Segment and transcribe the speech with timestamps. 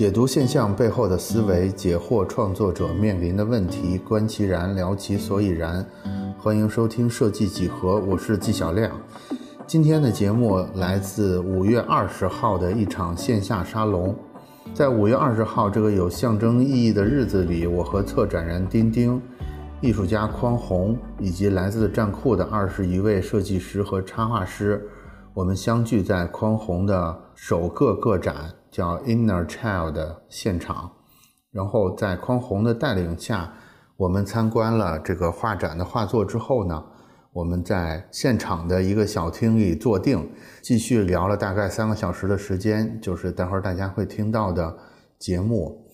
[0.00, 5.84] 解读现象背后的思维，解惑创作者面临的问题，观其然，聊其所以然。
[6.38, 8.90] 欢迎收听设计几何，我是纪晓亮。
[9.66, 14.16] 今天的节目来自五月二十号的一场线下沙龙。
[14.72, 19.20] 在五月二十号这个有象征意义的日子里，我和策展人丁丁、
[19.82, 24.82] 艺术家匡宏以及来自站库的二十一位设计师和插画师，
[25.34, 28.50] 我们相聚在匡宏的首个个展。
[28.70, 30.92] 叫 Inner Child 的现场，
[31.50, 33.52] 然后在匡宏的带领下，
[33.96, 36.84] 我们参观了这个画展的画作之后呢，
[37.32, 40.30] 我们在现场的一个小厅里坐定，
[40.62, 44.78] 继续聊了大概三个小时的时间，就是待会儿大家会听到的
[45.18, 45.84] 节目。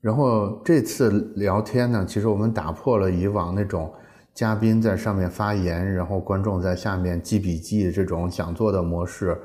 [0.00, 3.92] 然后这次聊天呢，其实我们打破了以往那种
[4.32, 9.36] 嘉宾在上面发言，然后观众在下面记笔记这种讲座的模式，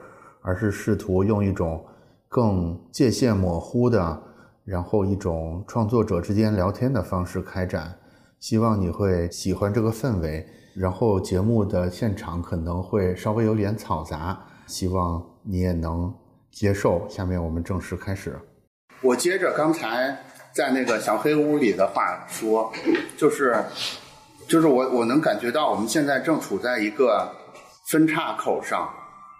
[0.41, 1.83] 而是试图用一种。
[2.35, 4.21] 更界限模糊的，
[4.65, 7.97] 然后一种创作者之间聊天的方式开展，
[8.41, 10.45] 希望你会喜欢这个氛围。
[10.75, 14.37] 然后节目的现场可能会稍微有点嘈杂，
[14.67, 16.13] 希望你也能
[16.51, 17.07] 接受。
[17.07, 18.37] 下面我们正式开始。
[19.01, 20.17] 我接着刚才
[20.53, 22.69] 在那个小黑屋里的话说，
[23.15, 23.55] 就是，
[24.45, 27.31] 就是我我能感觉到我们现在正处在一个
[27.87, 28.89] 分岔口上，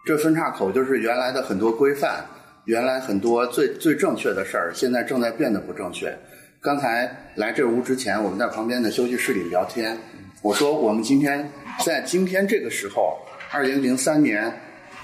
[0.05, 2.25] 这分岔口就是原来的很多规范。
[2.65, 6.17] 原来很多最最正确的事儿，现在正在变得不正确。
[6.59, 9.95] 刚才来这屋之前，我们在旁边的休息室里聊天。
[10.41, 11.47] 我说，我们今天
[11.85, 13.19] 在今天这个时候，
[13.51, 14.51] 二零零三年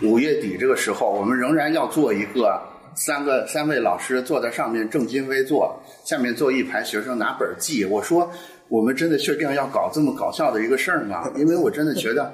[0.01, 2.59] 五月底这个时候，我们仍然要做一个
[2.95, 7.85] 三个三位老师坐在上面正襟危坐，下面坐一排学生拿本记。
[7.85, 8.31] 我说，
[8.69, 11.31] 我们真的确定要搞这么搞笑的一个事儿吗？
[11.35, 12.33] 因为我真的觉得。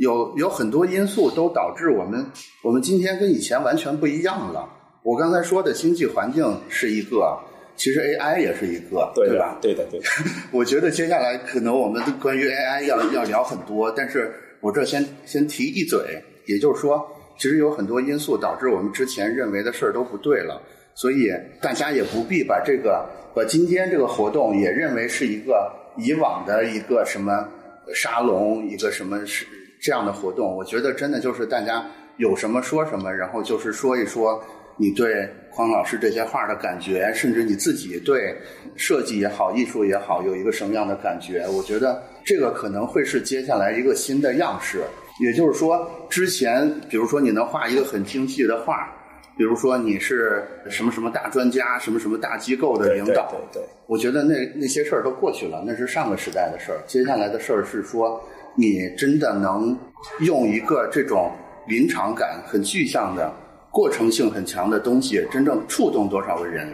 [0.00, 2.24] 有有很多因素都导致我们，
[2.62, 4.66] 我们今天跟以前完全不一样了。
[5.02, 7.38] 我刚才说的经济环境是一个，
[7.76, 9.58] 其实 AI 也是一个，对吧？
[9.60, 10.06] 对的，对的。
[10.52, 16.00] 我觉得接下来可能我们关于 AI 要要聊很多，但是我这先先提一嘴，
[16.46, 17.06] 也就是说，
[17.38, 20.62] 其实有很多因素导致我们之前认为的事儿都不对了，
[20.94, 21.28] 所以
[21.60, 27.46] 大家也不必把这个把今天这个活动也认为是一个以往的一个什么
[27.92, 29.44] 沙龙，一个什么是。
[29.80, 31.84] 这样的活动，我觉得真的就是大家
[32.18, 34.42] 有什么说什么，然后就是说一说
[34.76, 38.36] 你对匡老师这些画的感觉，甚至你自己对
[38.76, 41.46] 设计也好、艺术也好，有一个什么样的感觉？
[41.48, 44.82] 我觉得这个可能会是接下来一个新的样式。
[45.22, 48.90] 也就是说，之前比如说你能画一个很精细的画，
[49.36, 56.78] 比如说你是什么什么大专家、什么什么大机构的领导，对对，我觉得那那些事儿都过去了，那是上个时代的事儿。
[56.86, 58.22] 接下来的事儿是说。
[58.60, 59.76] 你真的能
[60.20, 61.32] 用一个这种
[61.66, 63.32] 临场感很具象的、
[63.70, 66.68] 过程性很强的东西，真正触动多少个人？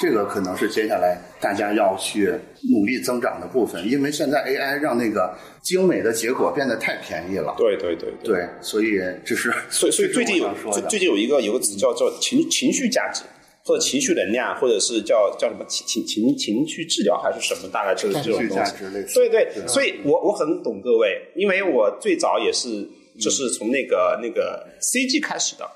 [0.00, 2.32] 这个可能是接下来大家要去
[2.68, 3.86] 努力增长的部分。
[3.88, 5.32] 因为现在 AI 让那个
[5.62, 7.54] 精美的结果变得太便宜了。
[7.56, 10.52] 对对对对，所以这是所以所以最近有
[10.88, 13.22] 最近有一个有个词叫叫情情绪价值。
[13.66, 17.68] 或者情绪能量，或者是叫叫什么情情情情绪治疗，还是什么？
[17.72, 18.72] 大概就是这种东西。
[19.12, 22.88] 对对，所以我我很懂各位，因为我最早也是
[23.20, 25.68] 就是从那个那个 CG 开始的。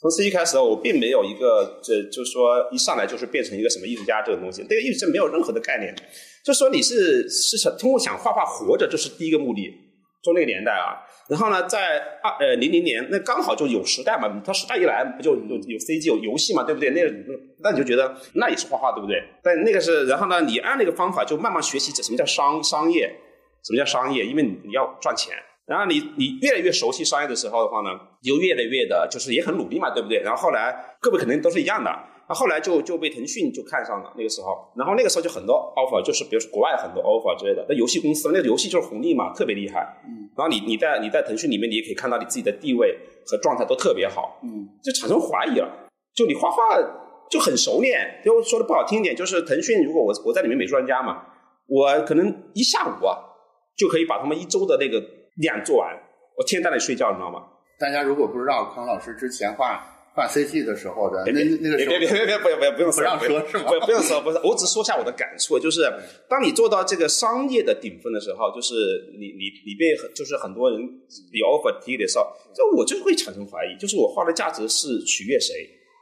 [0.00, 5.92] 从 CG 开始，我并没有一个这就是说一上来就是变成一个什么艺术家这种东西，对艺术家没有任何的概念。
[6.44, 9.62] 就说你是是想通过想画画活着，这是第一个目的。
[10.22, 11.02] 就那个年代啊。
[11.28, 14.42] 然后呢，在二呃零零年，那刚好就有时代嘛。
[14.44, 16.90] 它时代一来，不就有有 CG 有游戏嘛，对不对？
[16.90, 17.00] 那
[17.62, 19.22] 那你就觉得那也是画画，对不对？
[19.42, 23.08] 但那个是，然后呢，你按那个方法就慢慢学习什么叫商商业，
[23.64, 24.24] 什么叫商业？
[24.24, 25.34] 因为你要赚钱。
[25.66, 30.18] 然后你你越来越熟悉商业的时候的话呢，就越来越的就是也很努力嘛，对不对？
[30.20, 31.90] 然后后来各位肯定都是一样的。
[32.26, 37.64] 那后来就就被腾讯就看上了那个时候，然后那个时候就很多 offer，就是比如说国外很多 offer 之类的。
[37.68, 40.00] 那游戏公司那个游戏就是红利嘛，特别厉害。
[40.06, 40.30] 嗯。
[40.34, 44.40] 然后你你在你在腾讯里面，你也可以看到你自己的地位和状态都特别好。
[44.42, 44.66] 嗯。
[44.82, 45.68] 就产生怀疑了，
[46.14, 46.78] 就你画画
[47.28, 48.22] 就很熟练。
[48.24, 51.22] 就说的不好听一点，就是腾讯如果我我在里面美术专家嘛，
[51.66, 53.18] 我可能一下午啊
[53.76, 54.98] 就可以把他们一周的那个
[55.36, 55.94] 量做完，
[56.38, 57.44] 我天天在那里睡觉，你知道吗？
[57.78, 59.90] 大家如果不知道康老师之前画。
[60.14, 63.64] 画 CG 的时候的那那个别别别别别不要不要不用不让说是吗？
[63.66, 65.82] 不不用说不是，我只说下我的感触，就是
[66.28, 68.74] 当你做到这个商业的顶峰的时候，就是
[69.18, 70.78] 你你你被就是很多人
[71.32, 75.52] 有 offer 提的时候，就我就会产生怀疑，就是我画的价值是取悦谁？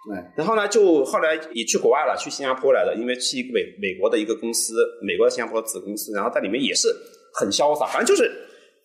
[0.06, 0.22] 对。
[0.36, 6.94] 然后呢，就后来也去国外了，去新加坡来了，因为是一个美美国的一个公司，美国的新加坡子公司，然后在里面也是
[7.32, 8.30] 很潇洒，反正就是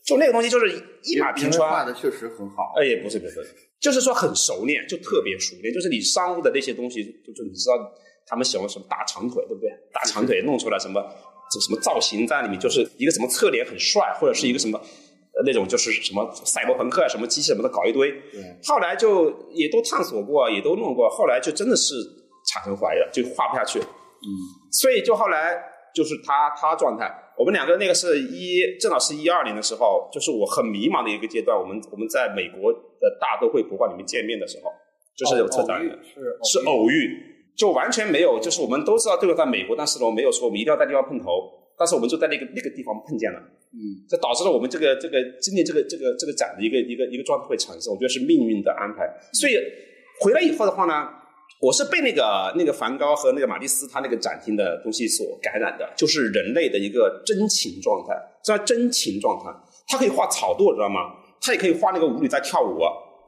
[0.07, 0.71] 就那个东西就是
[1.03, 1.69] 一马平川。
[1.69, 2.73] 画的确实很好。
[2.77, 3.45] 哎，也不是不是。
[3.79, 5.73] 就是说很熟练，就特别熟练。
[5.73, 7.75] 就是你商务的那些东西，就就你知道，
[8.25, 9.69] 他们喜欢什么大长腿，对不对？
[9.93, 11.03] 大长腿弄出来什么
[11.51, 14.81] 这什么造型在里面，就是一个什么侧脸很帅，或者是一个什么
[15.45, 18.11] 那种就是什么赛博朋克啊，什么机器什么的搞一堆。
[18.63, 21.93] 后来就也都探索过，也都弄过，后来就真的是
[22.53, 23.79] 产生怀疑了，就画不下去。
[23.79, 24.27] 嗯，
[24.71, 25.55] 所以就后来
[25.93, 31.57] 就是他他状态，我们两个那个是一正好是一二年的时候，就是我很迷茫的一个阶段。
[31.57, 34.71] 我们我们在美国的大都会博物馆里面见面的时候，
[35.15, 41.45] 就是有策展人，是是偶遇，就完全没有，就是我们都知道对方在美国，但是呢，我没有说我们一定要在地方碰头，
[41.77, 43.37] 但是我们就在那个那个地方碰见了，
[43.69, 49.07] 嗯，这导致了我们这个这个今年这个这个这个展的一个一个一个状态会产生，我觉得是命运的安排。
[49.33, 49.53] 所以
[50.21, 51.09] 回来以后的话呢。
[51.59, 58.13] 我是被那个那个梵高和那个马蒂斯他那个展厅的东西所感染的，就是人类的一个真情状态，
[58.43, 59.49] 叫真情状态。
[59.87, 61.13] 他可以画草垛，知道吗？
[61.41, 62.77] 他也可以画那个舞女在跳舞，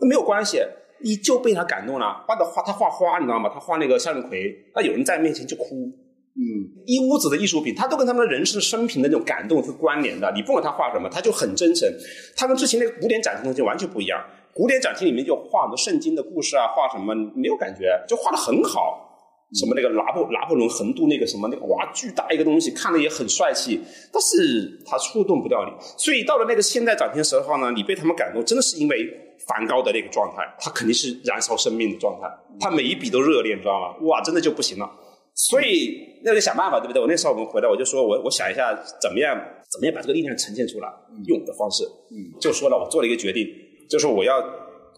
[0.02, 0.60] 那没有关系，
[1.02, 2.24] 你就被他感动了。
[2.28, 3.50] 画的画，他画花，你知道吗？
[3.52, 5.92] 他画那个向日葵，那有人在面前就哭。
[6.36, 10.32] 嗯，一屋子的艺术品，他都跟他们的人生生平的那种感动是关联的。
[10.34, 11.90] 你不管他画什么，他就很真诚。
[12.38, 14.24] 他跟之前那个古典展厅东西完全不一样。
[14.60, 19.06] 古典展厅里面就画很多圣经的故事啊，画什么没有感觉，就画的很好。
[19.54, 23.80] 什么那个拿破拿破仑横渡那个什么那个哇，巨大一个东西，看了也很帅气，
[24.12, 25.72] 但是它触动不到你。
[25.98, 29.08] 所以到了那个现代展厅的时候呢，你被他们感动，真的是因为
[29.48, 32.28] 梵高的那个状态，他肯定是燃烧生命的状态，
[32.60, 33.96] 他每一笔都热烈，你知道吗？
[34.02, 34.92] 哇，真的就不行了。
[35.36, 37.02] 所以那得想办法，对不对？
[37.02, 39.34] 我那时候我们回来，我就说我我想一下怎么样
[39.72, 40.90] 怎么样把这个力量呈现出来，
[41.28, 43.48] 用我的方式，嗯，就说了，我做了一个决定。
[43.90, 44.40] 就是我要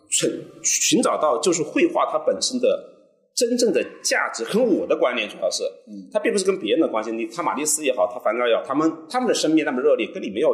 [0.09, 0.29] 寻
[0.61, 2.67] 寻找到，就是绘画它本身的
[3.33, 7.11] 真正的价值，跟我的观念主要是，嗯，它并不是跟别人的关系。
[7.11, 10.53] 你他马蒂斯也好，他梵高也好，他们他们的生命那么热烈，跟你没有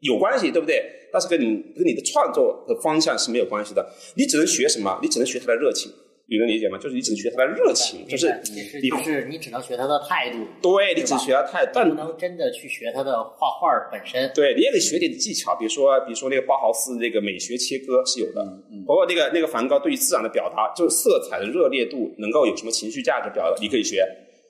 [0.00, 0.82] 有关系，对不对？
[1.12, 1.46] 但是跟你
[1.76, 3.88] 跟你的创作的方向是没有关系的。
[4.16, 4.98] 你只能学什么？
[5.00, 5.90] 你只能学他的热情。
[6.30, 6.76] 你能理解吗？
[6.76, 8.60] 就是你只能学他的热情，就是你
[9.02, 14.30] 是你只能学他的态度，对你只学他态度，但不能真的去学他的画画本身。
[14.34, 18.44] 对，你也得学点技巧，比如说，比如说那个包豪斯那个美学切割是有的，
[18.86, 24.06] 包括那个那个梵高对于自然的表达，就是色彩的热烈度能够有什么情绪价值表达，你可以学。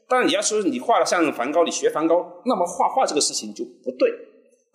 [0.08, 4.12] 但是你要说你画的像梵高，你学梵高，那么画画这个事情就不对。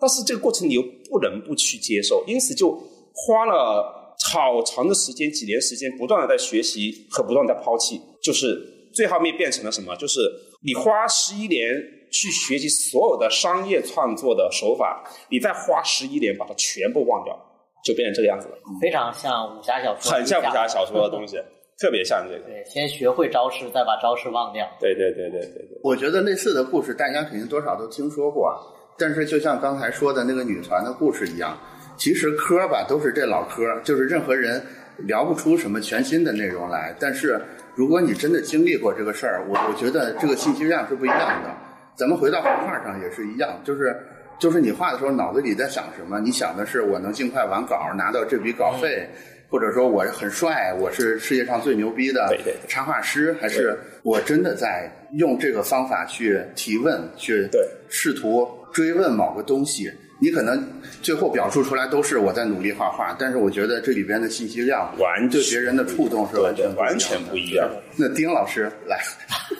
[0.00, 2.70] 但是这个过程你又不能不去接受，因此就
[3.12, 4.00] 花了。
[4.32, 8.58] 好长的时间，几年时间，不断的在学习和不断在抛弃，就是
[8.94, 9.94] 最后面变成了什么？
[9.96, 10.20] 就是
[10.62, 11.68] 你花十一年
[12.10, 17.36] 去学习所有的商业创作的手法，你再花十一年把它全部忘掉，
[17.84, 18.54] 就变成这个样子了。
[18.80, 21.36] 非常像武侠小说，很像武侠小说的东西，
[21.78, 22.44] 特别像这个。
[22.44, 24.66] 对，先学会招式，再把招式忘掉。
[24.80, 25.80] 对对对对对对。
[25.82, 28.56] 我觉得类似的故事，大家肯定多少都听说过，
[28.96, 31.58] 但是就像刚才说的那个女团的故事一样。
[31.96, 34.62] 其实科吧都是这老科，就是任何人
[34.98, 36.94] 聊不出什么全新的内容来。
[36.98, 37.40] 但是
[37.74, 41.50] 如果你真的经历过这个事儿，我我觉得这个信息量是不一样的。
[41.96, 43.96] 咱们回到画画上也是一样，就是
[44.38, 46.18] 就是你画的时候脑子里在想什么？
[46.20, 49.08] 你想的是我能尽快完稿拿到这笔稿费，
[49.48, 52.36] 或者说我很帅，我是世界上最牛逼的
[52.66, 57.48] 插画师，还是我真的在用这个方法去提问，去
[57.88, 59.92] 试图追问某个东西？
[60.24, 60.66] 你可能
[61.02, 67.68] 最后表述出来都是我在努力画画，但是我觉得这里边的信息量完对别人的触动是完全完全不一样。
[67.98, 68.98] 那丁老师来，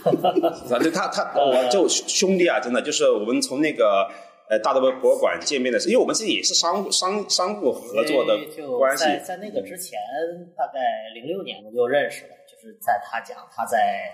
[0.70, 4.08] 反正他他我就兄弟啊，真的就是我们从那个
[4.48, 8.38] 呃大德博物馆见面的时候，因为我们这也是商务商商务合作的
[8.78, 9.04] 关系。
[9.04, 9.98] 在在那个之前，
[10.56, 10.80] 大概
[11.14, 14.10] 零六年我们就认识了，就是在他讲他在。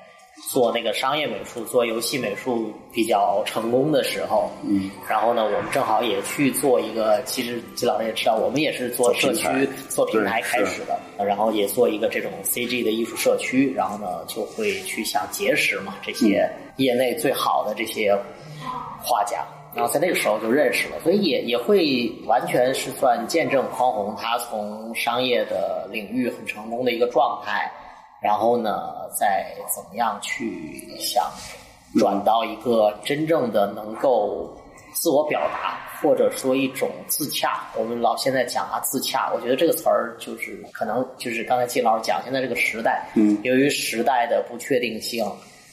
[0.48, 9.46] 做那个商业美术、做游戏美术比较成功的时候，嗯，然后呢，我们正好也去做一个，其实季老师也知道，我们也是做社区、
[9.88, 18.16] 做平台开始的，然后也做一个这种 CG 的艺术社区，然后呢，就会去想结识嘛这些业内最好的这些
[19.02, 27.70] 画家，然后在那个时候就认识了，所以也也会完全是算见证匡宏他从商业的领域很成功的一个状态。
[28.22, 31.24] 然后呢，再怎么样去想
[31.98, 34.54] 转到一个真正的能够
[34.92, 37.62] 自我表达，或者说一种自洽。
[37.76, 45.24] 我们老现在讲啊，自洽，我觉得这个词儿就是可能就是刚才季老师讲，现在这个时代，嗯，由于时代的不确定性，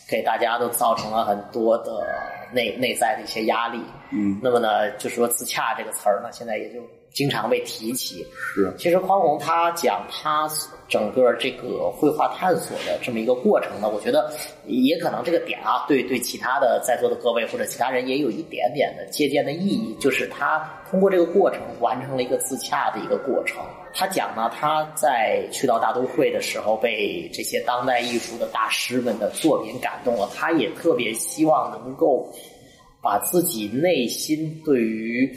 [0.07, 2.07] 给大家都造成了很多的
[2.53, 6.79] 内内在的一些压力，嗯，那么呢，就是说自洽这个词儿呢，现在也就
[7.13, 8.25] 经常被提起。
[8.31, 10.47] 是，其实匡宏他讲他
[10.87, 14.31] 整个这个绘画探索的这么一个过程呢，我觉得
[14.65, 23.61] 也可能这个点啊，对对其他的在座的各位或者其他人也有一点点的借鉴的意义，就是他通过这个过程完成了一个自洽的一个过程。
[23.93, 32.31] 他讲呢，他在去到大都会的时候，被这些当代艺术的大师们的作品感动了，他也特别希望能够
[33.01, 35.29] 把自己内心对于。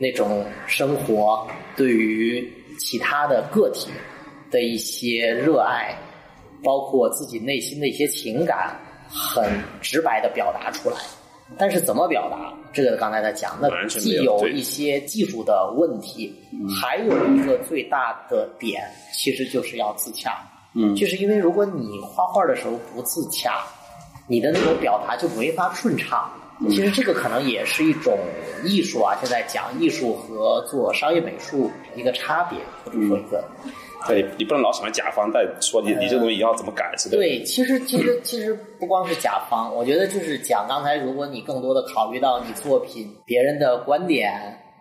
[0.00, 1.44] 那种生活
[1.76, 2.48] 对于
[2.78, 3.90] 其他的个体
[4.50, 5.96] 的一些热爱，
[6.62, 8.76] 包括自己内心的一些情感，
[9.08, 9.48] 很
[9.80, 10.96] 直白的表达出来。
[11.56, 12.52] 但是怎么表达？
[12.74, 16.34] 这个刚才在讲，那既有一些技术的问题，
[16.80, 18.82] 还有一个最大的点，
[19.14, 20.36] 其实就是要自洽。
[20.74, 23.62] 嗯，就是因为如果你画画的时候不自洽，
[24.26, 26.30] 你的那种表达就没法顺畅。
[26.68, 28.18] 其实这个可能也是一种
[28.64, 33.42] 艺术啊，现在讲艺术和做商业美术一个差别，或者说一个，
[34.06, 37.16] 对你不能老喜欢甲方在说你你这东西要怎么改，是吧。
[37.16, 44.32] 对，其实其实其实不光是甲方，我觉得就是讲刚才，如果你更多的考虑到你作品别人的观点，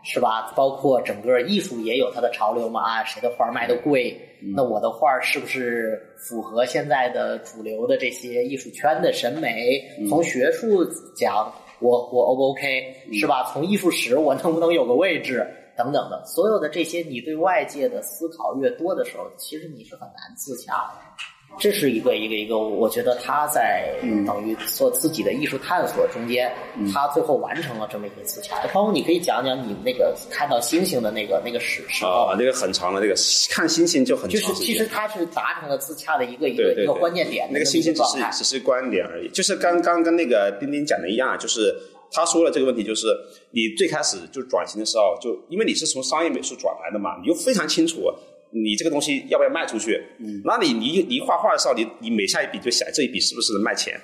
[0.04, 0.54] 是吧？
[0.56, 4.16] 包括整个艺术也有它的潮流嘛啊，谁的画卖的贵？
[4.56, 9.82] 那我的画是不是符合现在的主流的这些艺术圈的审美？
[10.10, 11.52] 从学术讲。
[11.80, 13.52] 我我 O 不 OK 是吧？
[13.54, 15.48] 从艺术史我能不能有个位置
[15.78, 20.92] 等等的，所有的这些你对外界的思考越多的时候，其实你是很难自洽的。
[21.58, 23.96] 这是一个一个一个，我觉得他在
[24.28, 26.54] 等于做自己的艺术探索中间，
[26.94, 28.56] 他最后完成了这么一个自洽。
[28.74, 33.16] 包括你可以讲讲你那个看到星星的那个那个史诗啊，那个很长的那个
[33.50, 37.50] 看星星就很就是其实他是达成了自洽的一个一个一个关键点。
[37.52, 41.74] 那个星星只是只是观点而已，就是刚刚跟那个丁丁讲的一样，就是
[42.12, 43.08] 他说了这个问题，就是
[43.52, 48.02] 你最开始就转型的时候，就因为你是从商业美术转来的嘛，你就非常清楚。
[48.50, 50.02] 你这个东西要不要卖出去？
[50.20, 54.00] 嗯，那你你你画画的时候，你你每下一笔就想这一笔是不是能卖钱？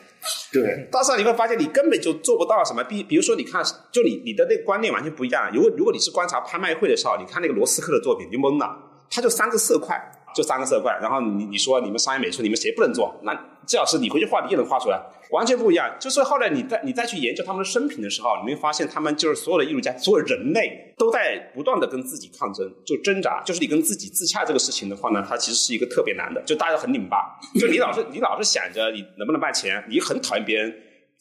[0.51, 0.85] 对。
[0.91, 2.83] 到时候你会发现你根本就做不到什么。
[2.83, 5.49] 比比如说，你看，就你你的那个观念完全不一样。
[5.53, 8.77] 如果如果你是观察拍卖会的时候，你看那个罗斯克的作品，你懵了，
[9.09, 9.97] 他就三个色块。
[10.33, 13.13] 就三个色块，然后你你说你们商业美术，你们谁不能做？
[13.23, 13.33] 那
[13.65, 15.95] 季老师你回去画，你也能画出来，完全不一样。
[15.99, 23.41] 就是后来你再你再去研究他们的生平的时候，你会发现他们就是所有的艺术家，所有人类都在不断的跟自己抗争，就挣扎。
[23.45, 27.39] 就是你跟自己自洽这个事情的话呢，它其实是一个特别难的，就大家很拧巴。
[27.59, 30.73] 就你老是你老是想着你能不能卖钱，你很讨厌别人。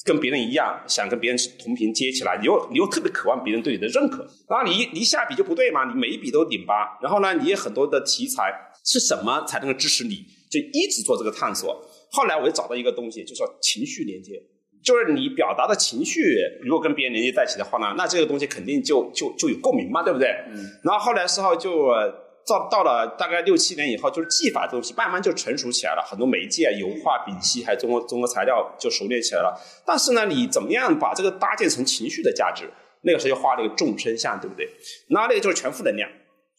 [0.05, 8.53] 跟别人一样，想跟别人同频接起来，你又你又特别渴望别人对你的认可，然后你一你一下笔就不对嘛，你每一笔都拧巴，然后呢，你也很多的题材
[8.85, 11.81] 是什么才能够支持你，就一直做这个探索。
[12.11, 14.33] 后来我又找到一个东西，就说情绪连接，
[14.85, 20.29] 就是你表达的情绪，如果跟别人连接在一起的话呢，那这个东西肯定就就就有共鸣嘛，对不对？
[20.49, 20.57] 嗯。
[20.83, 21.89] 然后后来时候就。
[22.45, 29.57] 到到了大概六七年以后，就是技法这东西慢慢就成熟起来了，很多媒介、油画、丙烯还有综合综合材料就熟练起来了。
[29.87, 32.69] 但是呢，你怎么样把这个搭建成情绪的价值？
[33.03, 34.69] 那个时候就画了一个众生相，对不对？
[35.11, 36.11] 那那个就是全负能量，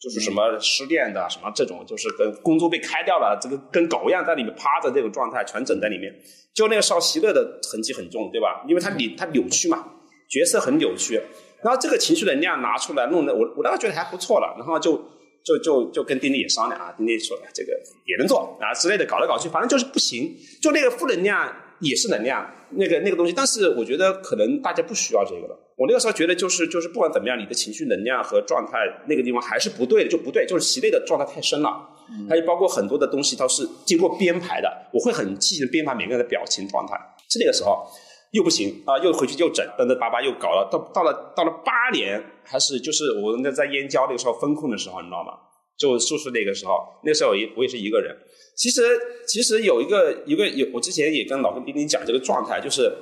[0.04, 6.14] 就是什么失恋的，什么这种，就是跟工作被开掉了，这个跟狗一样在里面趴着这种状态，全整在里面。
[6.52, 8.62] 就那个少希乐的痕迹很重，对吧？
[8.68, 9.82] 因为他扭他扭曲嘛，
[10.28, 11.18] 角色很扭曲。
[11.62, 15.02] 然后这个情绪能量拿出来弄的，我我当时觉得还不错了，然后就。
[15.46, 17.72] 就就就跟丁丁也商量啊，丁丁说这个
[18.06, 20.34] 也能做啊之类的，搞来搞去，反正就是不行。
[20.58, 25.63] 就那个负能量也是能量，那个那个东西，但是我觉得可能大家不需要这个了。
[25.76, 28.78] 我那个时候觉得就是就是不管怎么样，你的情绪能量和状态
[29.08, 31.88] 那个地方还是不对的，就不对，就是习内的状态太深了。
[32.28, 36.94] 还有包括很多的东西都是经过编排的，我会很细心的编排每个人的表情状态。
[37.28, 37.86] 是那个时候。
[38.34, 45.34] 又不行啊，又回去又整，等等巴巴又搞了，到到了到了八年，还是就是我那在燕郊那个时候风控的时候，你知道吗？
[45.78, 48.12] 就就是那个时候，那时候也我也是一个人。
[48.56, 48.82] 其实
[49.28, 52.92] 其实有一个一个有，我之前也跟老跟丁丁讲这个状态，就是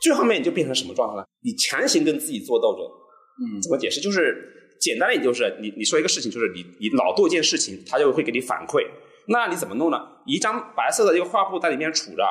[0.00, 1.24] 最后面你就变成什么状态了？
[1.42, 2.84] 你强行跟自己做斗争。
[2.84, 4.00] 嗯，怎么解释？
[4.00, 8.86] 就是简单的，也就是你你说一个事情，就是你你老做一件事情，他就会给你反馈。
[9.28, 9.98] 那你怎么弄呢？
[10.26, 12.22] 一张白色的一个画布在里面杵着，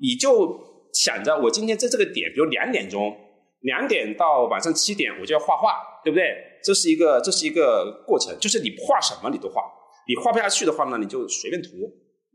[0.00, 0.66] 你就。
[0.90, 3.14] 想着我今天在这个点，比如两点钟，
[3.60, 6.24] 两点到晚上七点，我就要画画，对不对？
[6.64, 9.62] 这是一个这是一个过程，就是你画什么你都画，
[10.08, 11.68] 你画不下去的话呢，你就随便涂。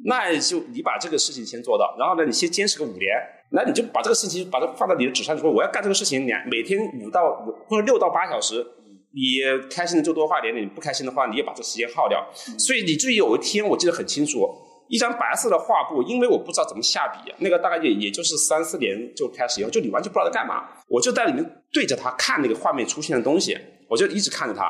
[0.06, 3.10] 那就你把这个事情先做到，然后呢，你先坚持个五年，
[3.52, 8.66] 那你就把这个事情把它放到你的纸上，说我要干这个事情两每天五到五或者六到八小时，
[9.14, 12.26] 你开心的就多画点点，不开心的话你也把这时间耗掉。
[12.58, 14.48] 所以以至于有一天我记得很清楚。
[14.90, 20.68] 一张白色的画布，因为我不知道怎么下笔，那个大概也也就是三四年就开始以后，就你完全不知道在干嘛。
[20.88, 23.58] 我就在里面对着它看那个画面出现的东西，
[23.90, 24.66] 我就一直看着它，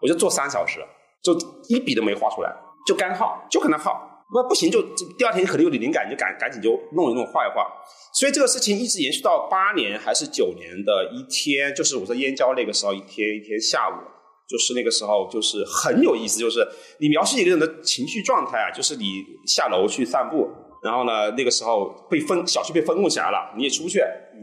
[0.00, 0.80] 我就做三小时，
[1.22, 1.36] 就
[1.68, 4.05] 一笔都没画出来，就干耗，就可能耗。
[4.34, 4.82] 那不行，就
[5.16, 7.64] 第二天可能有点灵感，就赶赶紧就弄一弄，画一画。
[8.12, 13.94] 所以这个事情一直延续到八年还是九年的一天，就是我在燕郊那个时候，一天一天下午，
[14.48, 16.66] 就是那个时候，就是很有意思，就是
[16.98, 20.48] 你描述一个人的情绪状态啊，就是你下楼去散步，
[20.82, 24.00] 然后呢，那个时候被封小区被封控起来了，你也出不去，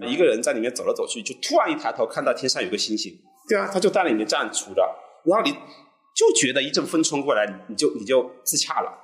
[0.07, 3.13] 一个人在里面走来走去，就突然一抬头看到天上有个星星，
[3.49, 4.81] 对啊，他就在里面站杵着，
[5.25, 5.51] 然后你
[6.15, 8.99] 就觉得一阵风冲过来，你就你就自洽了。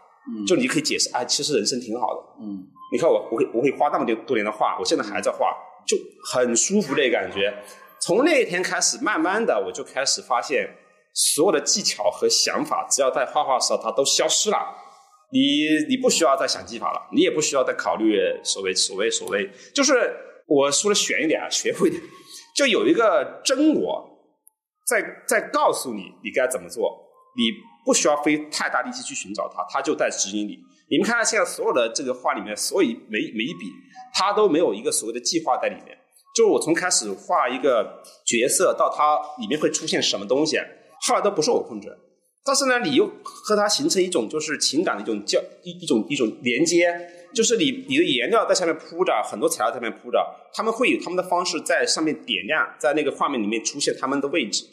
[0.47, 2.21] 就你可以解释，哎，其实人生挺好的。
[2.41, 2.61] 嗯，
[2.91, 5.55] 你看我，我会我会画那么多多年的画，我现在还在画，
[5.87, 5.97] 就
[6.31, 7.51] 很舒服的感觉。
[7.99, 10.69] 从那一天开始，慢慢的我就开始发现，
[11.13, 14.57] 所有的技巧和想法，只要在画画的时候，它都消失了。
[15.31, 15.39] 你
[15.89, 19.93] 你不需要再想技法了，你也不需要再考虑所谓所谓所谓，就是
[20.47, 22.01] 我说的玄一点啊，学会点，
[22.55, 24.07] 就有一个真我
[24.85, 27.67] 在在告诉你你该怎么做，你。
[27.89, 30.59] 不需要费太大力气去寻找它，它就在指引你。
[30.91, 33.65] 你们看看现在所有的这个画里面，所以每每一笔，
[34.13, 35.97] 它都没有一个所谓的计划在里面。
[36.35, 40.59] 就是我从开始画一个角色到它里面会出现什么东西，
[41.01, 41.97] 后来都不受我控制。
[42.45, 46.95] 但是呢，你又和它形成一种就是情感的一种交一一种一种连接，
[47.33, 54.63] 就是你你的颜料在下面铺着，很多材料在上面铺着，他们会有他们的方式在上面点亮，在那个画面里面出现他们的位置，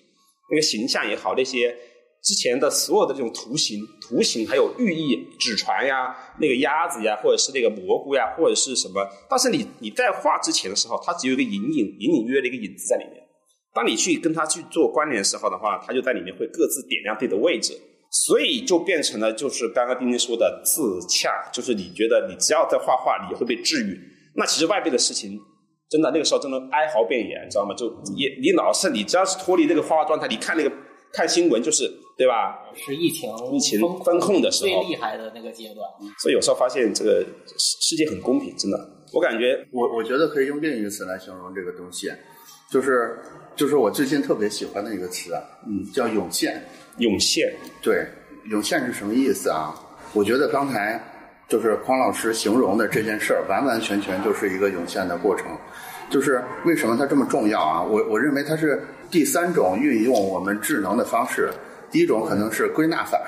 [0.50, 1.74] 那个形象也好，那些。
[2.22, 9.00] 之前的所有的这种图形、图形还有寓意，纸船呀、那个鸭子呀，或者是那个蘑菇呀，或者是什么？
[9.30, 13.22] 但是你你在画之前的时候，它只有一个隐隐、隐隐约约的一个影子在里面。
[13.72, 17.78] 当你去跟它去做关联的时候的话，它就在里面会各自点亮自己的位置，
[18.10, 24.00] 所以就变成了就是刚刚丁丁说的自洽，就是你觉得你只要在画画，你会被治愈。
[24.34, 25.38] 那其实外边的事情，
[25.88, 27.72] 真的那个时候真的哀嚎遍野，你知道吗？
[27.76, 30.72] 就你你老是你只要是脱离这个画画状态，你看那个
[31.12, 31.88] 看新闻就是。
[32.16, 32.58] 对吧？
[32.74, 35.86] 是疫情疫情封控的时候最厉害的那个阶段。
[36.18, 37.22] 所以有时候发现这个
[37.58, 38.90] 世世界很公平，真的。
[39.12, 42.10] 我感觉我我觉得可以用另一个词来形容这个东西，
[42.70, 43.18] 就是
[43.54, 45.34] 就是我最近特别喜欢的一个词，
[45.66, 46.62] 嗯，叫涌现。
[46.98, 47.54] 涌现。
[47.82, 48.06] 对，
[48.50, 49.74] 涌现是什么意思啊？
[50.14, 50.98] 我觉得刚才
[51.48, 55.46] 就是匡老师形容的这件事儿，完完全全就是一个涌现的过程。
[56.08, 57.82] 就是为什么它这么重要啊？
[57.82, 61.50] 我我认为它是第三种运用我们智能的方式。
[61.96, 63.18] 第一种可能是归纳法，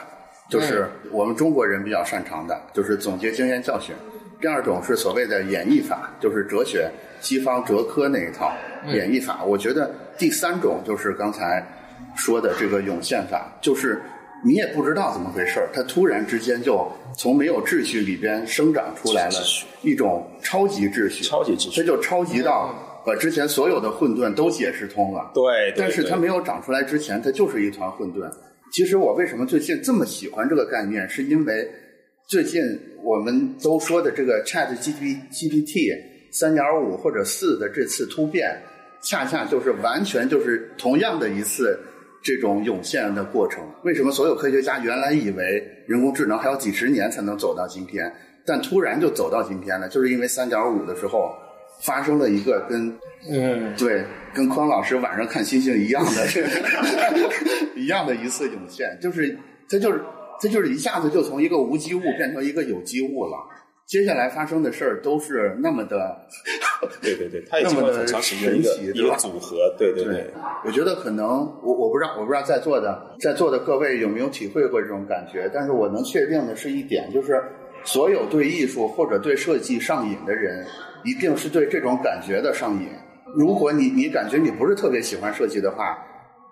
[0.51, 3.97] 就是我们中国人比较擅长的，就是总结经验教训。
[4.43, 6.87] 第二种是所谓的演绎法，就是哲学
[7.19, 8.53] 西方哲科那一套
[8.93, 9.43] 演绎法。
[9.43, 11.67] 我觉得第三种就是刚才
[12.15, 14.03] 说的这个涌现法，就是
[14.45, 19.41] 你也不知道怎么回事儿，它突然之间就从没有秩序里边生长出来了
[19.81, 22.75] 一种超级秩序，超级秩序，它就超级到
[23.07, 25.31] 把之前所有的混沌都解释通了。
[25.33, 28.31] 对，但是它没有长出来之前，它就是一团混沌。
[28.73, 31.69] 其实我为什么最近这么喜欢这个概念，是因为
[32.29, 32.63] 最近
[33.03, 35.91] 我们都说的这个 Chat G P G P T
[36.31, 38.61] 三点五或者四的这次突变，
[39.03, 41.79] 恰恰就是完全就是同样的一次
[42.23, 43.65] 这种涌现的过程。
[43.85, 48.13] 为什么所有科学家原来以为人工智能还要几十年才能走到今天，
[48.45, 49.89] 但突然就走到今天了？
[49.89, 51.33] 就是因为三点五的时候
[51.83, 52.97] 发生了一个跟
[53.31, 54.05] 嗯对。
[54.35, 56.27] 跟匡老师晚上看星星一样的，
[57.75, 59.37] 一样的一次涌现，就是
[59.69, 60.01] 它就是
[60.41, 63.37] 它就是一下子就从一个无机物变成一个有机物了。
[63.87, 66.21] 接下来发生的事儿都是那么的，
[67.01, 70.31] 对对对，它也经过很长时间一个一个组合，对对对。
[70.65, 71.27] 我觉得可能
[71.63, 77.43] 我我不知道我不知道在座的在座的各位有没有体会过这种感觉，但是我能确定的是一点，就是
[77.83, 80.67] 所有对艺术或者对设计上瘾的人，
[81.05, 82.89] 一定是对这种感觉的上瘾。
[83.37, 85.99] 如果你你感觉你不是特别喜欢设计的话，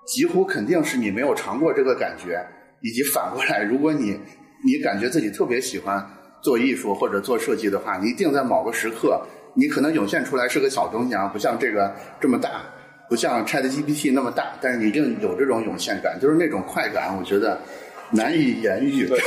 [0.07, 2.45] 几乎肯定是你没有尝过这个感觉，
[2.83, 4.19] 以及反过来，如果你
[4.65, 6.05] 你感觉自己特别喜欢
[6.43, 9.21] 做艺术或者做设计的话，你一定在某个时刻，
[9.55, 12.63] 你可能涌现出来是个小东西啊，不像这个这么大，
[13.09, 17.59] 不像 Chat GPT 那么大，但是你一定有这种涌现感，就是那种快感，我觉得。
[18.11, 19.07] 难以言喻。
[19.09, 19.19] 对，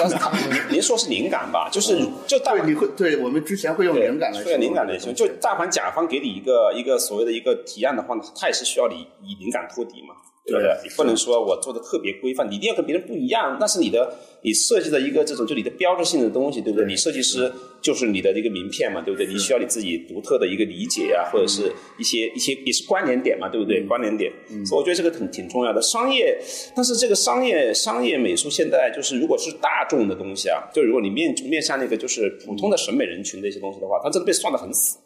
[0.69, 1.69] 您说是灵感吧？
[1.71, 5.15] 就是就大你会对我们之前会用灵感来，说灵感来形容。
[5.15, 10.15] 就大凡甲方给你一个一个所谓的一个提案的话，他也是需要你以灵感托底嘛。
[10.49, 10.77] 对不对？
[10.83, 13.57] 你不能说我做的特别规范，你一定要跟别人不一样。
[13.59, 16.87] 那是你的，你设计的一个这种，就你的标志性的东西，对不对？
[16.87, 19.27] 你设计师就是你的一个名片嘛，对不对？
[19.27, 23.81] 你需要你自己独特的一个理解啊，或者是一些一些也是关联点嘛，对不对？
[23.83, 24.31] 关联点，
[24.65, 25.81] 所以我觉得这个挺挺重要的。
[25.81, 26.39] 商业，
[26.75, 34.97] 但是这个商业商业美术现在就是，如果是大众的东西啊，就如果你面面向那个就是普通的审美人群的一些东西的话，它真的被算的很死。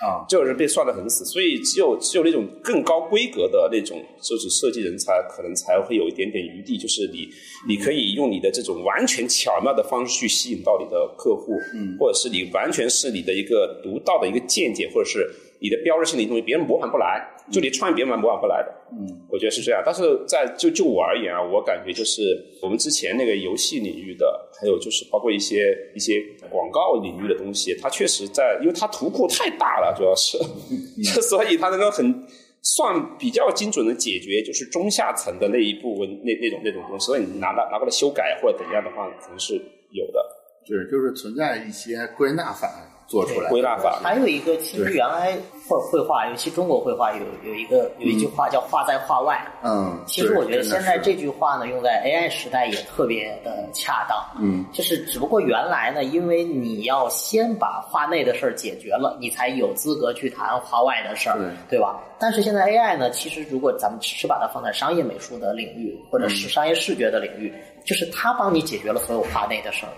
[0.00, 7.28] 啊，就是被算得很死，所以只有只有那种更高规格的那种就是设计人才，可能才会有一点点余地，就是你
[7.68, 15.30] 你可以用你的这种完全巧妙的方式去吸引到你的客户，嗯，或者是你完全是你的一个独到的一个见解，或者是
[15.60, 19.80] 你的标志性的东西，别人模仿不来，就你创意别人模仿不来的，嗯，我觉得是这样。
[19.86, 22.22] 但是在就就我而言啊，我感觉就是
[22.60, 30.38] 我们之前那个游戏领域的，还有就是包括一些一些广告领域的东西，它确实在，因为它图库太大了，主要是，
[31.20, 32.26] 所以它能够很
[32.62, 37.04] 算比较精准的解决，就是中下层的那一部分那那种那种东西。
[37.04, 39.54] 所以你拿到拿过来修改或者怎样的话，可能是
[39.90, 40.40] 有的。
[40.66, 42.90] 是，就是存在一些归纳法。
[43.14, 49.40] 做出来归纳法，还有一个，其实原来绘绘画，尤其中国绘画有有一个有一句话叫“画在画外”。
[49.62, 54.18] 嗯，其实我觉得现在这句话呢，用在 AI 时代也特别的恰当。
[54.42, 61.38] 嗯，就是只不过原来呢，因为你要先把画内的事儿解决了，你才有资格去谈画外的事儿，
[61.70, 62.00] 对吧？
[62.18, 69.92] 但是现在 AI 呢，其实如果咱们只是把它放在商业美术的领域，或者是商业视觉的领域，就是它帮你解决了所有画内的事儿。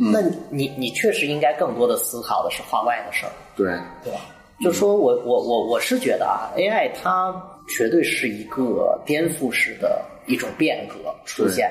[0.00, 3.66] 那你你确实应该更多的思考的是画外的事儿，对
[4.04, 4.20] 对吧？
[4.62, 7.34] 就说我我我我是觉得啊，AI 它
[7.68, 11.70] 绝对是一个颠覆式的一种变革出现，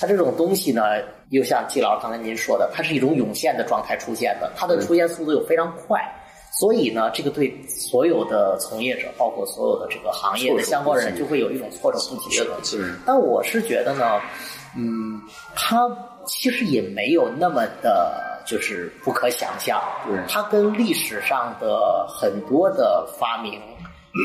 [0.00, 0.82] 它这种东西呢，
[1.28, 6.00] 又像季老师刚才您说的，它是一种涌现的状态出现的，它的出现速度又非常快，
[6.52, 12.78] 所以呢，这个对所有的从业者，包括所有的这个行业的相关人，就会有一种措手不及的东西。
[13.06, 14.20] 但我是觉得呢，
[14.76, 15.20] 嗯，
[15.54, 15.88] 它。
[16.30, 19.82] 其实也没有那么的，就是不可想象。
[20.28, 23.60] 它跟历史上的很多的发明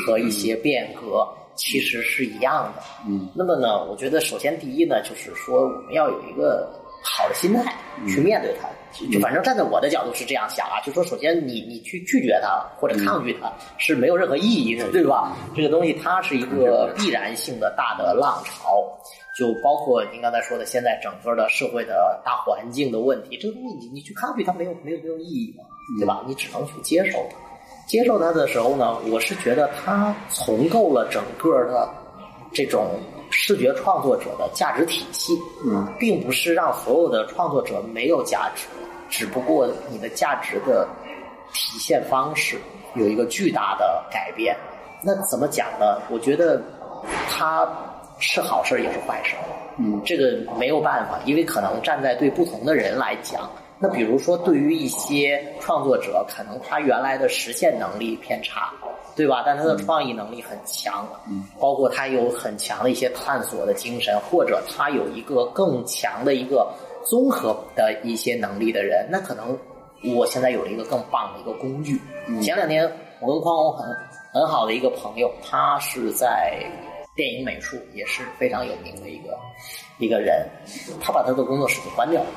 [0.05, 2.83] 和一些变革其实是一样的。
[3.07, 3.27] 嗯。
[3.33, 6.69] 那么呢，我觉得首先第一呢，就是说我们要有一个
[7.03, 7.73] 好的心态
[8.07, 8.69] 去面对它。
[9.11, 15.35] 就反正站在我的角度是这样想啊，就说首先你你去拒绝它或者抗拒它是没有任何意义的，对吧？
[15.55, 18.87] 这个东西它是一个必然性的大的浪潮。
[19.35, 25.65] 就包括您刚才说的，现在整个的社会的大环境的问题，这个东西你你去抗拒它没有没有没有意义嘛，
[25.99, 26.23] 对吧？
[26.25, 27.35] 你只能去接受它。
[27.85, 31.89] 接受它的时候呢，我是觉得它重构了整个的
[32.53, 32.97] 这种
[33.29, 38.67] 视觉创作者的价值体系，嗯，并不是让所有的创作者没有价值，
[39.09, 40.87] 只不过你的价值的
[41.53, 42.57] 体现方式
[42.95, 44.55] 有一个巨大的改变。
[45.03, 46.01] 那怎么讲呢？
[46.09, 46.61] 我觉得
[47.29, 47.67] 它。
[48.19, 49.35] 是好事也是坏事，
[49.77, 58.71] 嗯，这个没有办法，因为可能站在对不同的人来讲，那比如说对于一些创作者，可能他原来的实现能力偏差，
[59.15, 59.43] 对吧？
[59.45, 66.71] 但他的创意能力很强，嗯，包括他有很强的一些探索的精神，或者他有一个更强的一个
[67.03, 69.57] 综合的一些能力的人，那可能
[70.15, 71.99] 我现在有了一个更棒的一个工具。
[72.41, 73.85] 前两天我跟匡宏很
[74.31, 76.65] 很好的一个朋友，他是在。
[77.15, 79.37] 电影美术也是非常有名的一个
[79.99, 80.45] 一个人，
[80.99, 82.27] 他把他的工作室给关掉了。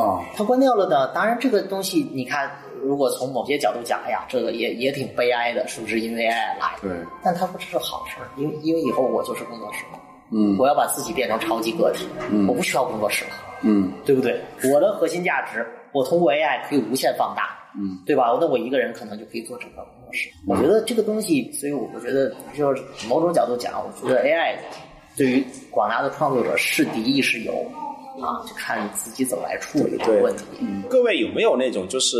[0.00, 1.12] 啊，他关掉了呢。
[1.12, 2.50] 当然，这个东西你看，
[2.82, 6.76] 如果从某些角度讲，哎呀，这个也也挺悲哀的，是不是因为 AI 来？
[6.80, 6.90] 对。
[7.22, 9.98] 但他说这是好事儿，因为因为以后我就是工作室了。
[10.30, 10.56] 嗯。
[10.58, 12.06] 我要把自己变成超级个体。
[12.30, 12.46] 嗯。
[12.46, 13.30] 我不需要工作室了。
[13.62, 13.92] 嗯。
[14.04, 14.40] 对不对？
[14.72, 17.58] 我的核心价值，我通过 AI 可以无限放大。
[17.74, 17.98] 嗯。
[18.06, 18.38] 对吧？
[18.40, 19.84] 那我一个人可能就可以做整个
[20.46, 24.56] 我觉得这个东西，所以我我觉得就是某种角度讲，我觉得 AI。
[25.16, 27.52] 对于广大的创作者，是敌亦是友
[28.22, 30.44] 啊，就看自己怎么来处理这个问题。
[30.88, 32.16] 各位有没有那种就是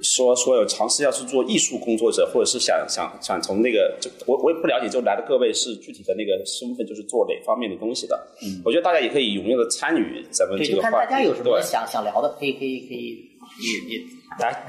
[0.00, 8.16] 说说有尝试要去做艺术工作者，或者是想想想从那个，就我我也不了解，就来的各位是具体的那个身份，就是做哪方面的东西的？
[8.42, 10.96] 嗯，我觉得大家也可以踊跃的参与咱们这个话题。
[10.96, 13.28] 看大家有什么想想聊的，可以可以可以
[13.58, 14.04] 也也
[14.38, 14.64] 来。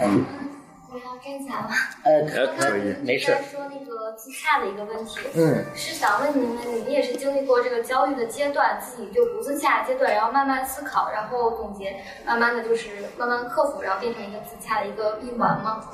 [0.93, 1.69] 你要站起来吗？
[2.03, 2.21] 呃，
[2.57, 3.31] 可以，没事。
[3.49, 15.89] 说那个自洽的一个问题，嗯，是想问您们，你们也是经历过这个焦虑的阶段，自己就不自洽阶段，然后慢慢思考，然后总结，慢慢的就是慢慢克服，然后变成一个自洽的一个闭环吗？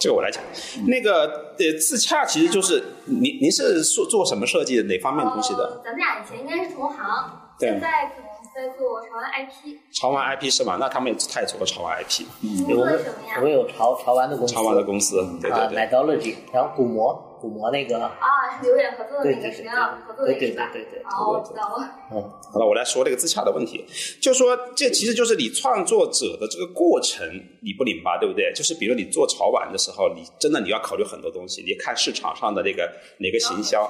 [0.00, 0.42] 这个我来讲，
[0.86, 5.82] 那个呃，自洽其实就是您您是做做什么设计的，哪方面东西的？
[5.84, 8.12] 咱们俩以前应该是同行，现在。
[8.58, 10.76] 在做潮玩 IP，潮玩 IP 是吗？
[10.80, 12.24] 那他们也太做潮玩 IP。
[12.42, 13.00] 嗯，我们
[13.36, 15.78] 我们有潮潮玩的公司，潮玩的公司，对对对。
[15.78, 18.02] 啊，Methodology，然后鼓膜，鼓膜那个。
[18.04, 20.70] 啊，是刘远合作的那个，实际上合作的对吧？
[20.72, 21.04] 对对对对。
[21.04, 21.88] 好，我知道了。
[22.10, 22.20] 嗯，
[22.52, 23.86] 好了，我来说这个自洽的问题，
[24.20, 27.24] 就说这其实就是你创作者的这个过程，
[27.62, 28.52] 你不拧巴，对不对？
[28.52, 33.88] 就是比如你做潮玩的时候，你真的你要考虑很多东西，你看市场上的那个哪个行销。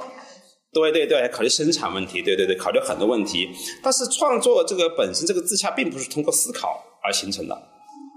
[0.81, 3.49] 对对对，考虑生产问题，对对对，考虑很多问题。
[3.83, 7.69] 但是创作这个本身，这个自洽并不是通过思考而形成的。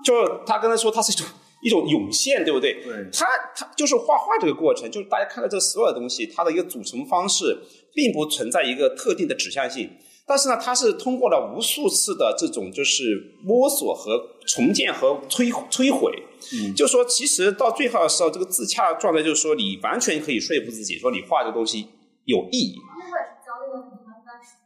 [0.03, 1.27] 就他刚才说，它是一种
[1.63, 2.73] 一种涌现，对不对？
[2.83, 2.91] 对。
[3.13, 7.55] 它它就是画画这个过程，就是大家看到这所有的东西，它的一个组成方式
[7.93, 9.87] 并不存在一个特定的指向性，
[10.25, 16.11] 但是呢，它是通过了无数次的这种就是摸索和重建和摧摧毁。
[16.53, 16.73] 嗯。
[16.73, 21.85] 就说其实到最后的时候，这个自洽状态就是说，你完全可以说服自己，说你画这个东西
[22.31, 22.75] 有意义。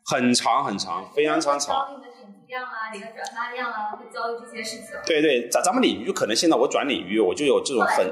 [0.08, 1.58] 很长很长，非常长。
[1.58, 4.90] 焦虑的点击量啊，你的转发量啊，会焦虑这些事情。
[5.06, 8.06] 对对，咱咱们领域可能现在我转领域，我就有这种很，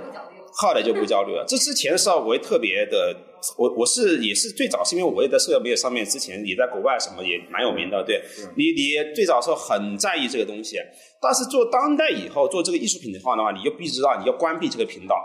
[0.52, 1.46] 后来就不焦虑了。
[1.48, 3.16] 这之前的时候，我也特别的，
[3.60, 8.04] 我我是也是最早是因为我也在社交媒体上面，之前也在国外什么也蛮有名的。
[8.04, 8.20] 对
[8.58, 10.78] 你你最早时候很在意这个东西，
[11.22, 15.16] 但是做当代以后做这个艺术品的话的话，你就必须知道你要关闭这个频道，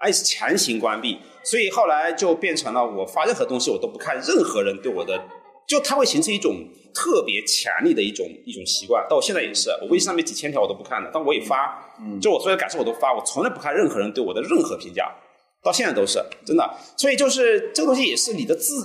[0.00, 1.18] 而且是强行关闭。
[1.44, 5.22] 所以后来就变成了我发任何东西我都不看任何人对我的。
[5.66, 11.78] 就它会形成一种特别强力的一种一种习惯，到我现在也是，我微信上面几千条我都不看的，但我也发，
[12.22, 15.14] 就我所有的感受我都发，我从来不看任何人对我的任何评价，
[15.62, 16.74] 到现在都是真的。
[16.96, 18.80] 所以就是这个东西也是你的自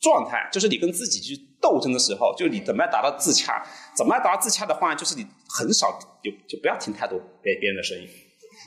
[0.00, 3.64] 状态，就是你跟自己去斗争的时候，就你怎么样达到自洽，
[3.96, 8.08] 怎么样达到自洽的话，就是你很少就就不要听太多别别人的声音，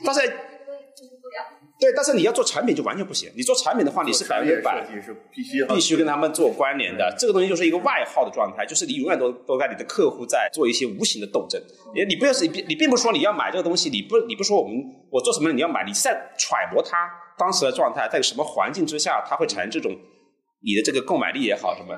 [0.06, 0.20] 但是。
[1.78, 3.30] 对，但是你要做产品就完全不行。
[3.36, 4.84] 你做产品的话，你是百分之百
[5.30, 7.14] 必须必须跟他们做关联的。
[7.16, 11.62] 这个东西就是一个外号的状态，就是你永远都都跟你的客户在做一些无形的斗争。
[11.94, 14.76] 你你不要是你你并不说你要买这个东西，你不你不说我们
[15.10, 19.96] 我做什么你要买，你是在揣摩他当时的状态，在什么环境之下他会产生这种
[20.60, 21.94] 你的这个购买力也好什么。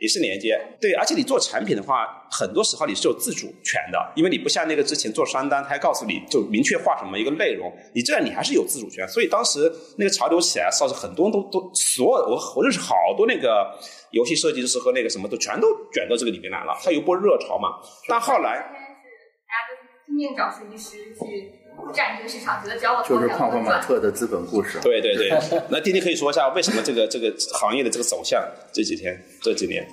[0.00, 9.06] 也是连接，对，而且你做产品的话，很多时候你是有自主权的，因为你不像那个之前做商单，他还告诉你就明确画什么一个内容，你这样你还是有自主权。
[9.08, 13.74] 所以当时那个潮流起来，导致很多都都所有我我认识好多那个
[14.10, 17.80] 游戏设计师和那个什么都全都卷到这个里面来了，它有一波热潮嘛。
[18.08, 21.65] 但后来，今天是大家都拼命找设计师去。
[21.92, 24.78] 占一个市场，觉得只要我就是矿矿马特的资本故事。
[24.82, 25.30] 对对对，
[25.70, 29.86] 那丁丁可以说一下为什么这个这个行业的这个走向这几天这几年？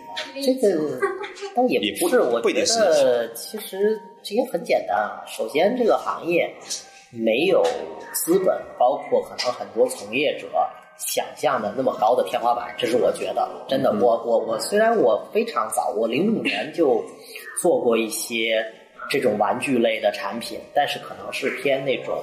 [0.44, 1.00] 这个
[1.56, 5.24] 倒也不是，我觉得其实这也很简单啊。
[5.26, 6.54] 首先，这个行业
[7.12, 7.64] 没有
[8.14, 10.48] 资本，包括可能很多从业者
[10.98, 13.92] 想象的那么高的天花板，这是我觉得真的。
[13.94, 17.04] 我我我虽然我非常早，我零五年就
[17.62, 18.64] 做过一些。
[19.10, 22.18] 这种玩具类的产品，但是可能是偏那种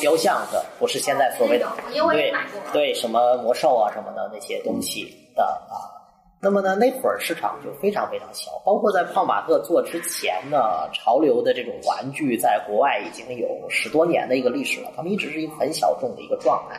[0.00, 1.66] 雕像的，不是现在所谓的
[2.10, 2.32] 对
[2.72, 5.92] 对什么魔兽啊什么的那些东西的啊。
[6.38, 16.78] 那么呢，那会儿市场就非常非常小，包括在胖马特做之前呢，潮流的这种玩具在国外已经有十多年的一个历史了，他们一直是一个很小众的一个状态。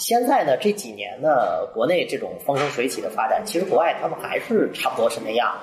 [0.00, 5.54] 现在呢，这几年呢，国内这种风生水起的发展，其实国外他们还是差不多是那样。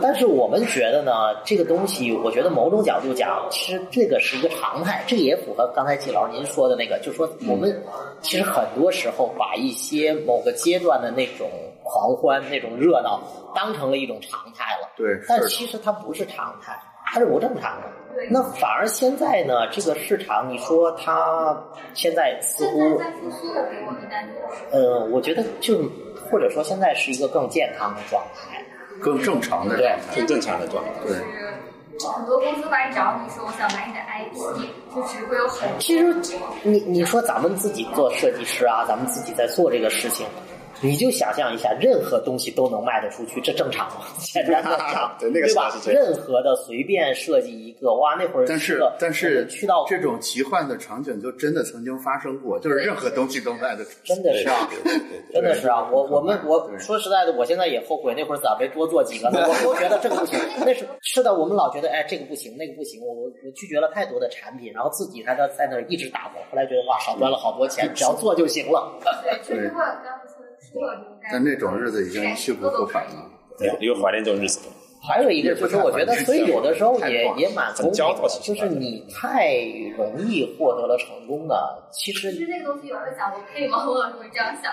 [0.00, 1.12] 但是我们觉得呢，
[1.44, 5.04] 这个东西，我觉得某种角度讲，其实这个是一个常态。
[5.06, 7.82] 这个也符合刚才季老师您说的那个，就是说我们
[8.20, 11.48] 其实很多时候把一些某个阶段的那种
[11.84, 13.22] 狂欢、那种热闹
[13.54, 14.90] 当成了一种常态了。
[14.96, 16.76] 对，但其实它不是常态，
[17.12, 17.88] 它是不正常的。
[18.30, 22.98] 那反而现在呢，这个市场，你说它现在似乎，
[24.70, 25.82] 呃，我觉得就
[26.30, 28.64] 或者说现在是一个更健康的状态，
[29.02, 30.90] 更正常的对，更正常的状态。
[31.06, 31.16] 对，
[32.08, 36.14] 很多公司来找你说，我想买你的 IP，就是会有很其实
[36.62, 40.26] 你你说咱们自己做设计师啊，咱们自己在做这个事情。
[40.82, 44.06] 你就想象一下，任何东西都能卖得出去，这正常吗？
[44.18, 45.72] 简单正常，对吧？
[45.86, 54.68] 任何的随便设计一个，哇，那会儿但是但是去到这种奇幻的场景，就真的曾经发生过，就是任何东西都卖得出去，真的是啊，
[55.32, 55.88] 真的是啊。
[55.92, 59.40] 我我们我说实在的，我现在也后悔那会儿咋没多做几个呢？
[59.48, 68.98] 我都觉得这个不行，那是是的，我们老觉得哎这个不行，那个不行，我我我拒绝了太多的产品，然后自己在那在那一直打磨，后来觉得哇少赚了好多钱，只要做就行了。
[69.22, 69.80] 对，确实会
[71.30, 74.60] 但那种日子已经去不复返了，对，因为怀念这种日子。
[75.04, 79.52] 还有一个就是，我觉得，所以有的时候也也蛮公平的，就是你太
[79.96, 82.30] 容易获得了成功的，其实。
[82.30, 83.84] 其实那个东西有人想，我配吗？
[83.84, 84.72] 我会这样想。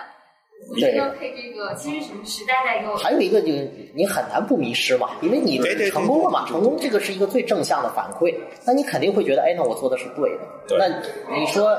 [0.69, 1.09] 我需要。
[1.11, 2.95] 配这个，其实什么时代在给我。
[2.95, 5.57] 还有一个，就是你很难不迷失嘛，因为你
[5.89, 8.35] 成功了嘛，成功这个是一个最正向的反馈，
[8.67, 10.77] 那你肯定会觉得，哎，那我做的是对的。
[10.77, 10.87] 那
[11.35, 11.75] 你说。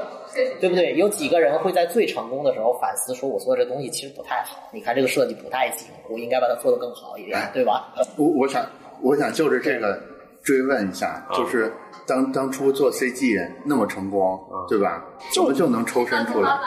[0.61, 0.95] 对不对？
[0.95, 4.69] 有几个人会在最成功的时候反思，说我做这东西其实不太好。
[4.73, 7.95] 你看这个设计不太行，我应该把它做得更好一点，对吧？
[8.17, 8.65] 我我想
[9.03, 10.01] 我想就是这个
[10.43, 11.73] 追问一下，就是
[12.07, 15.05] 当当初做 CG 那么成功，对吧？
[15.33, 16.59] 怎么就能抽身出来？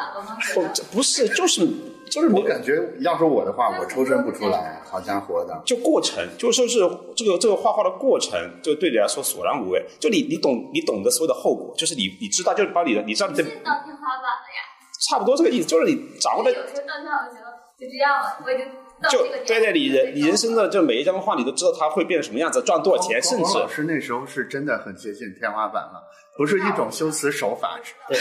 [0.53, 1.67] 不，不是，就是。
[2.11, 4.83] 就是我感觉，要是我的话，我抽身不出来。
[4.85, 6.77] 好家伙的，就过程，就说是
[7.15, 9.83] 这个这个画画的过程，就对你来说索然无味。
[9.99, 13.41] 就你你懂你懂得所有的后果，就是你你知道，就是把你的你知道你这。
[13.41, 14.61] 到天花板了呀。
[15.09, 16.51] 差不多这个意思，就是你掌握的。
[16.51, 17.31] 有时候到天花板了，
[17.79, 18.67] 就这样了，我已经
[19.09, 23.57] 就对对，你人你人生的就每一张画，你都知道它会变成什么样子，赚多少钱，甚至。
[23.57, 26.09] 老师那时候是真的很接近天花板了。
[26.35, 28.17] 不是一种修辞手法，对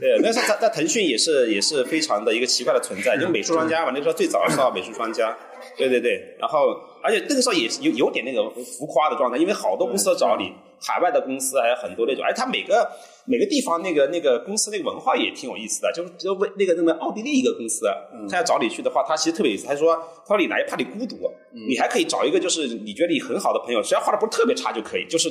[0.00, 5.36] 对，那时候在在腾讯也是也是非常的一个奇怪的存在，就美术专家嘛，那时候最早的时候美术专家，
[5.76, 12.90] 对对对，然后而且那个时候也有有点那个浮夸的状态，因为好多公司都找你，海外的公司还有很多那种，而且他每个
[13.26, 17.86] 每个地方那个那个公司那个文化也挺有意思的，就是就为那个那个奥地利一个公司，
[18.28, 19.94] 他要找你去的话，他其实特别有意思，他说
[20.26, 21.16] 他说你来怕你孤独，
[21.68, 25.30] 你还可以找一个就是你觉得你很好的朋友，只要画的不是特别差就可以，就是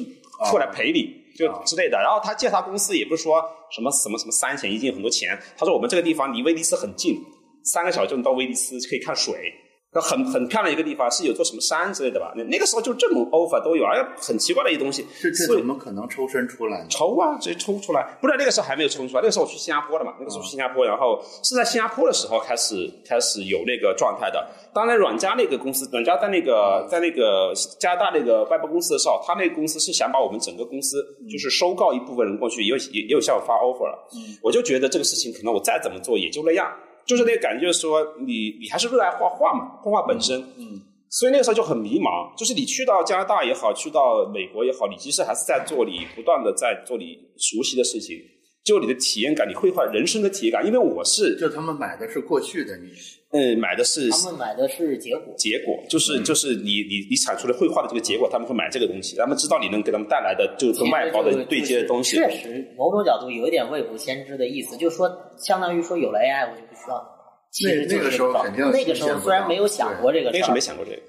[0.51, 1.17] 过来陪你。
[1.37, 7.15] 就之类的，然后他介绍公司也不是说什么什么什么三险一金很多钱，他说我们这个地方离威尼斯很近，
[7.63, 9.53] 三个小时就能到威尼斯可以看水。
[9.93, 12.31] 很很漂亮一个地方，是有座什么山之类的吧？
[12.35, 15.03] 那那个时候就这种 offer 都有，而且很奇怪的一东西。
[15.19, 16.85] 这这怎么可能抽身出来？
[16.87, 18.17] 抽啊，直接抽出来。
[18.21, 20.13] 不知道那个时候还没有抽出来，那个时候我去新加坡了嘛？
[20.19, 24.47] 那个时候去新加坡，然后是在新加坡的时候开始开始有那个状态的。
[24.71, 34.07] 当然，阮家那个公司，阮家在那个在那个加拿大那个外包公司的时候，他那个公司是想把我们整个公司就是收购一部分人过去，也有也也有向我发 offer 了。
[34.43, 36.71] 我就觉得这个事情可能我再怎么做也就那样。
[37.09, 42.31] 就是那个感觉，就是说你你还是热爱画画嘛，画画本身，嗯，所以那个时候就很迷茫。
[42.37, 48.15] 就是你去到加拿大也好，去到美国也好，你其实还是在做你不断的在做你熟悉的事情，
[48.63, 50.65] 就你的体验感，你绘画人生的体验感。
[50.65, 52.89] 因为我是，就他们买的是过去的你，
[53.31, 62.17] 嗯，买的是他们买的是结果，结果就是就是你你你产出了绘画的这个结果，他们会买这个东西，他们知道你能给他们带来的就是跟外包的对接的东西。
[62.17, 66.61] 确实，某种角度有一点未卜先知的意思，就是说，相当于说有了 AI，我就。
[66.69, 67.03] 不需要。
[67.51, 71.01] 其实那个时候肯定那个时候虽然没有想过这个，那时候没想过这个，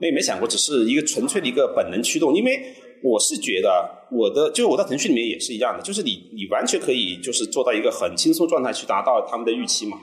[0.00, 2.32] 那也没想过，只是一个纯粹的一个本能驱动。
[2.32, 2.56] 因为
[3.02, 9.98] 我是觉得我的，就是我在腾讯里面也是一样的，就是你你完全可以就是做到一个很轻松状态去达到他们的预期嘛，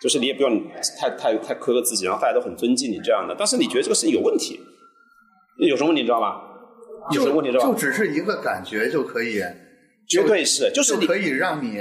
[0.00, 0.62] 就是你也不用
[0.98, 3.34] 太太太苛刻自己，然后大家都很尊敬你这样的。
[3.38, 4.58] 但是你觉得这个事情有问题，
[5.58, 6.42] 有什么问题你知道吗？
[7.12, 9.40] 有什么问题知道就只是一个感觉就可以，
[10.06, 11.78] 绝对是，就是可以让你。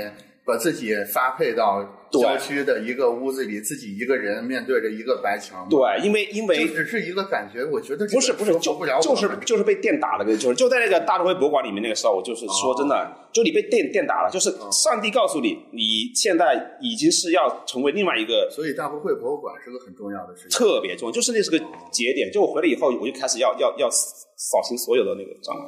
[0.48, 5.68] 把自己发配到郊区的一个屋子里，自己一个人面对着一个白墙。
[5.70, 18.50] 对，因为因为只是一个感觉，我觉得不是不是就就是就是被电打了，就是就在那个大都会博物馆里面那个时候，我就是说真的，就你被电电打了，就是上帝告诉你，你现在已经是要成为另外一个。
[18.50, 21.60] 所以大都会博物馆是个很重要的事情，特别重要，就是那是个
[21.92, 22.32] 节点。
[22.32, 25.64] 就我回来以后，我就开始要要要扫清所有的那个障碍。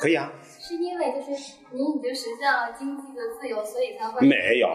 [0.00, 0.32] 可以啊。
[0.66, 1.30] 是因为就是
[1.70, 4.68] 你已经实现了经济的自由，所以才会没有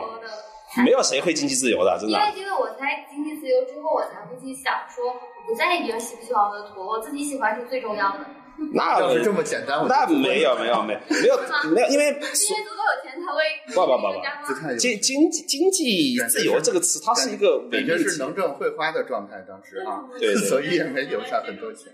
[0.85, 2.17] 没有谁会经济自由的，真的。
[2.17, 8.19] 因为因为我才经济自由之后，我才会去想说，我不在意别人喜不喜欢我的图，我自己喜欢是最重要的。
[8.73, 11.35] 那要是这么简单，那没有没有没有没有
[11.73, 13.41] 没有，因为因为足够有钱才会
[13.73, 21.91] 不不不不，经经济经济自由这个词，它是一个感觉是能挣会花的状态，当时啊，对，所以也没留下很多钱。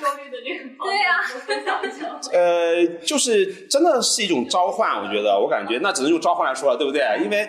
[0.00, 2.20] 焦虑的这个对呀，分享一下。
[2.32, 7.02] 呃，就是真的是一种召唤，我觉得，我感觉那只能用召唤来说了，对不对？
[7.24, 7.48] 因为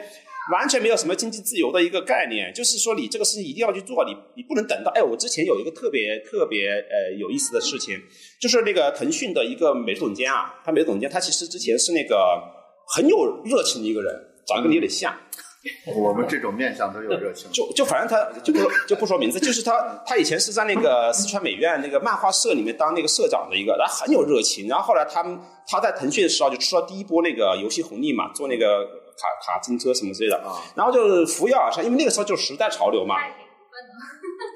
[0.52, 4.92] 完全没有什么经济自由的一个概念，就是说你这个事情一定要去做，你你不能等到。
[4.92, 7.98] 哎，我之前有一个特别特别呃有意思的事情，
[8.42, 12.42] 就是那个腾讯的一个美术总监啊，他美术总监他其实之前是那个
[12.96, 14.14] 很有热情的一个人，
[14.46, 15.16] 长得跟你有点像。
[15.86, 28.84] 我们这种面相都有热情，就就反正他就不就不说名字，就是他他以前是在那个四川美院那个漫画社里面当那个社长的一个，然后很有热情，然后后来他们他在腾讯的时候就吃了第一波那个游戏红利嘛，做那个
[29.18, 30.44] 卡卡丁车什么之类的，
[30.76, 33.16] 然后就扶摇而上，因为那个时候就时代潮流嘛，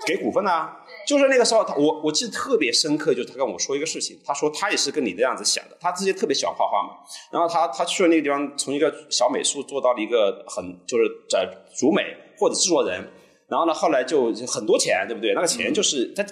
[0.05, 0.69] 给股份呢。
[1.07, 6.99] 就是那个时候，他我我记得特别深刻，就是他跟我说一个事情，他说他也是跟你这样子想的，他之前特别喜欢画画嘛，
[7.31, 12.03] 然后他他去了那个地方，从一个小美术做到了一个很就是在主美
[12.37, 13.09] 或者制作人，
[13.47, 15.33] 然后呢后来就很多钱，对不对？
[15.33, 16.25] 那个钱就是他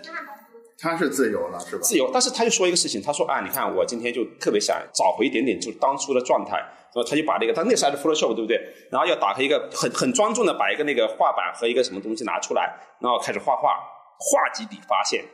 [0.77, 1.81] 他是自由了是吧？
[1.81, 8.59] 自由，但是他就说一个事情，他说啊，你看我今天就特别想找回一点点就是当初的状态，然后他就把那个他那时候还是 Photoshop 对不对？
[8.91, 13.94] 然后要打开一个很很庄重的把一个那个画板和一个什么东西拿出来，然后开始画画。
[14.19, 15.25] 画几笔，发现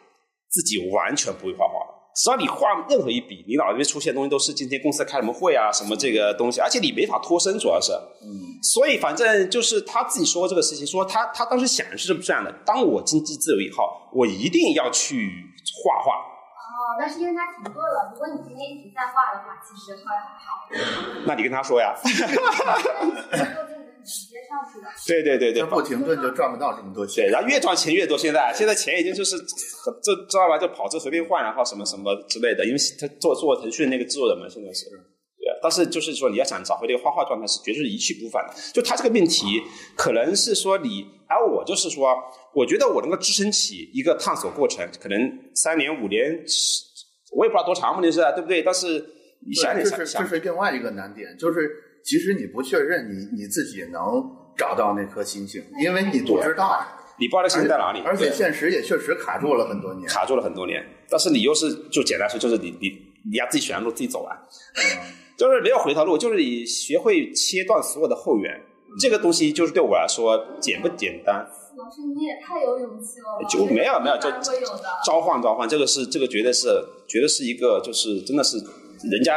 [0.49, 1.73] 自己完全不会画画。
[2.13, 7.93] 只要你画任何一笔，你脑子里面出现的东西都是今天公司开什么会啊，什么这个东西，而且你没法脱身，主要是。
[7.93, 8.59] 嗯。
[8.61, 15.31] 所以反正就是他自己说这个事情，说他他当时想的是这样的：当我经济自由以后，我一定要去
[15.81, 16.15] 画画。
[16.15, 20.67] 哦，那是因为他停顿了，如果你今天一直在画的话，其实会还好。
[21.25, 21.95] 那你跟他说呀。
[24.03, 24.87] 直接上去的。
[25.07, 28.17] 对对对对，不停顿就赚不到这么多钱，然后越赚钱越多。
[28.17, 30.57] 现在现在钱已经就是这知道吧？
[30.57, 32.65] 就跑车随便换，然后什么什么之类的。
[32.65, 34.85] 因为他做做腾讯那个制作人嘛，现在是。
[35.41, 38.53] 对啊，但是就是说你要想找回这个画画状态，是绝对是一去不返的。
[38.73, 39.61] 就他这个命题，
[39.97, 42.15] 可能是说你，而我就是说，
[42.53, 45.19] 我觉得我能够支撑起一个探索过程，可能
[45.55, 46.43] 三年五年，
[47.35, 48.61] 我也不知道多长，问题是对不对？
[48.61, 49.03] 但是
[49.47, 51.87] 你想想，这是这是另外一个难点，就是。
[52.03, 54.01] 其实你不确认你你自己能
[54.57, 56.85] 找到那颗星星，因为你不知道，
[57.19, 60.83] 你不知道星星在哪里，而且现实也确实卡住了很多年，卡住了很多年。
[61.09, 62.89] 但是你又是就简单说，就是你你
[63.31, 64.37] 你要自己选的路自己走完，
[65.37, 68.61] 就是没有回头路，就是你学会切断所有的后援，
[68.99, 71.47] 这个东西就是对我来说简不简单？
[71.77, 74.29] 老师你也太有勇气了，就没有没有就
[75.05, 76.67] 召唤召唤，这个是这个绝对是
[77.07, 78.57] 绝对是一个就是真的是
[79.09, 79.33] 人家。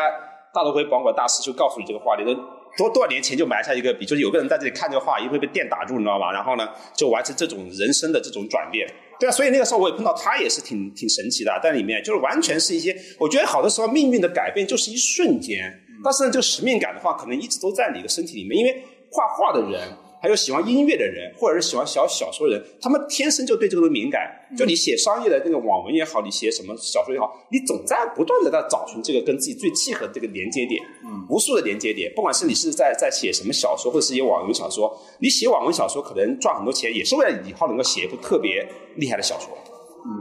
[0.54, 2.30] 大都会保管大师就告诉你这个话，你都
[2.76, 6.32] 多多少年前就埋下一个笔，就是有个人在这里看这个画，一会被电打住，你知道吧？
[6.32, 8.86] 然后呢，就完成这种人生的这种转变。
[9.18, 15.72] 对啊，所以那个时候我也碰到他，也是挺挺神奇的，在里面就是完全是一些，我觉得好多时候命运的改变就是一瞬间，
[16.02, 19.80] 但是呢，这个使命感的话，可能一直都在你的身体里面，因为画画的人。
[20.24, 24.22] 还有喜欢音乐的人，或者是喜欢小小说的人，他们天生就对这个东西敏感。
[24.56, 30.82] 就你写商业的那个网文也好，你写什么小说也好，你总在不断的在找寻这个跟自己最契合的这个连接点。
[31.04, 38.66] 嗯，无数的连接点，不管是你是在在写什么小说，或者是写网文小说，你写网文小说可能赚很多钱，也是为了以后能够写一部特别
[38.96, 39.50] 厉害的小说。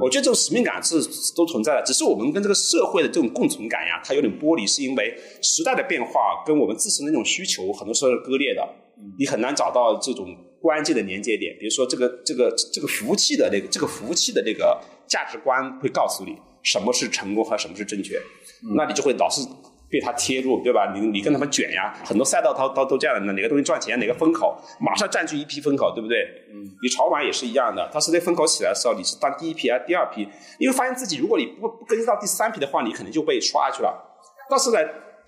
[0.02, 1.00] 我觉得这种使命感是
[1.34, 8.68] 都存在的，只是我们跟这个社会的这种共存感呀，它有点剥离，是因为时代的变化跟我们自身的那种需求很多时候是割裂的。
[9.18, 18.20] 你很难找到这种关键的连接点，比如说这个这个这个服务器的那个这个服务器的那个价值观会告诉你什么是成功和什么是正确，
[18.76, 19.42] 那你就会老是
[19.90, 20.92] 被他贴住，对吧？
[20.96, 26.24] 你你跟他们卷呀，很多赛道它都都这样的，哪个东西赚钱，哪个风口马上占据一批风口，对不对？
[26.50, 30.28] 嗯，你炒碗也是一样的，它是在风口起来的时候，你是当第一批还是，第二批，
[30.58, 33.94] 因为发现自己如果你不不跟到第三批的话，你可能就被刷下去了。
[34.50, 34.80] 但是呢，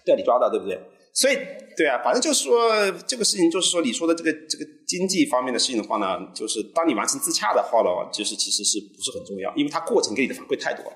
[0.05, 0.79] 要你抓到，对不对？
[1.15, 1.37] 所以，
[1.77, 2.69] 对啊，反正就是说，
[3.07, 9.49] 这个事情就是说，你说的这个这个经济方面的事情的话呢，就是当你完成自洽的话呢，就是其实是不是很重要？
[9.55, 10.95] 因为它过程给你的反馈太多了，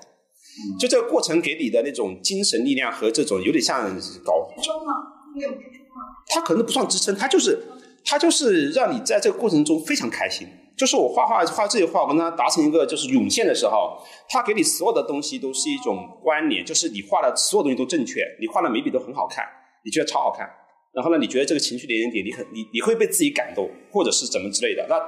[0.78, 3.82] 就这个过程给你的那种精神力量和这种有点像
[4.22, 4.92] 搞支撑吗？
[5.36, 6.20] 有支撑吗？
[6.28, 7.58] 它可能不算支撑，它就是
[8.04, 10.46] 它就是让你在这个过程中非常开心。
[10.76, 13.98] 就是我画画画这些画，我跟他达成一个就是涌现的时候，
[14.28, 19.44] 他给你所有的东西都是一种关联，就是你画的所有东西都正确，你画的每笔都很好看。
[19.84, 20.48] 你觉得超好看，
[20.92, 21.18] 然后呢？
[21.18, 24.86] 你觉得这个情绪点点点，你很你你会被自己感动，或者是怎么之类的。
[24.88, 24.98] 那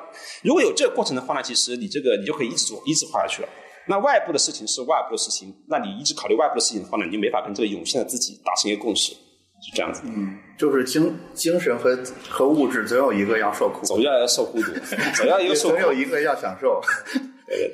[0.42, 1.42] 如果有这个过程的话呢？
[1.42, 3.48] 其实你这个你就可以一直做，一直画下去了。
[3.88, 10.02] 那外部的事情是外部的事情，那你一直考虑外部的事情的话呢，你就没法跟这个涌现的自己达成一个共识，是这样子。
[10.04, 11.98] 嗯，就是精精神和
[12.28, 14.72] 和物质总有一个要受苦，总要要受孤独，
[15.16, 16.80] 总要一个受， 总有一个要享受。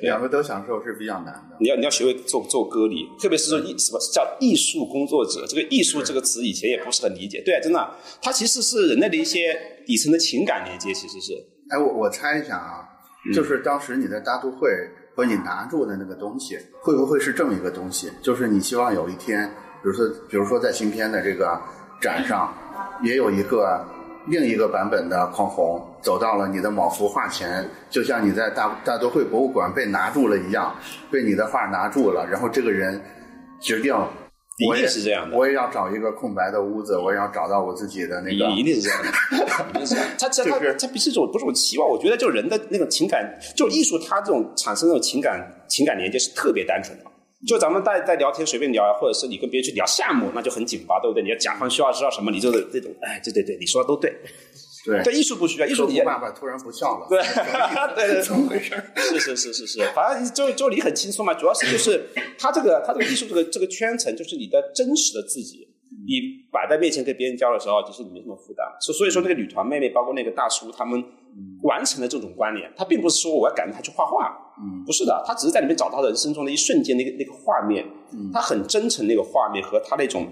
[0.01, 1.57] 两个都享受是比较难的。
[1.59, 5.45] 你要你要学会做做隔离，特别是说艺什么叫艺术工作者？
[5.47, 7.41] 这个艺术这个词以前也不是很理解。
[7.45, 9.55] 对啊，真的，它其实是人类的一些
[9.85, 11.33] 底层的情感连接，其实是。
[11.69, 12.83] 哎，我我猜一下啊，
[13.33, 14.69] 就是当时你在大都会
[15.15, 18.11] 和你拿住的那个东西，会不会是这么一个东西？
[18.21, 19.47] 就是你希望有一天，
[19.83, 21.61] 比如说，比如说在新片的这个
[22.01, 22.53] 展上，
[23.03, 23.85] 也有一个。
[24.29, 30.75] 另一个版本的匡宏走到了你的某幅画前，就像你在大大都会博物馆被拿住了一样，
[31.11, 32.27] 被你的画拿住了。
[32.29, 33.01] 然后这个人
[33.59, 33.93] 决定，
[34.67, 35.35] 我也是这样的。
[35.35, 38.51] 我也要找一个空白的屋子，我也要找到我自己的那个。
[38.51, 39.09] 一定是这样的，
[39.73, 39.95] 一定是。
[39.95, 47.05] 他他他他不是一种不是种期望，我觉得就人的那种情感，就艺术，它这种产生那种情感情感连接是特别单纯的。
[47.47, 51.23] 就咱们在在聊天随便聊啊，或者是你跟别人去聊项目，那就很紧巴，对不对？
[51.23, 54.13] 你要甲方需要知道什么，你就是这种，哎，对对对，你说的都对。
[54.85, 57.05] 对，对艺术不需要，艺术你爸爸突然不笑了。
[57.09, 57.21] 对，
[57.95, 58.73] 对对，怎么回事？
[58.95, 62.01] 是是是是是，反正就就你很轻松嘛，主要是就是
[62.37, 65.67] 他这个他这个艺术这个这个圈层，就是你的真实的自己，
[66.07, 68.65] 你摆在面前跟别人交的时候，其实你没什么负担。
[68.79, 71.03] 所所以说，那个女团妹妹，包括那个大叔，他们
[71.63, 74.35] 完成了这种关联，他并不是说我要赶着他去画画。
[74.61, 80.27] 嗯，不是的，他只是在里面找到人生中的一瞬间那个那个画面，嗯，他很真诚那个画面和他那种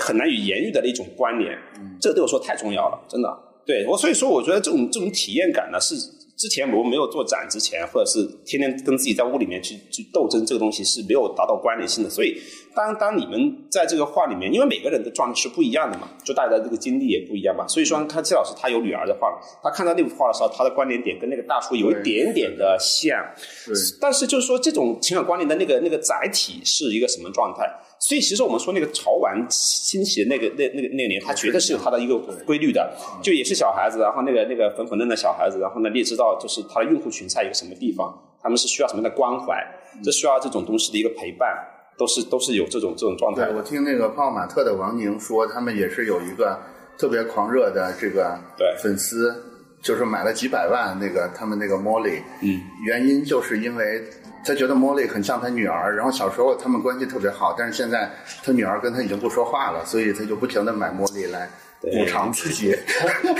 [0.00, 5.94] 很难以言喻的那种关联，嗯，这个对我说太重要了，真的，对我所以说我觉得这种这种体验感呢，是
[6.36, 12.38] 之前我们没有做展之前，或者是天天跟自己在屋里面去去斗争这个东西是没有达到关联性的，所以
[12.74, 19.28] 当当你们在这个画里面，因为每个人的状态是不一样的嘛，就大家这个经历也不一样嘛，所以说看季老师他有女儿的画，
[19.62, 23.18] 他看到那幅画的时候，他的关联点跟那个大叔有一点点的像。
[23.66, 23.74] 对。
[24.00, 27.68] 但是就是说，这种情感关联的那个那个载体是一个什么状态？
[27.98, 32.16] 所以其实我们说那个潮玩兴起的那个那那个那年，它绝对是有它的一个
[32.46, 32.90] 规律的，
[33.22, 38.10] 就也是小孩子，然后那个那个粉粉嫩的小孩子，然后呢，你也知道就是他的用户群在一个什么地方，
[38.42, 39.62] 他们是需要什么样的关怀，
[40.02, 41.54] 这需要这种东西的一个陪伴，
[42.00, 43.44] 都是都是有这种这种状态。
[43.44, 46.58] 对我听那个泡马特的王宁说，他们也是有一个
[46.96, 48.38] 特别狂热的这个
[48.82, 49.34] 粉丝，
[49.82, 54.02] 就是买了几百万那个他们那个 Molly，嗯，原因就是因为。
[54.42, 58.10] 他觉得莫莉很像他女儿，然后小时候他们关系特别好，但是现在
[58.42, 61.46] 他女儿跟他已经不说话了，所以他就不停的买茉莉来
[61.82, 62.74] 补偿自己。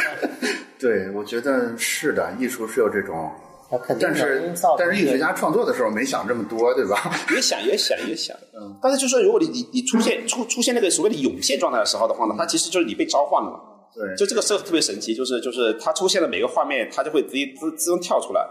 [0.79, 3.33] 对，我觉得是的，艺术是有这种，
[4.01, 7.11] 但是但是艺术家创作的时候没想这么多，对吧？
[7.35, 8.77] 也想也想也想，嗯。
[8.83, 13.61] 但是就是说，如果你你你出现出出现那个所谓的涌现状态的时候的话呢，它其实就是你被召唤了嘛。
[13.95, 18.45] 对，就这个时候特别神奇，就是就是它出现的每个画面，它就会自己自自动跳出来。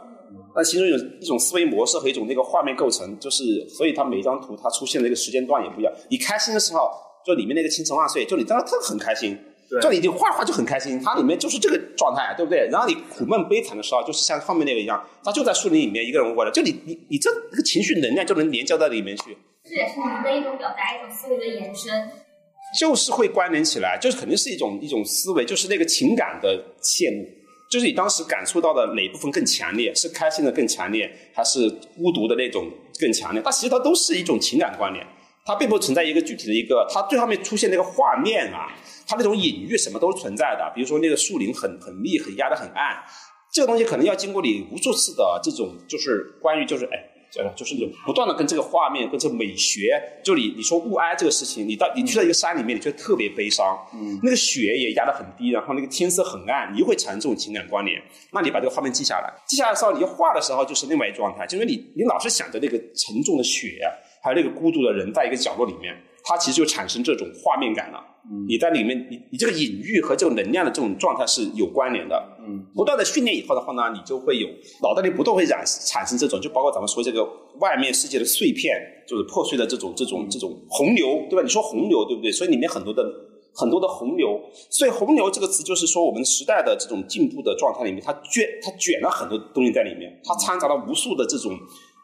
[0.56, 5.94] 那其中有一种思维模式和一种那个画面构成，就是所以它每一张图它出现的一个时间段也不一样。
[6.10, 6.90] 你开心的时候，
[7.26, 9.38] 就里面那个青城万岁，就你当时特很开心，
[9.82, 12.68] 就你就画画就很开心，它里面就是这个状态，对不对？
[12.72, 19.38] 然后你苦闷悲惨的时候，就是像后面那个一样，他就在树林里面一个人过着，就你你你这个情绪能量就能连接到里面去。
[19.64, 22.10] 这也是你们的一种表达，一种思维的延伸。
[22.80, 27.28] 就是会关联起来，就是肯定是一种一种思维，就是那个情感的线路。
[27.72, 29.94] 就是你当时感触到的哪部分更强烈？
[29.94, 32.68] 是开心的更强烈，还是孤独的那种
[33.00, 33.42] 更强烈？
[33.44, 35.06] 它其实它都是一种情感关联，
[35.50, 36.88] 它并不存在一个具体的一个。
[36.94, 38.68] 它最上面出现那个画面啊，
[39.08, 40.72] 它那种隐喻什么都是存在的。
[40.76, 43.04] 比如说那个树林很很密，很压得很暗，
[43.52, 47.16] 这个东西可能要经过你无数次的这种，就是关于就是哎。
[47.56, 58.02] 就是那种不断的跟这个画面，跟这个美学，就你你说雾哀这个事情，你到你去到一个山里面，你觉得特别悲伤，嗯，那个雪也压得很低，然后那个天色很暗，你又会产生这种情感关联。
[58.34, 63.80] 那你把这个画面记下来，记下来的时候，你画的时候就是另外一状态，就是你你老是想着那个沉重的雪，
[64.22, 68.06] 还有那个孤独的人在一个角落里面，它其实就产生这种画面感了。
[68.48, 72.38] 你在里面，你你这个隐喻和这种能量的这种状态是有关联的。
[72.40, 74.48] 嗯，不断的训练以后的话呢，你就会有
[74.84, 77.24] 脑袋里不断会染产生这种，就包括咱们说这个
[77.60, 78.76] 外面世界的碎片，
[79.08, 81.42] 就是破碎的这种这种这种洪流，对吧？
[81.42, 82.32] 你说洪流对不对？
[82.32, 83.04] 所以里面很多的
[83.56, 84.40] 很多的洪流，
[84.70, 91.58] 所以洪流这个词就是说我们时代的这种进步的状态里面，它卷它卷了很多东西在里面，它掺杂了无数的这种。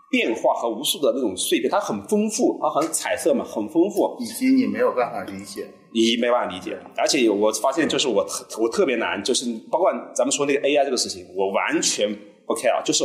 [0.10, 6.78] 变化和无数的那种碎片，它很丰富，它很彩色嘛，很丰富，以及你没有办法理解，你没办法理解。
[6.98, 12.08] 而且我发现，就是我特我特别难，就是包括咱们说那个 AI 这个事情，我完全
[12.46, 13.04] 不 care，就是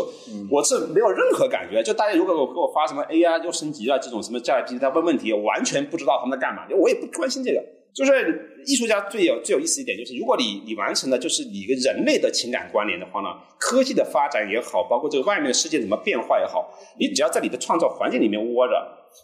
[0.51, 1.83] 我是没有任何感觉。
[1.83, 7.65] 就大家如果给我发什么 AI 又升级了这种什么 GPT 在问问题，完全不知道他们在干嘛，我也不关心这个。
[7.93, 13.29] 就是艺术家最有最有意思一点，就是如果你你完成的就是你跟人类的情感关联的话呢，
[13.59, 18.73] 科技的发展也好，包括这个外面的世界怎么变化也好，你只要在你的创造环境里面窝着，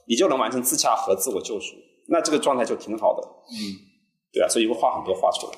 [0.08, 1.76] 你就能完成自洽和自我救赎，
[2.08, 3.22] 那这个状态就挺好的。
[3.52, 3.54] 嗯，
[4.32, 5.52] 对啊，所以会画很多画出来。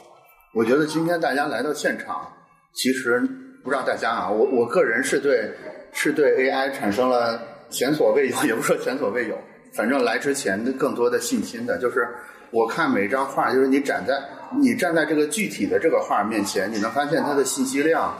[0.55, 2.31] 我觉得今天大家来到现场，
[2.75, 3.21] 其实
[3.65, 5.51] 不知道大家啊，我我个人是对
[5.93, 7.41] 是对 AI 产生了
[7.71, 9.39] 前所未有， 也不说前所未有，
[9.73, 12.07] 反正来之前的更多的信心的，就是。
[12.51, 14.15] 我看每一张画，就是你站在
[14.59, 18.15] 你站在这个具体的这个画面前，你能发现它的信息量，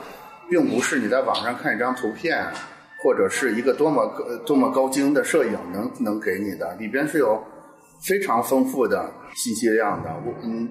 [0.49, 2.45] 并不是你在网上看一张图片，
[3.03, 4.11] 或者是一个多么
[4.45, 7.43] 多么高精的摄影能能给你的，里边是有
[8.01, 10.09] 非常丰富的信息量的。
[10.25, 10.69] 我嗯。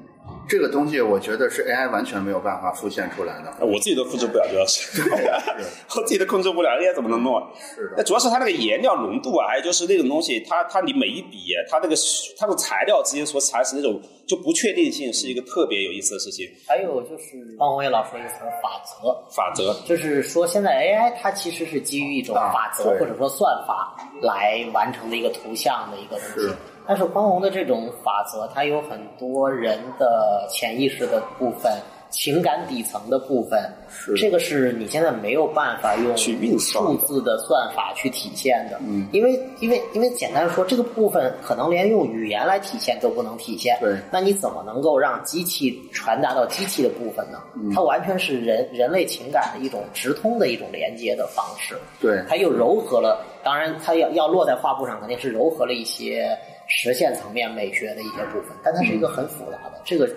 [0.49, 5.03] 这个东西我觉得是 AI 完全没有办法复现出来的，我自己都复制不了，主要是，
[5.95, 7.39] 我自己都控制不了，AI 怎么能弄？
[7.59, 11.95] 是那主要是它那个颜料浓度啊，还有就是那种东西，它它你每一笔，它那个
[12.39, 16.49] 它的材料之间所产生那种就不确定性，是一个特别有意思的事情。
[16.66, 26.57] 还有就是方红也老说一个词法则，法则就是说现在 AI 它其实是基于一种法则或者说算法来完成的一个图像的一个东西。
[26.89, 31.70] 但是宽宏的这种法则，它有很多人的潜意识的部分、
[32.09, 33.70] 情感底层的部分，
[34.16, 38.78] 这个是你现在没有办法用数字的算法去体现的。
[38.80, 43.76] 嗯，因为因为因为简单说，这个部分可能连用语言来体现都不能体现。
[43.82, 47.39] 对，那你怎么能够让机器传达到机器的部分呢？
[47.55, 51.76] 嗯，它完全是人人类情感的一种直通的一种连接的方式。
[52.01, 56.34] 对，它又柔和了，当然它要要落在画布上，肯定是柔和了一些。
[56.69, 60.09] 实现层面美学的一些部分，但它是一个很复杂的，这个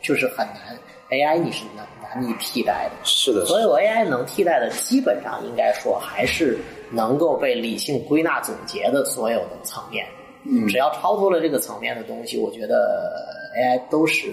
[0.00, 0.78] 就是很难
[1.10, 3.04] ，AI 你是难难以替代的。
[3.04, 6.56] 是的，所有 AI 能替代的，基本上应该说还是
[6.90, 10.06] 能够被理性归纳总结的所有的层面。
[10.44, 13.12] 嗯，只要超脱了这个层面的东西，我觉得
[13.58, 14.30] AI 都是。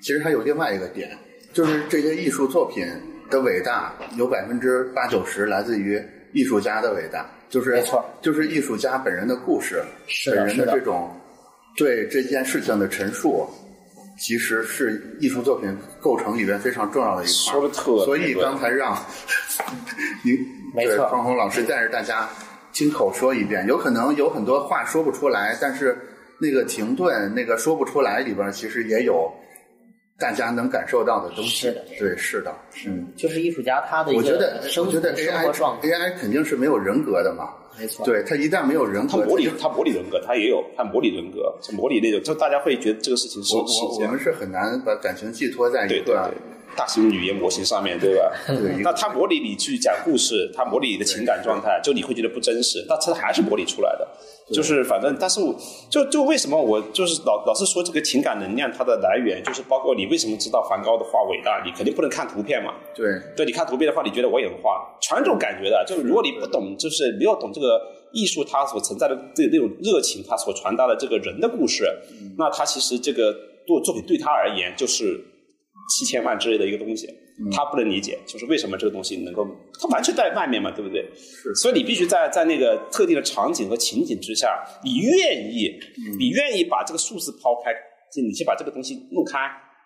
[0.00, 1.10] 其实还有另外一个点，
[1.52, 2.86] 就是这些艺术作品
[3.28, 6.00] 的伟大，有百分之八九十来自于
[6.32, 9.82] 艺术家的伟大，就是没错，就是艺术家本人的故事，
[10.26, 11.10] 本人的这种
[11.76, 13.48] 对这件事情的陈述。
[14.18, 18.96] 其实是艺术作品构成里边非常重要的一块，说的特所以刚才让
[20.24, 20.34] 您
[20.74, 22.26] 对方红老师带着大家
[22.72, 25.94] 亲口说一遍，有可能有很多话说不出来，但是
[26.40, 29.30] 那个停顿、那个说不出来里边，其实也有
[30.18, 31.50] 大家能感受到的东西。
[31.50, 32.54] 是的，对，是的，
[32.86, 37.50] 嗯，就是艺术家他的一个生活状态，AI 肯定是没有人格的嘛。
[37.78, 43.62] 没错，对他一旦没有人格，他模拟他模拟人格，他也有他模拟人格，他模拟那种，就大家会觉得这个事情是我
[44.00, 46.32] 我们是很难把感情寄托在一个
[46.76, 48.32] 大型语言模型上面对吧？
[48.46, 48.82] 对。
[48.82, 54.06] 那它模拟你去讲故事，它模拟你的情感状态，就你会觉得不真实，但他还是模拟出来的。
[54.52, 55.40] 就是反正，但是
[55.90, 62.74] 就就为什么我就是老老是说这个情感能量它的来源，就是包括你为什么知道梵高的画伟大，你肯定不能看图片嘛。
[62.94, 63.06] 对。
[63.36, 65.84] 对，你看图片的话，你觉得我也能画，全这种感觉的。
[65.84, 67.80] 就是如果你不懂，就是没有懂这个
[68.12, 71.84] 艺术它所存在的这那种热情，它所传达的这个人的故事，
[72.38, 73.34] 那它其实这个
[73.66, 75.20] 作作品对他而言就是
[75.88, 77.08] 七千万之类的一个东西。
[77.52, 79.46] 他不能理解，就是为什么这个东西能够，
[79.78, 81.06] 他完全在外面嘛，对不对？
[81.14, 81.54] 是。
[81.54, 85.70] 所以你必须在在那个特定的场景和情景之下，你愿意，
[86.18, 87.70] 你愿意把这个数字抛开，
[88.10, 89.38] 就你去把这个东西弄开，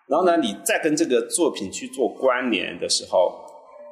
[0.07, 3.33] 然后呢，你再跟这个作品去做关联的时候，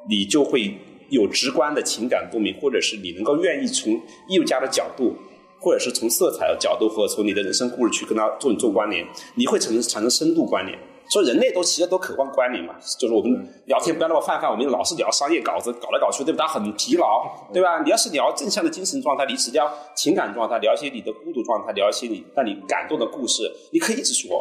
[0.08, 0.74] 你就会
[1.10, 3.92] 有直观的情感共鸣，或者是你能够愿意从
[4.26, 5.14] 艺术家的角度，
[5.60, 10.78] 或者是从色彩的角度，或者从你的人生故事去跟他做做关联，你会产生产生深度关联。
[11.10, 16.46] 所以人类都其实都渴望关联嘛，就是我们聊天不要那么泛泛，我们老是聊商业稿子，搞来搞去，对不对？
[16.46, 17.82] 很疲劳，对吧？
[17.82, 23.42] 你要是聊正向的精神状态，你只聊情感状态，聊一些你的孤独状态，聊一些你让你感动的故事，
[23.72, 24.40] 你可以一直说。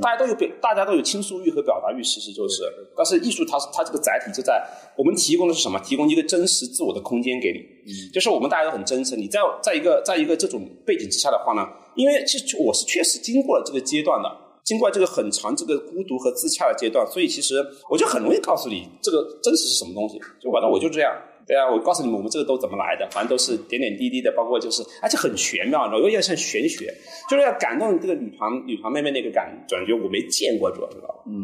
[0.00, 2.62] 大家都有表，大家都有倾诉欲和表达欲，其实就是。
[2.96, 4.62] 但是艺术它是它这个载体就在
[4.96, 5.80] 我们提供的是什么？
[5.80, 7.58] 提供一个真实自我的空间给你。
[7.58, 8.12] 嗯。
[8.12, 11.66] 就是我们大家都很真诚，你在在一个在一个这种背景之下的话呢，
[11.96, 14.30] 因为其实我是确实经过了这个阶段的。
[14.70, 17.56] 经过这个很长这个孤独和自洽的阶段，所以其实
[17.90, 20.16] 我就很容易告诉你这个真实是什么东西。
[20.40, 21.12] 就反正我就这样，
[21.44, 26.86] 对啊，我告诉你们我们这个都怎么来的，反正都是点点滴滴的，包括就是而且很玄妙，有点像玄学，
[27.28, 31.14] 就是要感动这个女团女团妹妹那个感感觉，我没见过，主要知道吧？
[31.26, 31.34] 嗯，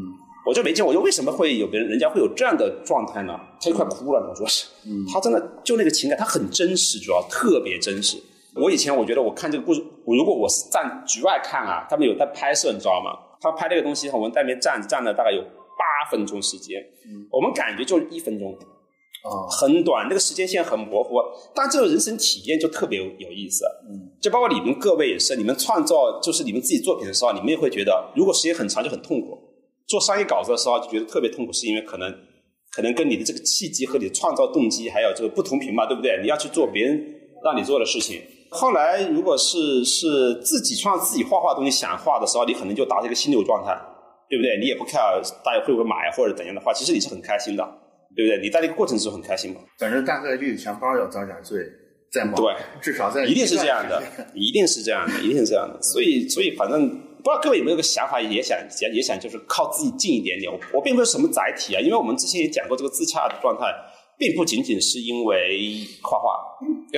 [0.46, 3.36] 我就没见我，就为什么会有别人人家会有这样的状态呢？
[3.60, 8.16] 他就快哭了，我说是，嗯，他真的就那个情感，他很真实，主要特别真实。
[8.56, 13.10] 我以前我觉得我看这个故事，我如果我是站局外看啊，他们有在拍摄，你知道吗？
[13.40, 16.82] 他拍这个东西，我们在那边站站了大概有八分钟时间，
[17.30, 21.16] 我们感觉就是一分钟，啊，很短，那个时间线很模糊，
[21.54, 29.38] 但这种人生体验就特别有有意思，嗯，就包括你们各位也是，你们创造就是你们自己作品的时候，你们也会觉得，如果时间很长就很痛苦，
[29.86, 32.10] 做商业稿子的时候就觉得特别痛苦，是因为可能
[32.72, 36.18] 可能跟你的这个契机和你的创造动机还有这个不同频嘛，对不对？
[36.22, 37.04] 你要去做别人
[37.44, 38.22] 让你做的事情。
[38.50, 43.76] 后来，如果是是自己创自己画画东西想画的时候，你可能就达到一个心流状态，
[44.28, 44.58] 对不对？
[44.58, 47.64] 你也不 care 大家会不会买或者怎样的话，其实你是很开心的，
[48.14, 48.40] 对不对？
[48.42, 49.60] 你在这个过程中很开心嘛。
[49.78, 51.58] 反正大概率钱包要遭点罪？
[52.12, 55.76] 对，至少在一定是这样的，一定是这样的，一定是这样的。
[55.82, 60.50] 所以，所以反正不知道各位有没有个想法，也想也也想就是靠自己近一点点。
[60.50, 63.66] 我我并不是什么载体啊，因为我们之前也讲过这个自洽的状态。
[64.18, 66.40] 并不仅仅是因为画画，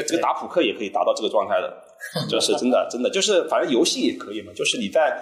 [0.07, 1.77] 这个打扑克也可以达到这个状态的，
[2.31, 5.21] 就是真的，真的就是反正游戏也可以嘛，就是你在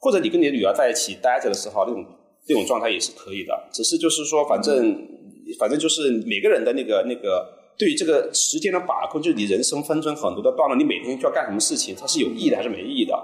[0.00, 2.04] 或者你跟你的女儿在一起待着的时候，那种
[2.48, 3.68] 那种状态也是可以的。
[3.72, 4.96] 只是就是说，反正
[5.58, 13.14] 反正就是每个人的那个那个对于这个时间的把控，就是你人生分成很多的段落，你每天需要干什么事情，它是有意义的还是没意义的？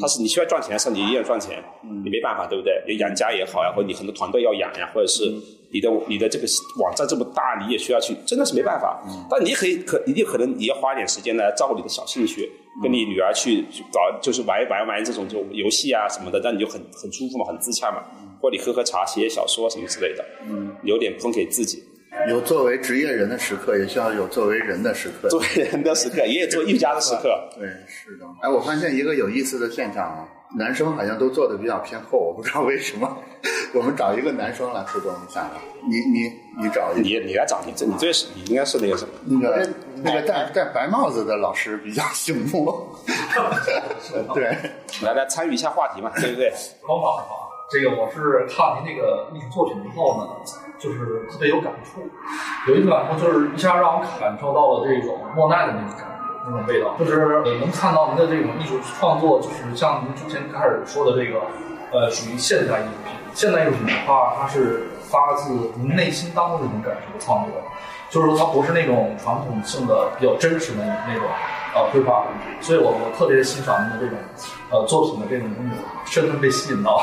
[0.00, 1.62] 它是你需要赚钱的时候，你一样赚钱，
[2.04, 2.84] 你没办法，对不对？
[2.86, 5.32] 你养家也好呀，或者你很多团队要养呀，或者是。
[5.72, 6.46] 你的你的这个
[6.80, 9.02] 网站这么大，你也需要去，真的是没办法。
[9.30, 12.50] 但你可以可一定可能你要花点时间来照顾你的小兴趣，
[12.82, 18.02] 跟你女儿去搞，就是玩玩玩这种就游戏啊什么的，那你就很很舒服嘛，很自洽嘛。
[18.40, 21.82] 或者你喝喝茶，写写小说什么之类的，嗯，留点空给自己。
[22.28, 25.28] 有作为职业人的时刻，也需要有作为人的时刻。
[25.28, 27.38] 作为人的时刻，也有做艺术家的时刻。
[27.58, 28.26] 对，是的。
[28.42, 33.18] 哎，我发现一个有意思的现象啊，男生好像都做的比较偏后，我不知道为什么。
[33.74, 35.52] 我们找一个男生来互动一下吧。
[35.88, 39.10] 你你你找你你来找你这你这是你应该是那个什么？
[39.24, 42.86] 那个那个戴戴白帽子的老师比较醒目。
[44.34, 44.54] 对，
[45.02, 46.52] 来来参与一下话题嘛，对不对？
[46.86, 50.28] 好好好，这个我是看您那个艺术作品之后呢，
[50.82, 52.02] 就是特别有感触。
[52.66, 56.12] 有一个感触就是一下让我感受到了这种莫奈的那种感觉。
[56.44, 61.38] 那种味道，就是能看到您的这种艺术创作，就是像您之前开始说的这个，
[61.92, 63.14] 呃，属于现代艺术品。
[63.32, 67.62] 现代艺术品的话，它是发自您内心当中的一种感受的创作。
[68.10, 71.22] 就是说，它不是那种传统性的、比较真实的那种
[71.74, 72.26] 呃绘画，
[72.60, 74.18] 所以我我特别欣赏您的这种
[74.70, 75.72] 呃作品的这种东西，
[76.12, 76.98] 深深被吸引到。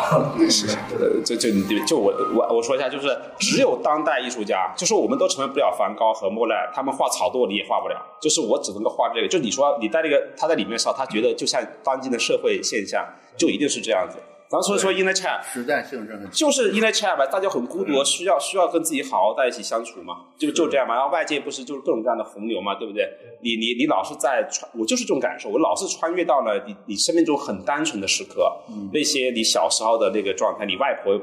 [0.49, 1.49] 是，的，就就
[1.85, 3.07] 就我我我说一下，就是
[3.39, 9.27] 只有当代艺术家，就是我们都成为不了梵高和莫奈，他们画草垛你也画不了，就是我只能够画这个。
[9.27, 13.03] 就你说你在那个他在里面的时候，他觉得就像当今的社会现象，
[13.35, 14.17] 就一定是这样子。
[14.49, 20.95] 咱所以说，inner child 时代性质就是 inner child 吧，大家很孤独，需要需要跟自己好好在一起相处嘛，就就这样嘛。
[20.95, 23.07] 然后外界不是就是各种各样的洪流嘛，对不对？
[23.43, 28.51] 你你你老是在穿，我就是这种感受，我老是穿越到了你你生命中很单纯的时刻，
[28.91, 31.15] 那些你小时候的那个状态，你外婆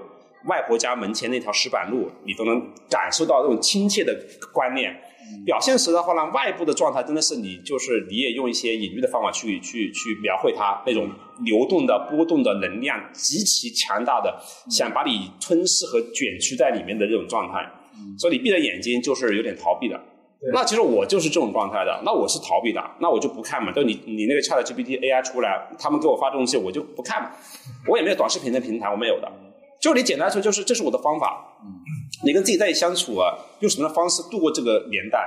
[0.45, 4.17] 外婆家门前那条石板路，你都能感受到那种亲切的
[4.53, 5.03] 观念。
[5.45, 11.11] 表现时的话呢，外部的状态真的是你，就是你也用一些隐喻的方法去去去描绘它那种
[11.45, 14.39] 流动的波动的能量极其强大的，
[14.71, 17.65] 想把你吞噬和卷曲在里面的这种状态。
[18.19, 20.01] 所以你闭着眼睛就是有点逃避的。
[20.53, 23.73] 那其实我就是这种状态的，那我是逃避的，那我就不看嘛。
[23.73, 27.31] 就你你那个 Chat GPT AI 出来，他们给我发东西，我就不看嘛，
[27.89, 29.33] 我也没有短视频的平台，我没有的。
[29.81, 31.57] 就你简单说，就是这是我的方法。
[32.25, 35.19] 你跟自己在一起相处啊，用什么样的方式度过这个年代？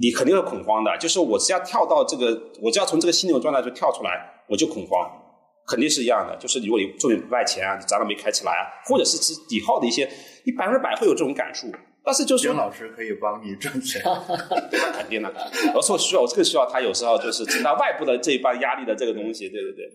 [0.00, 0.96] 你肯定会恐慌的。
[0.98, 5.10] 就是我只要跳到这个，我只要从这个心流状态就跳出来，我就恐慌，
[5.66, 6.36] 肯定是一样的。
[6.36, 10.08] 就是如果你作品不卖钱啊，你展览没开起来啊，或者是是以后的一些，
[10.44, 11.66] 你百分之百会有这种感触。
[12.04, 15.28] 但是就是丁老师可以帮你赚钱，那 肯定的。
[15.72, 19.86] 而且我需要，我更需要他有时候就是承担外部的这一半压力的这个东西，对对对。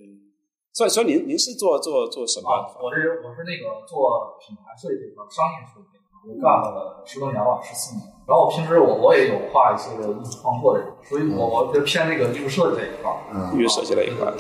[0.72, 2.48] 所以说，您您是做做做什么？
[2.80, 6.00] 我是我是那个做品牌设计这块商业设计，
[6.30, 8.08] 我干了十多年了，十四年。
[8.26, 14.32] 然后平时我我也有画一些艺术创作这种，所以我我就偏那个艺术设计这一块儿，艺术设计这一块。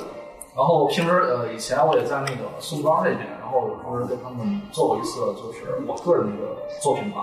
[0.57, 7.21] 然后平时呃，以前我也在那个宋庄这边，然后有时候跟他们做过一次，就是我个人的作品吧。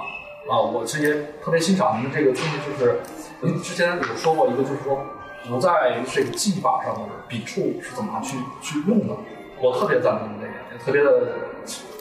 [0.49, 3.01] 啊，我其实特别欣赏您这个东西，就是
[3.41, 4.99] 您之前有说过一个，就是说。
[5.47, 9.15] 不在这个技法上的笔触是怎么去去用的，
[9.61, 11.37] 我特别赞同这个，也特别的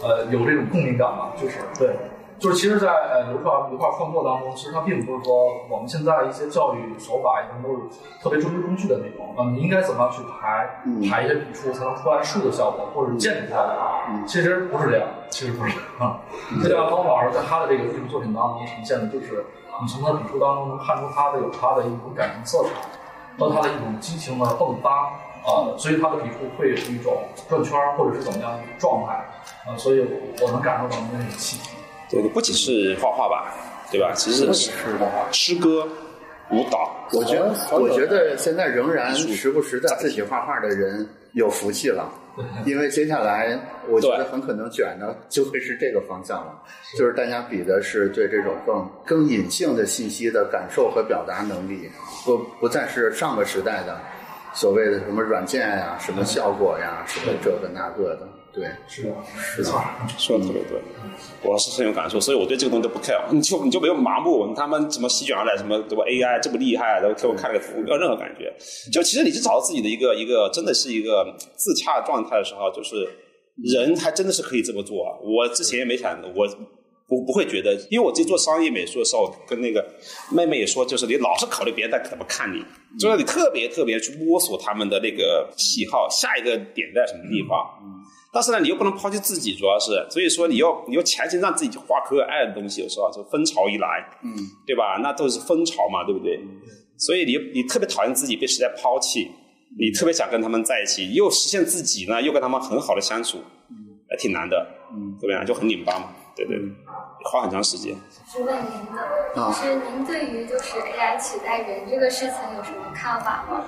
[0.01, 1.33] 呃有这种共鸣感吧。
[1.35, 1.93] 就是对，
[2.43, 7.83] 就是其实，在呃油画油画创作当中，其实它并不是说我们现在一些教育手法一般都是
[8.21, 14.27] 特别中规中矩的那种啊，你应该怎么样去排排一些笔触才能出来树的效果，或者建筑效果？
[14.27, 16.19] 其实不是这样，其实不是啊。
[16.61, 19.45] 这方法在他的这个艺术作品当中呈现的，就是
[19.81, 22.71] 你从他笔触当中能看出他的有他的一种感情色彩。
[23.35, 25.05] 和他的一种激情的迸发
[25.41, 27.17] 啊，所以他的笔触会有一种
[27.49, 29.13] 转圈或者是怎么样的状态
[29.65, 30.05] 啊，所以
[30.39, 31.57] 我能感受到那种气
[32.21, 33.53] 不仅是画画吧，
[33.91, 34.11] 对吧？
[34.15, 34.71] 其实是
[35.31, 35.87] 诗歌、
[36.51, 37.07] 舞蹈。
[37.11, 42.11] 我觉得，我觉得现在仍然时不时的自己画画的人有福气了，
[42.65, 46.61] 因为接下来我觉得很可能卷的就会是这个方向了，
[46.97, 51.89] 就是大家比的是对这种更更隐性的信息的感受和表达能力。
[52.25, 53.99] 不不再是上个时代的
[54.53, 59.71] 所谓的什么软件呀、什么效果呀、什么这个那个的，对，是的是的，
[60.17, 60.79] 说的特别对，
[61.41, 68.53] 我是很有感受，所以我对这个东西都不 care，你就你就没有麻木，他们怎么席卷而来，什么对吧？AI 这么厉害，都给我看了个图，没有任何感觉。
[68.91, 73.09] 就其实你是找到自己的一个一个，真的是一个自洽状态的时候，就是
[73.57, 75.19] 人还真的是可以这么做。
[75.23, 76.47] 我之前也没想我。
[77.13, 79.85] 我不会觉得，因为我自己做商业美术的时候，跟那个
[80.31, 82.63] 妹妹也说，就是你老是考虑别人在怎么看你，
[82.99, 87.79] 就是你特别特别去摸索他们的那个喜好，下一个点在什么地方。
[87.83, 88.01] 嗯。
[88.33, 94.33] 但是呢，你又不能抛弃自己，主要是，所以说你要你要强行让自己去画可爱的东西，有时候就风潮一来，嗯，
[94.65, 94.97] 对吧？
[95.03, 96.39] 那都是风潮嘛，对不对？
[96.97, 99.29] 所以你你特别讨厌自己被时代抛弃，
[99.77, 103.37] 你特别想跟他们在一起，又实现自己呢，又跟他们很好的相处，
[103.69, 105.45] 嗯，还挺难的，嗯，怎么样？
[105.45, 106.59] 就很拧巴嘛，对对。
[107.25, 107.95] 花很长时间。
[108.27, 109.01] 是问您的，
[109.35, 113.63] 就是您对于就是 AI 取代人这个事情有什么看法吗？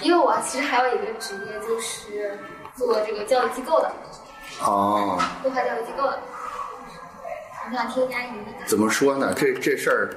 [0.00, 2.38] 因为我其实还有一个职业，就是
[2.76, 3.90] 做这个教育机构的。
[4.62, 5.18] 哦。
[5.42, 6.18] 孵化教育机构的。
[7.66, 8.66] 我想听一下您的。
[8.66, 9.32] 怎么说呢？
[9.34, 10.10] 这这事儿，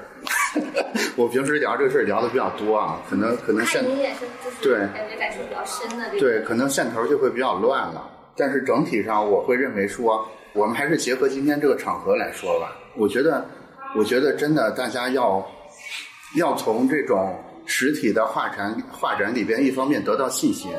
[1.16, 3.82] 我平时聊这个事儿聊的比较多啊，可能可能线。
[3.82, 8.08] 您也是，就是对感觉感情比较深的这对，可能线头就会比较乱了。
[8.36, 10.28] 但是整体上，我会认为说。
[10.52, 12.76] 我们还是结合今天这个场合来说吧。
[12.96, 13.46] 我觉得，
[13.96, 15.46] 我觉得真的，大家要
[16.36, 20.72] 要从这种实体的画展画展里边，一方面得到信心，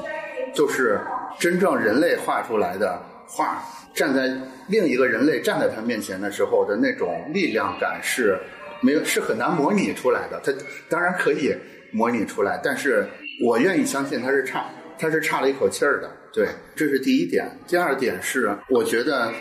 [0.54, 1.00] 就是
[1.40, 3.64] 真正人类画出来的画，
[3.94, 4.32] 站在
[4.68, 8.38] 另一个人类站在他面前的时候的那种力量感是
[8.82, 10.42] 没有是很难模拟出来的。
[10.44, 10.52] 它
[10.90, 11.56] 当然可以
[11.92, 13.08] 模拟出来，但是
[13.46, 14.66] 我愿意相信他是差，
[14.98, 16.12] 他是差了一口气儿的。
[16.32, 17.50] 对，这是第一点。
[17.68, 19.32] 第二点是，我觉得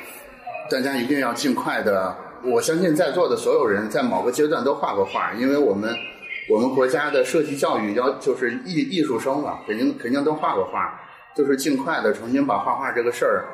[0.71, 2.17] 大家一定要尽快的。
[2.43, 5.95] 我相信在座的所有人在某个阶段都画过画，因为我们
[6.49, 11.01] 我们国家的设计教育要就是艺艺术生嘛，肯定肯定都画过画。
[11.37, 13.45] 就是尽快的重新把画画这个事儿，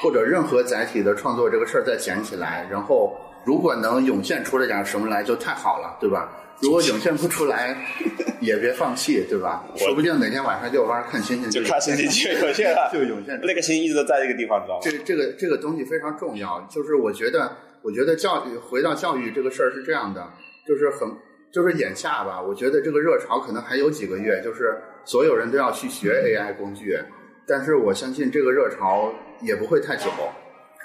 [0.00, 3.14] 或者任何载体的创作这个事儿再捡起来，然后
[3.44, 6.30] 如果能涌现出来点什么来，就太好了，对吧？
[6.64, 7.76] 如果涌现不出来，
[8.40, 9.62] 也别放弃，对吧？
[9.76, 13.38] 说不定哪天晚上遛弯看星星，就看星星就涌现了， 就涌现。
[13.42, 14.80] 那个星一直都在这个地方，知道吗？
[14.82, 16.66] 这这个这个东西非常重要。
[16.70, 20.26] 就是我觉得，我觉得教育回到教育这个事儿是这样的，
[20.66, 21.06] 就是很
[21.52, 26.98] 就是眼下吧，我觉得这个热潮可能还有几个月，就是所有人都要去学 AI 工具。
[27.46, 29.12] 但是我相信这个热潮
[29.42, 30.10] 也不会太久。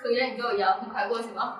[0.02, 1.56] 和元宇宙一样很快过去吗？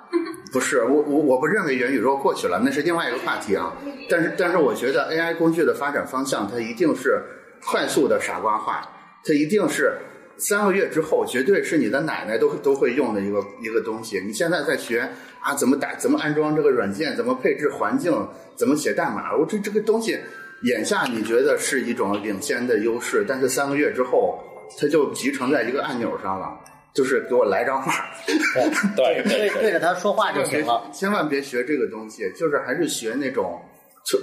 [0.52, 3.72] 不是，我我我不认为元宇宙过去了，那是另外一个话题啊。
[4.08, 7.22] 但是但是我觉得 AI 工具的发展方向，它一定是
[7.62, 8.82] 快速的傻瓜化，
[9.24, 9.96] 它一定是
[10.38, 14.20] 三个月之后，绝对是你的奶奶都都会用的一个一个东西。
[14.26, 15.08] 你现在在学
[15.40, 18.12] 啊，怎么打，怎么安装这个软件，怎么配置环境，
[18.56, 20.18] 怎么写代码，我这这个东西，
[20.62, 24.42] 眼下你觉得是一种领先的优势，但是三个月之后。
[24.78, 26.56] 它就集成在一个按钮上了，
[26.92, 27.92] 就是给我来张画，
[28.96, 30.82] 对对对着他说话就行了。
[30.92, 33.60] 千万别学这个东西，就是还是学那种，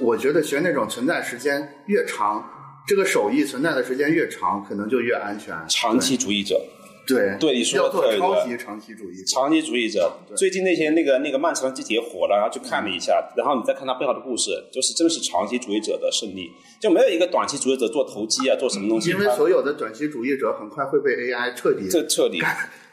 [0.01, 2.43] 我觉得学那种存在时间越长，
[2.85, 5.55] 这个手艺存在的时间越长，可能就越安全。
[5.67, 6.59] 长期主义者。
[7.07, 10.11] 对对，你说的对超级长期主义者，长期主义者。
[10.35, 16.51] 最近那些那个那个漫长的季节火了，然后去看了一下，然后你再看他背后的故事，就是真是长期主义者的胜利，
[16.81, 19.11] 就没有一个短期主义者做投机啊，做什么东西。
[19.11, 22.41] 因为所有的短期主义者很快会被 AI 彻底这彻底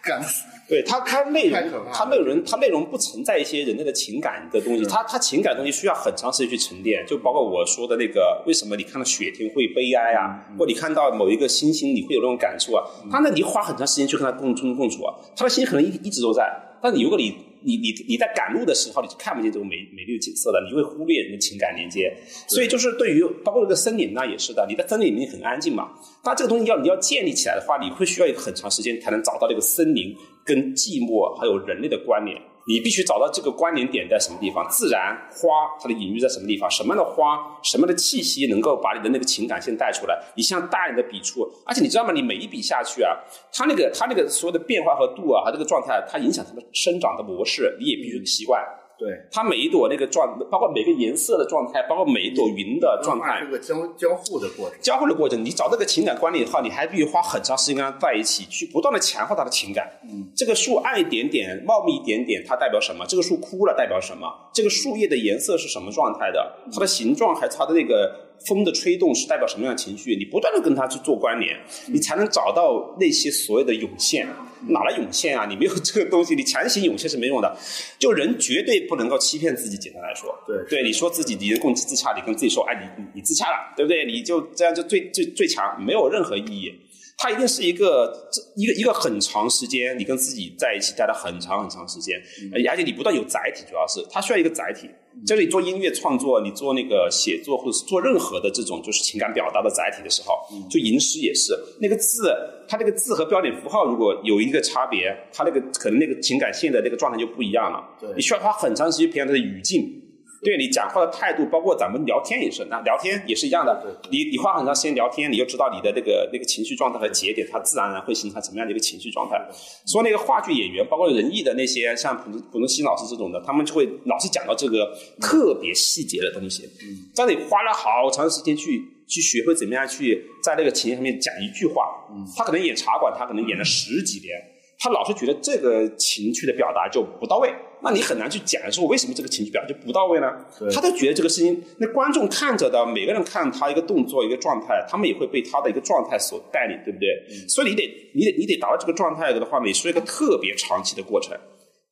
[0.00, 0.44] 干死。
[0.68, 1.60] 对他，他内容，
[1.92, 16.50] 他内容，他内容不存在一些人类的情感的东西，他他情感东西需要很长时间去沉淀，就包括我说的那个，为什么你看到雪天会悲哀啊，或你看到某一个星星你会有那种感触啊，他那你花很长时间去跟他共处共处啊，他的心可能一一直都在，
[16.82, 17.34] 但你如果你。
[17.66, 22.14] 你你你在赶路的时候，你就看不见这种美美丽的景色了，你会忽略人的情感连接。
[22.46, 24.66] 所以就是对于包括这个森林呢，也是的。
[24.68, 25.88] 你在森林里面很安静嘛，
[26.22, 32.40] 但这个东西要你要建立起来的话，你会需要一个很长时间才能找到这个森林跟寂寞还有人类的关联。
[32.66, 40.18] 你必须找到这个关联点在什么地方，自然花它的隐喻在什么地方，什么样的花，什么样的气息能够把你的那个情感线带出来？
[40.34, 42.10] 你像大人的笔触，而且你知道吗？
[42.12, 43.10] 你每一笔下去啊，
[43.52, 48.64] 它那个它那个所有的变化和度啊，和这个状态，它影响它的生长的模式，你也必须习惯。
[49.04, 54.78] 对，它每一朵那个状，包括每个颜色的状态，包括每一朵云的状态，是个交交互的过程。
[54.80, 59.86] 交互的过程，你找这个情感关联以后，你还必须花很长时间跟它在一起，去不断的强化它的情感。
[60.04, 63.04] 嗯，这个树暗一点点，茂密一点点，它代表什么？
[63.06, 64.26] 这个树枯了代表什么？
[64.54, 66.56] 这个树叶的颜色是什么状态的？
[66.72, 68.10] 它的形状还是它的那个
[68.46, 70.16] 风的吹动是代表什么样的情绪？
[70.16, 71.58] 你不断的跟它去做关联，
[71.88, 74.26] 你才能找到那些所谓的涌现。
[74.68, 75.44] 哪来涌现啊？
[75.44, 77.56] 你没有这个东西，你强行涌现是没用的。
[77.98, 79.76] 就人绝对不能够欺骗自己。
[79.76, 84.06] 简单来说，对对，你说自己你人共济自洽，你跟自己说，哎，你你自洽了，对不对？
[84.06, 86.72] 你就这样就最最最强，没有任何意义。
[87.18, 92.18] 它一定是一个这一个一个很长时间，你跟自己在一起待了很长很长时间，
[92.52, 94.88] 而且你不断有载体，主要是它需要一个载体。
[95.26, 100.34] 这里做音乐创作，你做那个写作，或者是做任何的这种就是情感表达的载体的时候，
[100.68, 102.34] 就吟诗也是那个字，
[102.68, 107.82] 它那个字和标点符号如果有一个差别，它那个可能那个情感线的那个状态就不一样了。
[108.14, 110.02] 你需要花很长时间培养它的语境。
[110.44, 113.98] 对你讲话的态度，包括咱们聊天也是，那聊天也是一样的。
[114.10, 119.40] 你你花很长时间聊天，你就知道你的那个那个情绪状态和节点，它自然而然会形成什么样的一个情绪状态。
[119.86, 126.64] 说那个话剧演员，包括仁义的那些，像蒲蒲东新老师这种的，他们就会老是讲到这个特别细节的东西。
[126.82, 132.06] 嗯，在你花了好长时间去去学会怎么样去在那个情节上面讲一句话。
[132.10, 134.30] 嗯，他可能演茶馆，他可能演了十几年，
[134.78, 137.52] 他老是觉得这个情绪的表达就不到位。
[137.82, 140.26] 那你很难去讲说，我为什么这个情绪表达就不到位呢？
[140.72, 147.08] 他都觉得这个事情，那观众看着的每个人看他一个动作一个状态，他们也会被他的一个状态所带领，对不对？
[147.46, 147.82] 所以你得
[148.14, 151.36] 你得你得达到这个状态的话，你是一个特别长期的过程。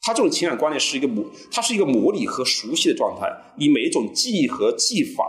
[0.01, 3.31] 他这种情感观念是一个模，它是一个模拟和熟悉的状态。
[3.59, 5.25] 你每一种技艺和技法，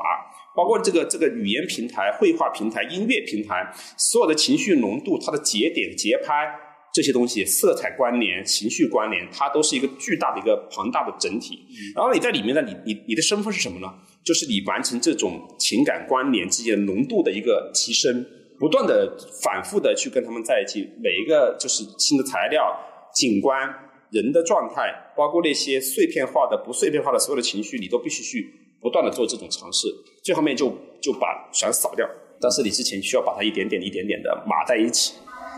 [0.55, 6.62] 包括这个这个语言平台、绘画平台、音乐平台，所有的情绪浓度，它的节点节拍。
[6.93, 11.65] 这些东西，色彩关联、情绪关联，它都是一个巨大的一个庞大的整体。
[11.95, 13.91] 然后你在里面呢，你你你的身份是什么呢？
[14.23, 18.23] 就是你完成这种情感关联之间的浓度的一个提升，
[18.59, 22.79] 不断的反复的去跟他们在一起，每一个就是新的材料、
[23.13, 23.67] 景观、
[24.11, 29.87] 人的状态，包括那些碎片化的、不碎片化的所有的情绪，你都必须去不断的做这种尝试，
[30.23, 30.69] 最后面就
[31.01, 32.07] 就把全扫掉。
[32.39, 35.13] 但是你之前需要把它一点点一点点的码在一起，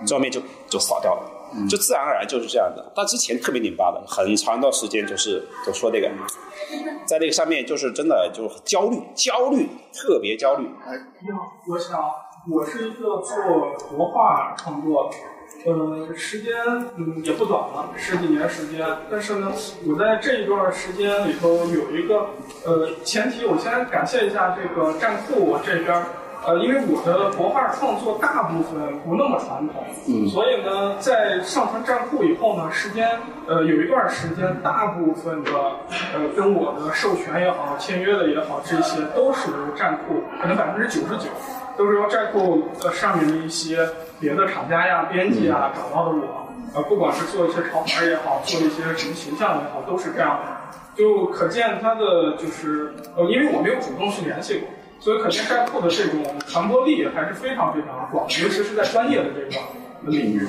[0.05, 2.91] 最后面就就扫掉了，就自然而然就是这样的。
[2.95, 6.09] 但之前特别拧巴的，很长一段时间就是就说这个，
[7.05, 10.67] 在那个上面就是真的就焦虑，焦虑，特别焦虑。
[10.85, 11.99] 哎，你好，我想
[12.51, 13.35] 我是一个做
[13.89, 15.09] 国画创作。
[15.63, 16.53] 呃，时间
[16.97, 18.85] 嗯也不短了，十几年时间。
[19.09, 19.51] 但是呢，
[19.87, 22.29] 我在这一段时间里头有一个
[22.65, 26.03] 呃前提，我先感谢一下这个站酷这边，
[26.47, 33.09] 呃，因为我的国画创作大部分不那么传统，嗯，所以呢，在上传站库以后呢，时间
[33.47, 35.51] 呃有一段时间，大部分的
[36.13, 41.29] 呃跟我的授权也好、签约的也好，这些都是站库，可能百分之九十九。
[41.77, 43.85] 都是由站库呃上面的一些
[44.17, 50.55] 别的厂家呀、编辑啊找到的我，呃，不管是做一些潮牌也好，做一些什么形象也好，都是这样的。
[50.95, 54.69] 就可见他的就是呃，因为我没有主动去联系过，
[54.99, 59.61] 所以可见寨库的这种传播力还是非常非常广，尤其是在专业的这个
[60.03, 60.47] 领域。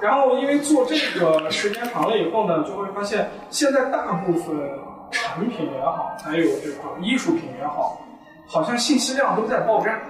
[0.00, 4.56] 然后因为做这个时间长了以后呢，就会发现现在大部分
[5.10, 8.00] 产品也好，还有这个艺术品也好，
[8.46, 10.00] 好像信息量都在爆炸。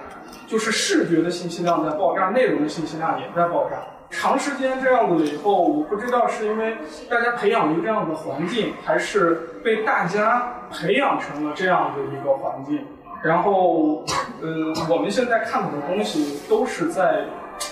[0.47, 3.77] 就是视觉的信息量在爆炸，内容的信息量也在爆炸。
[4.09, 6.75] 长时间这样子以后，我不知道是因为
[7.09, 12.85] 大家培养一个这样的环境，还是被大家培养成了这样的一个环境。
[13.23, 14.03] 然后，
[14.41, 17.23] 呃，我们现在看到的东西都是在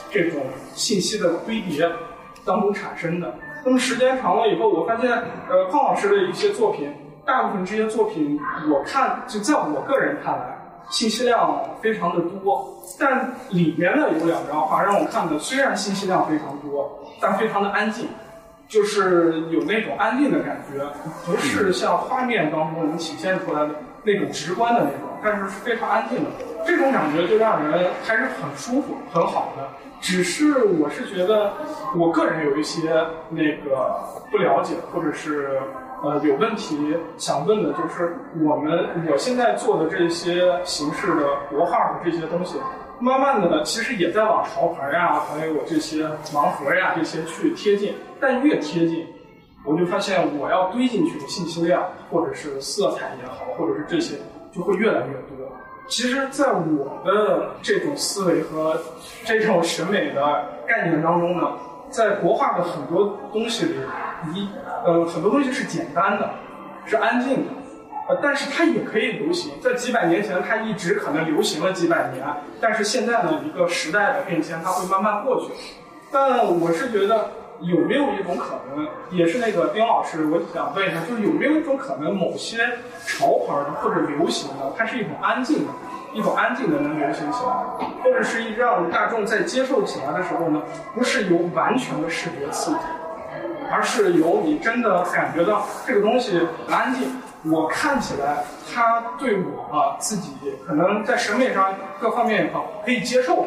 [0.10, 0.42] 这种
[0.74, 1.88] 信息的堆叠
[2.46, 3.34] 当中产生的。
[3.66, 5.12] 那么时间长了以后，我发现，
[5.50, 6.92] 呃，邝老师的一些作品，
[7.26, 8.40] 大部分这些作品，
[8.72, 10.58] 我看就在我个人看来。
[10.90, 12.68] 信息量非常的多，
[13.00, 18.08] 但里面呢有两张画让我看的，虽然信息量非常多，但非常的安静，
[18.68, 20.84] 就是有那种安静的感觉，
[21.26, 23.70] 不是像画面当中能体现出来的
[24.04, 26.30] 那种直观的那种，但是是非常安静的，
[26.66, 29.68] 这种感觉就让人还是很舒服、很好的。
[30.00, 31.54] 只是我是觉得，
[31.96, 32.92] 我个人有一些
[33.30, 35.60] 那个不了解，或者是。
[36.04, 42.58] 呃，有问题想问的就是，我们我现在做的这些形式的国画的这些东西，
[42.98, 47.94] 慢慢的其实也在往潮牌呀，还有这些盲盒呀这些去贴近。
[48.20, 49.06] 但越贴近，
[49.64, 54.16] 我就发现我要堆进去的信息量，或者是色彩也好，或者是这些，
[54.52, 55.48] 就会越来越多。
[55.88, 58.78] 其实，在我的这种思维和
[59.26, 61.52] 这种审美的概念当中呢。
[61.92, 63.74] 在国画的很多东西里，
[64.34, 64.48] 一
[64.86, 66.30] 呃很多东西是简单的，
[66.86, 67.52] 是安静的，
[68.08, 69.52] 呃，但是它也可以流行。
[69.62, 72.26] 在几百年前，它一直可能流行了几百年，
[72.62, 75.48] 但是现在呢，一个时代的变迁，它会慢慢过去。
[76.10, 77.30] 但我是觉得，
[77.62, 82.58] 有没有一种可能，也是那个丁老师，我想问一下，就是有没有一种可能，某些
[83.06, 85.72] 潮牌的或者流行的，它是一种安静的？
[86.14, 87.54] 一种安静的能流行起来，
[88.04, 90.62] 或者是让大众在接受起来的时候呢，
[90.94, 92.78] 不是由完全的视觉刺激，
[93.72, 97.16] 而是由你真的感觉到这个东西安静，
[97.50, 98.44] 我看起来
[98.74, 100.34] 它对我啊自己
[100.68, 103.46] 可能在审美上各方面也好可以接受，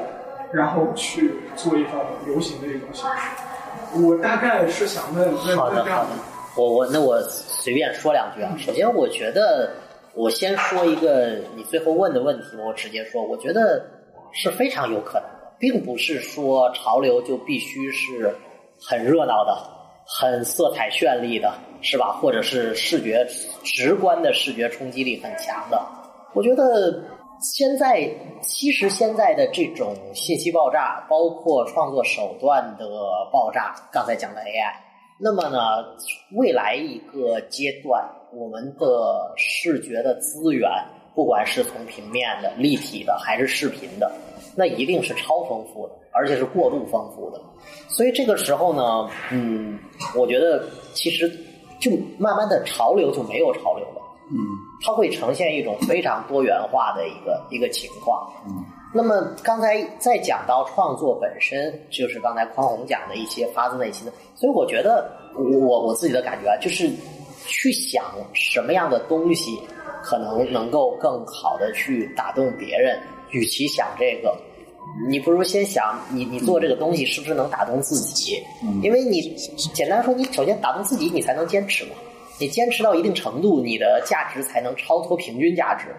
[0.50, 1.92] 然后去做一种
[2.24, 3.53] 流行的一种形式。
[4.02, 6.12] 我大概是想问问这样的，
[6.56, 8.54] 我我那我随便说两句啊。
[8.58, 9.70] 首先，我觉得。
[10.16, 13.84] 我先说一个你最后问的问题，我直接说，我觉得
[14.30, 18.32] 是非常有可能的，并不是说潮流就必须是
[18.80, 19.58] 很热闹的、
[20.06, 22.12] 很色彩绚丽的，是吧？
[22.22, 23.26] 或者是视觉
[23.64, 25.84] 直观的视觉冲击力很强的。
[26.32, 27.02] 我觉得
[27.40, 28.08] 现在
[28.42, 32.86] 其实现在的这种信息爆炸，包括创作手段的
[33.32, 34.72] 爆炸，刚才讲的 AI，
[35.18, 35.58] 那么呢，
[36.36, 38.04] 未来一个阶段。
[38.36, 40.68] 我们的视觉的资源，
[41.14, 44.10] 不管是从平面的、立体的，还是视频的，
[44.56, 47.40] 那一定是超丰富的，而且是过度丰富的。
[47.86, 49.78] 所以这个时候呢，嗯，
[50.18, 50.64] 我觉得
[50.94, 51.30] 其实
[51.80, 54.36] 就慢慢的潮流就没有潮流了，嗯，
[54.84, 58.30] 它会呈现一种非常多元化的一个一个情况。
[58.46, 58.62] 嗯，
[58.92, 66.90] 那么刚才再讲到创作本身，就是刚才匡宏讲的一些发自内心的，所以我觉得我我自己的感觉啊，就是。
[67.46, 69.60] 去想什么样的东西
[70.02, 72.98] 可能能够更好的去打动别人，
[73.32, 74.34] 与其想这个，
[75.10, 78.42] 你不如先想你你做这个东西是不是能打动自己？
[78.82, 79.20] 因为你
[79.74, 81.90] 简单说，你首先打动自己，你才能坚持嘛。
[82.40, 85.94] 你坚持到一定程度，你的价值才能超脱平均价值。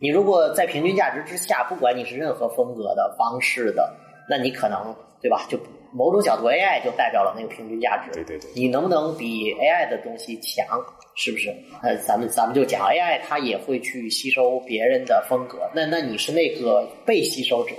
[0.00, 3.94] 你如果在平均价值之下，不管你是任何风格的方式的，
[4.28, 5.46] 那你可能对吧？
[5.48, 5.58] 就。
[5.96, 8.10] 某种角度，AI 就代表了那个平均价值。
[8.10, 10.66] 对对对，你能不能比 AI 的东西强？
[11.14, 11.54] 是不是？
[11.84, 15.70] 呃，咱们咱们就讲 AI，它也会去吸收别人的风格。
[15.72, 17.76] 那那你是那个被吸收者，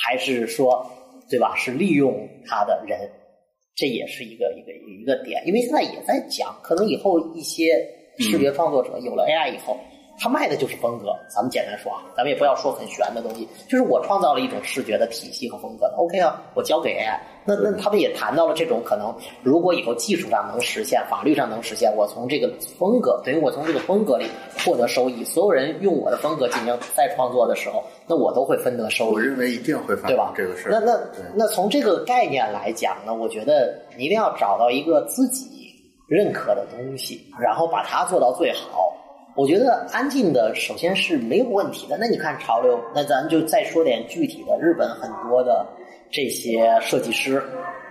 [0.00, 0.88] 还是说，
[1.28, 1.56] 对吧？
[1.56, 3.10] 是利用它的人，
[3.76, 5.46] 这也是一个一个一个点。
[5.46, 7.86] 因为现在也在讲，可能以后一些
[8.18, 9.78] 视觉创作者有了 AI 以后。
[10.18, 17.18] 他卖的就是风格，咱们简单说啊，咱们也不要说很玄的东西，就是我创造了一种视觉的体系和风格，OK 啊，我交给 AI。
[17.48, 24.26] 那那他们也谈到了这种可能，如果以后技术上能实现，法律上能实现，我从这个风格，等于我从这个风格里
[24.64, 29.14] 获得收益，所有人用我的风格进行再创作的时候，那我都会分得收益。
[29.14, 30.32] 我认为一定会发对吧？
[30.34, 30.98] 这个事那那
[31.36, 35.46] 那从这个概念来讲呢，我觉得你一定要找到一个自己
[36.08, 38.92] 认可的东西，然后把它做到最好。
[39.36, 41.98] 我觉得安静的首先是没有问题的。
[42.00, 44.58] 那你看潮流，那咱就再说点具体的。
[44.58, 45.66] 日本很多的
[46.10, 47.42] 这些设计师，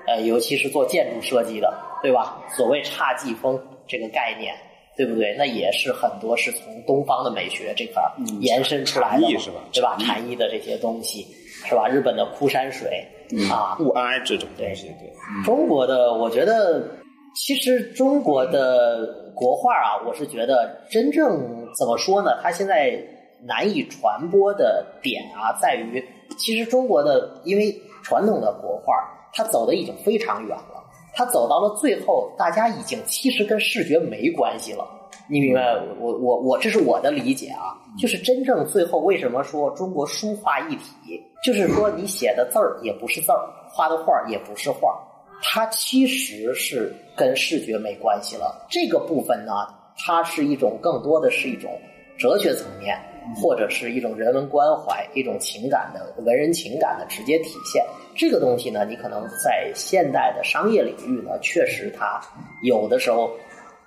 [0.08, 1.72] 呃，尤其是做建筑设计的，
[2.02, 2.43] 对吧？
[2.50, 4.56] 所谓侘寂风这个概念，
[4.98, 5.36] 对不对？
[5.38, 8.02] 那也是很多是从东方的美学这块
[8.41, 9.58] 延伸出来的，是吧？
[9.72, 9.96] 对吧？
[10.00, 11.28] 禅意的这些东西，
[11.64, 11.88] 是吧？
[11.88, 13.06] 日本的枯山水
[13.52, 15.43] 啊，物哀这种东西，对。
[15.43, 16.89] 中国的，我觉得
[17.36, 19.24] 其实中国的。
[19.36, 22.40] 国画啊，我是觉得真正怎么说呢？
[22.42, 22.98] 它现在
[23.44, 26.02] 难以传播的点啊，在于
[26.38, 28.94] 其实中国的，因为传统的国画，
[29.34, 30.82] 它走的已经非常远了。
[31.14, 34.88] 它走到了最后，大家已经其实跟视觉没关系了。
[35.28, 35.76] 你明白？
[36.00, 37.76] 我我我，这是我的理解啊。
[38.00, 41.22] 就是真正最后为什么说中国书画一体？
[41.44, 44.98] 就是说你写的字儿也不是字儿，画的画也不是画。
[45.42, 48.68] 它其实是跟视觉没关系了。
[48.70, 49.51] 这个部分呢，
[49.97, 51.72] 它是一种更多的是一种
[52.18, 52.97] 哲学层面，
[53.36, 57.86] 或者是一种人文关怀、一种情感的文人情感的直接体现。
[58.16, 62.20] 这个东西呢，你可能在现代的商业领域呢，确实它
[62.63, 63.32] 有的时候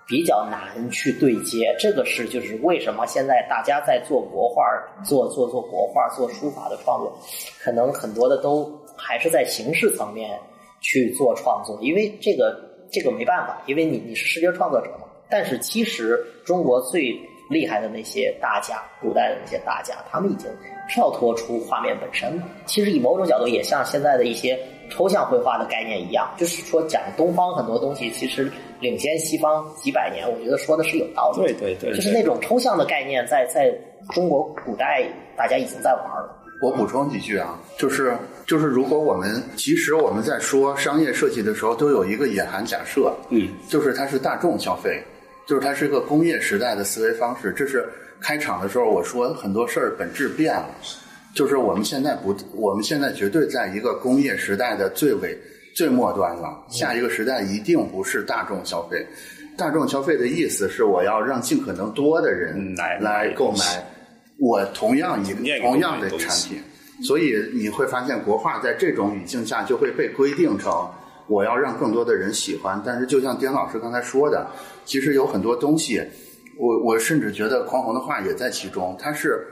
[0.07, 1.74] 比较难去对接。
[1.79, 4.62] 这个是就是为什么现在大家在做国画、
[5.05, 7.18] 做做做国画、做书法的创作，
[7.61, 10.39] 可能很多的都还是在形式层面。
[10.81, 12.57] 去做创作，因为这个
[12.91, 15.07] 这个没办法，因为你你是视觉创作者嘛。
[15.30, 17.14] 但是其实中国最
[17.51, 20.51] 厉害的那些大家，古代的那些大家，他们已经
[20.89, 22.43] 跳脱出画面本身了。
[22.66, 24.59] 其实以某种角度也像现在的一些
[24.91, 31.43] 抽象绘画的概念一样，就是说讲东方很多东西其实领先西方几百年，我觉得说的是有道理。
[31.43, 33.70] 对对对，就是那种抽象的概念，在在
[34.14, 35.05] 中国古代
[35.36, 36.34] 大家已经在玩了。
[36.61, 45.01] 我补充几句啊，就是就是，如果我们其实我们在说商业设计的时候，都有一个隐含假设，嗯，就是它是大众消费，
[45.47, 47.53] 就是它是一个工业时代的思维方式。
[47.53, 47.89] 这是
[48.21, 50.69] 开场的时候我说很多事儿本质变了，
[51.33, 55.39] 就是我们现在不，我们现在绝对在一个工业时代的最尾
[55.77, 56.59] 最末端了。
[56.69, 59.07] 下一个时代一定不是大众消费，
[59.57, 63.59] 大众消费的意思是我要让尽可能多的人来来购买。
[64.39, 66.62] 我同样一个同样的产品，
[67.03, 70.89] 所以你会发现国画在这种语境下就会被规定成
[71.26, 72.80] 我要让更多的人喜欢。
[72.86, 74.49] 但是就像丁老师刚才说的，
[74.84, 76.01] 其实有很多东西，
[76.57, 79.45] 我我甚至觉得匡衡的画也在其中，它是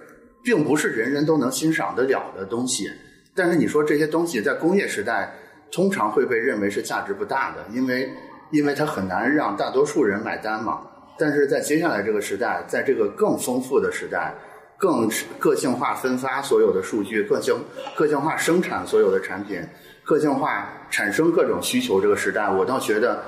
[0.45, 2.89] 并不是人人都能欣赏得了的东西。
[3.35, 5.35] 但是你说这些东西在工业时代
[5.73, 8.09] 通常会被认为是价值不大的，因为
[8.53, 10.83] 因为它很难让大多数人买单嘛。
[11.19, 14.33] 但是在接下来这个时代，在这个更丰富的时代。
[14.79, 15.09] 更
[15.39, 17.55] 个性化分发所有的数据，个性
[17.97, 19.61] 个性化生产所有的产品，
[20.05, 22.01] 个性化产生各种需求。
[22.01, 23.23] 这个时代，我倒觉得，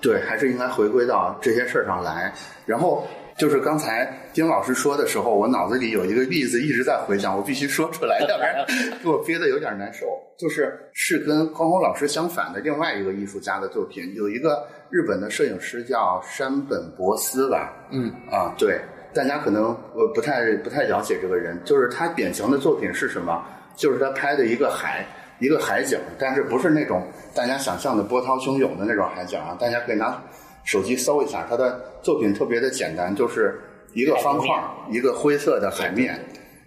[0.00, 2.32] 对，还是应该回归到这些事儿上来。
[2.64, 8.64] 然后就是刚才丁老师说的时候，我脑子里有一个例子一直在回想，我必须说出来，要不然
[9.02, 10.06] 给我憋得有点难受。
[10.36, 17.72] 就是是跟匡宏老师相反的另外一个艺术家的作品，有一个日本的摄影师叫山本博司吧？
[17.92, 18.80] 嗯，啊，对。
[19.14, 23.44] 大家可能我不太不太了解这个人，就是他典型的作品是什么？
[23.76, 25.06] 就是他拍的一个海，
[25.38, 29.56] 一个海景，但是不是那种大家想象的波涛汹涌的那种海景啊？
[29.58, 30.20] 大家可以拿
[30.64, 33.60] 手机搜一下，他的作品特别的简单，就是
[33.92, 34.48] 一个方块，
[34.90, 36.18] 一个灰色的海面，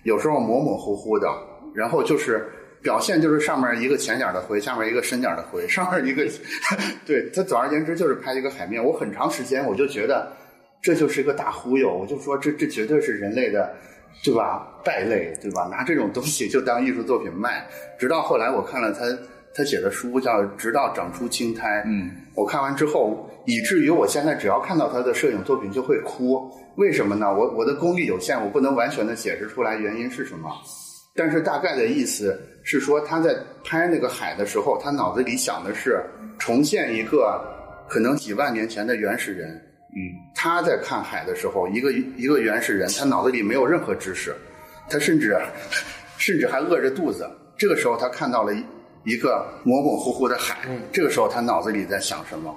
[0.03, 1.27] 有时候模模糊糊的，
[1.73, 2.45] 然后就是
[2.81, 6.25] 表现就是上面一个浅点的灰，下面一个深点的灰，上面一个，
[7.05, 8.83] 对他总而言之就是拍一个海面。
[8.83, 10.31] 我很长时间我就觉得。
[10.81, 13.73] 这就是一个大忽悠，我就说这这绝对是人类的，
[14.23, 14.67] 对吧？
[14.85, 15.63] 败类，对吧？
[15.69, 17.67] 拿这种东西就当艺术作品卖。
[17.99, 19.05] 直到后来我看了他
[19.53, 21.67] 他写的书，叫《直到长出青苔》。
[21.85, 26.49] 嗯，我看完之后，以至于我现在只要看到他的摄影作品就会哭。
[26.77, 27.33] 为什么呢？
[27.33, 30.49] 我我的功力有限，我不能完全的解释出来原因是什么。
[31.15, 33.35] 但是大概的意思是说，他在
[33.65, 35.99] 拍那个海的时候，他脑子里想的是
[36.37, 37.43] 重现一个
[37.89, 39.59] 可能几万年前的原始人。
[39.97, 44.35] 嗯，他在看海的时候，一个一个原始人，他脑子里没有任何知识，
[44.87, 45.35] 他甚至
[46.19, 48.53] 甚至还饿着肚子，这个时候他看到了
[49.03, 52.53] 一个模模糊糊的海，这个时候他脑子里在想什么？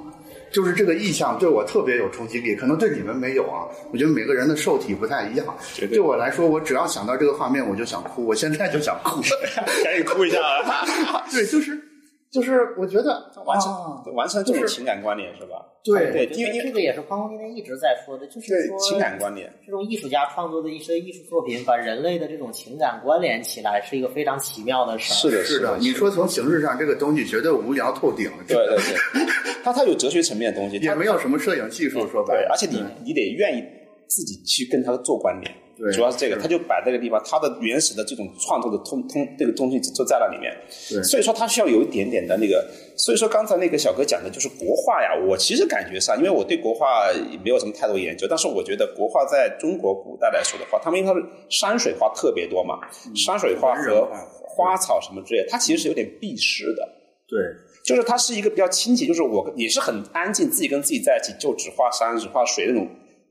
[0.52, 3.64] 就是这个意象对我特别有冲击力，可能对你们没有啊。
[3.92, 5.46] 我觉得每个人的受体不太一样。
[5.88, 8.26] 对我来说，我只要想到这个画面，我就想哭。
[8.26, 9.22] 我现在就想哭，
[9.84, 11.24] 赶紧哭一下啊。
[11.30, 11.89] 对，就是。
[12.30, 15.66] 就是我觉得完全完全这种情感观念是吧？
[15.82, 19.52] 对对，因为这个也是匡今天一直在说的，就是说情感观念。
[19.66, 25.16] 这种艺术家创作的一些艺术作品，把人类的这种情感关联起来，是一个非常奇妙的事儿。
[25.16, 25.76] 是的，是的。
[25.78, 28.30] 你说从形式上，这个东西绝对无聊透顶。
[28.46, 29.26] 对对对，
[29.64, 32.50] 它它有哲学层面的东西，也没有什么摄影技术，说白了。
[32.52, 33.64] 而且你你得愿意
[34.06, 35.52] 自己去跟它做关联。
[35.92, 40.54] 主要是这个，他就摆这个地方，他的原始的这种创作的通通这个东西就在那里面，
[40.90, 41.02] 对。
[41.02, 42.62] 所以说他需要有一点点的那个，
[42.98, 47.10] 所以说刚才那个小哥讲的就是国画呀，我其实感觉上，因为我对国画
[47.42, 52.78] 没有什么太多研究，但是我觉得国画在中国古代来说的话，他们因为它是山水画特别多嘛，
[53.14, 54.06] 山水画和
[54.46, 56.86] 花草什么之类，它其实是有点避世的，
[57.26, 57.38] 对，
[57.86, 62.86] 就是它是一个比较亲切，就是我也是很安静，自己跟自己在一起，就只画山只画水那种。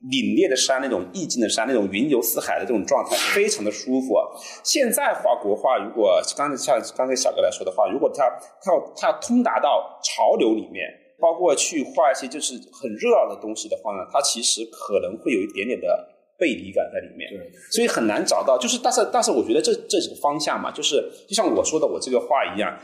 [0.08, 4.16] 凛冽的山，那种意境的山，那种云游四海的这种状态，非常的舒服。
[4.64, 8.24] 现在画国画，如果刚才像刚才小哥来说的话，如果他
[8.62, 10.88] 他要他要通达到潮流里面，
[11.20, 16.08] 包括去画一些就是很热闹的东西的话呢，他其实可能会有一点点的
[16.38, 17.30] 背离感在里面。
[17.30, 18.56] 对，所以很难找到。
[18.56, 20.96] 就是，但是但是，我觉得这这是个方向嘛，就是
[21.28, 22.74] 就像我说的，我这个画一样，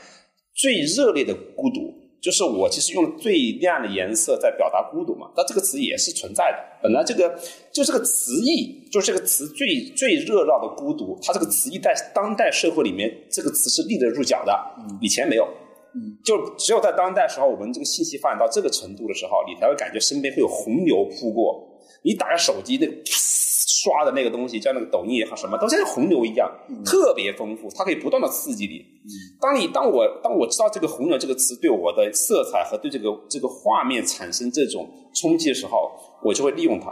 [0.55, 2.06] 最热烈的孤独。
[2.27, 6.59] 就是我其实用最亮的颜色在表达孤独嘛，那这个词也是存在的。
[6.83, 7.39] 本来这个
[7.71, 14.53] 就这个词义，就这个词最最热闹的孤独，它这个词义在当代社会里面，这个词是立得住脚的。
[15.01, 15.47] 以前没有，
[16.25, 21.65] 就只有在当代时候，我们这个信息发展到这个程度的时候，你才会感觉身边会有洪流扑过。
[22.03, 22.93] 你打开手机，那个
[23.87, 26.51] 刷的那个东西，叫那个抖音也好，什么都像洪流一样，
[26.85, 28.85] 特别丰富，它可以不断的刺激你。
[29.41, 35.93] 当你当我当我知道这个“洪流”这个词对我的色彩和对这个这个画面产生这种冲击的时候，
[36.25, 36.87] 我就会利用它。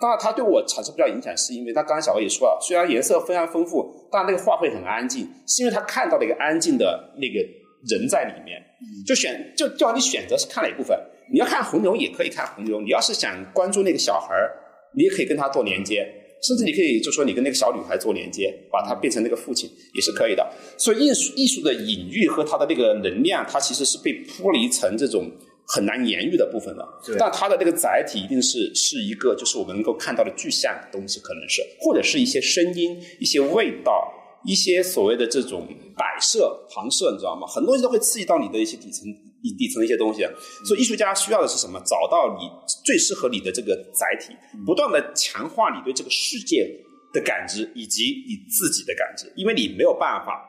[0.00, 7.40] 当然，它对我产生不了影响，是因为他刚才小魏也说了，虽然颜色非常丰富，但那个画会很安静，是因为他看到了一个安静的那个
[7.88, 8.62] 人在里面。
[9.06, 10.98] 就选就叫你选择是看哪一部分。
[11.30, 14.50] 你要看红牛也可以看红牛，你要是想关注那个小孩儿，
[14.96, 16.10] 你也可以跟他做连接，
[16.42, 20.46] 甚至你可以就说你跟那个小女孩做连接，把她变成那个父亲也是可以的。
[20.78, 25.30] 所以艺术艺术的隐喻和它的那个能量，它其实是被铺了一层这种
[25.66, 26.88] 很难言喻的部分的。
[27.18, 34.12] 但它的那个载体一定是是一个就是我们能够看到的具象的东西，可能是或者是一些声音、一些味道、
[34.44, 37.46] 一些所谓的这种摆设、旁设，你知道吗？
[37.46, 39.04] 很多东西都会刺激到你的一些底层。
[39.42, 40.20] 底底层的一些东西，
[40.66, 41.80] 所以艺术家需要的是什么？
[41.80, 42.44] 找到你
[42.84, 44.36] 最适合你的这个载体，
[44.66, 46.68] 不断的强化你对这个世界
[47.14, 50.44] 的感知以及你自己的感知，因为你没有办法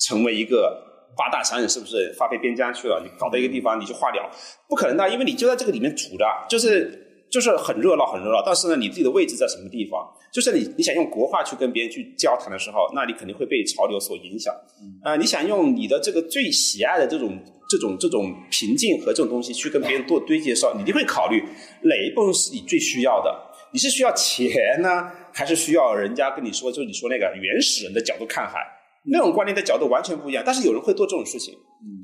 [0.00, 0.78] 成为一个
[1.16, 2.12] 八大山人，是不是？
[2.18, 4.30] 发配边疆去了，你搞到一个地方你就化掉，
[4.68, 7.05] 不可能的，因为你就在这个里面处着，就是
[7.36, 10.10] 就是很热闹很热闹，但是呢，你自己的位置在什么地方？
[10.32, 14.54] 就是你你想用国画去跟别人去交谈的时候，那你肯定会被潮流所影响。
[15.02, 17.38] 啊，你想用你的这个最喜爱的这种。
[17.68, 21.42] 这种这种平静和这种东西去跟别人做堆积的时候，你一定会考虑
[21.82, 23.36] 哪一部分是你最需要的？
[23.72, 28.60] 你是需要钱呢，还是需要人家跟你说，就是你说那个原始人的角度看海，
[29.06, 30.44] 那种观念的角度完全不一样。
[30.46, 31.54] 但是有人会做这种事情，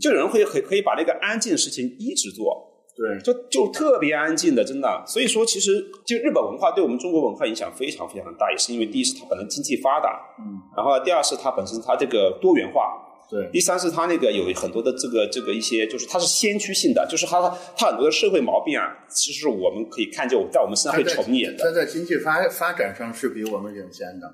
[0.01, 5.03] 就有人会可可以把那个安静的事情一直做，对，就就特别安静的，真的。
[5.07, 13.09] 所以说，其实就日本文化对我们中国文化影响非常非常大，也是因为第一是它本身经济发达，嗯，然后第二是它本身它这个多元化。
[13.31, 17.41] 对，第三是它那个有很多的这个这个一些，就是它是先驱性的，就是它
[17.75, 21.65] 它很多的社会毛病啊，其实我们可以看见在我们身上会重演的。
[21.65, 24.29] 它在经济发发展上是比我们领先的。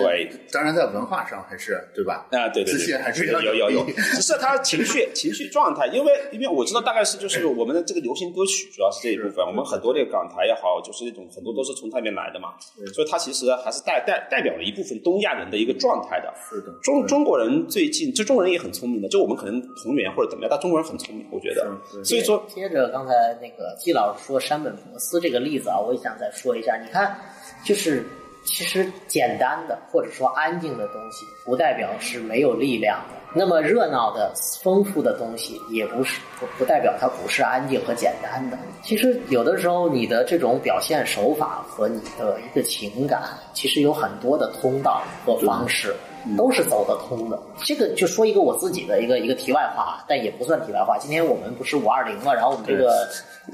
[0.00, 2.26] 对，当然在文化上还是对吧？
[2.30, 12.54] 啊，对对对，还是有有有，只是他情绪情绪状态，因为因为我知道大概是就是我们的这个流行歌曲主要是这一部分，我们很多这个港台也好，就是那种很多都是从那边来的嘛，
[12.94, 16.32] 所以它其实还是代代代表了一部分东亚人的一个状态的。
[16.48, 21.70] 是的，中中国人最近，就中国人也很聪明的，就我们可能同源或者怎么样，但中国人很聪明，我觉得。
[22.04, 27.16] 所以说，接着刚才那个季老师说山本博斯这个例子啊，我也想再说一下，你看，
[27.64, 28.04] 就是。
[28.44, 33.20] 其实简单的或者说安静的东西，不代表是没有力量的。
[33.34, 34.30] 那么热闹的、
[34.62, 38.58] 丰富的东西，也不是不不代表它不是安静和简单的。
[38.82, 43.22] 其实有的时候，你的这种表现手法和你的一个情感，
[43.54, 45.94] 其实有很多的通道和方式。
[46.36, 47.38] 都是走得通的。
[47.64, 50.98] 这个就说一个我自己的一个一个题外话，但也不算题外话。
[50.98, 53.08] 今天我们不是五二零嘛，然后我们这个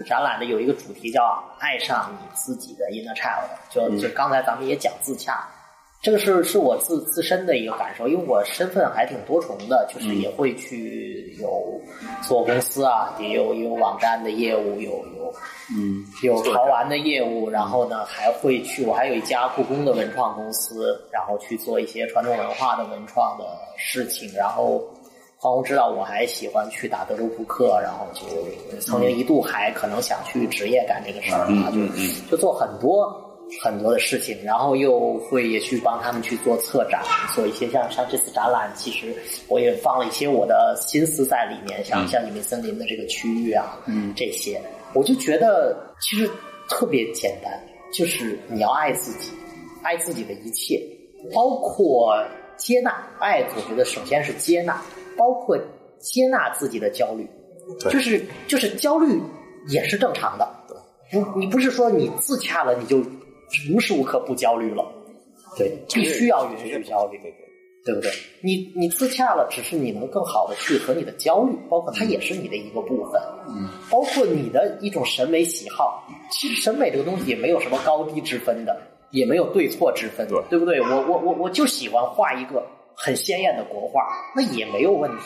[0.06, 5.48] 展览的有一个主题叫“爱上你自己的 inner child”，就就刚才咱们也讲自洽，
[6.00, 11.80] 这个是是我自自身的一个感受，因为我身份还挺多重的，就是也会去有
[12.22, 15.34] 做公司啊，也有有网站的业务，有有
[15.76, 23.44] 嗯有潮玩的业务，然后呢还会去，我还有一家故宫的文创公司，然后去做一些传统文化的文创的
[23.76, 24.80] 事情，然后
[25.36, 33.24] 黄宏知道我还喜欢去打德州扑克，然后就曾经一度还可能想去职业干这个事儿啊，就就做很多。
[33.62, 37.02] 很多的事情，然后又会也去帮他们去做策展，
[37.34, 39.14] 做一些像像这次展览，其实
[39.48, 44.60] 我也放了一些我的心思在里面，像像隐秘森林的这个区域啊，嗯，这些，
[44.94, 46.30] 我就觉得其实
[46.68, 47.52] 特别简单，
[47.92, 49.30] 就是你要爱自己，
[49.82, 50.80] 爱自己的一切，
[51.34, 52.14] 包括
[52.56, 54.82] 接纳爱，我觉得首先是接纳，
[55.16, 55.58] 包括
[55.98, 57.26] 接纳自己的焦虑，
[57.90, 59.20] 就是就是焦虑
[59.68, 60.46] 也是正常的，
[61.10, 63.02] 不，你不是说你自洽了你就。
[63.72, 64.84] 无时无刻不焦虑了，
[65.56, 67.18] 对，必须要允许焦虑，
[67.84, 68.10] 对不对？
[68.42, 76.06] 你你自洽了，只是你能更好的去和你的焦虑，包括它也是你的一个部分，嗯，包括你的一种审美喜好。
[76.30, 78.76] 其实审美这个东西也没有什么高低之分的，
[79.10, 80.80] 也没有对错之分，对对不对？
[80.80, 82.62] 我我我我就喜欢画一个
[82.94, 84.02] 很鲜艳的国画，
[84.36, 85.24] 那也没有问题，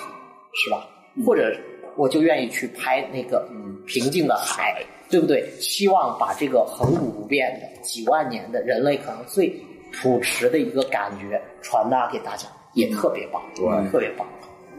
[0.55, 0.86] 是吧？
[1.27, 1.53] 或者
[1.97, 3.48] 我就愿意去拍那个
[3.86, 4.85] 平静的海。
[5.10, 5.47] 对不对？
[5.60, 9.55] 希望把这个恒古不变的几万年的人类可能最
[9.93, 14.27] 朴实的一个感觉传达给大家，也特别棒，对，特别棒。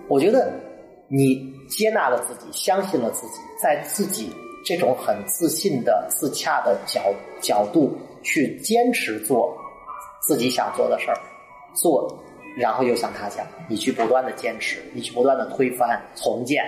[0.07, 0.51] 我觉得
[1.07, 4.31] 你接纳了自己，相信了自己，在自己
[4.65, 9.55] 这种很自信的自洽的角角度去坚持做
[10.23, 11.17] 自己想做的事儿，
[11.75, 12.11] 做，
[12.57, 16.63] 然后又向他讲，你去不断的坚持，你去不断的推翻重建。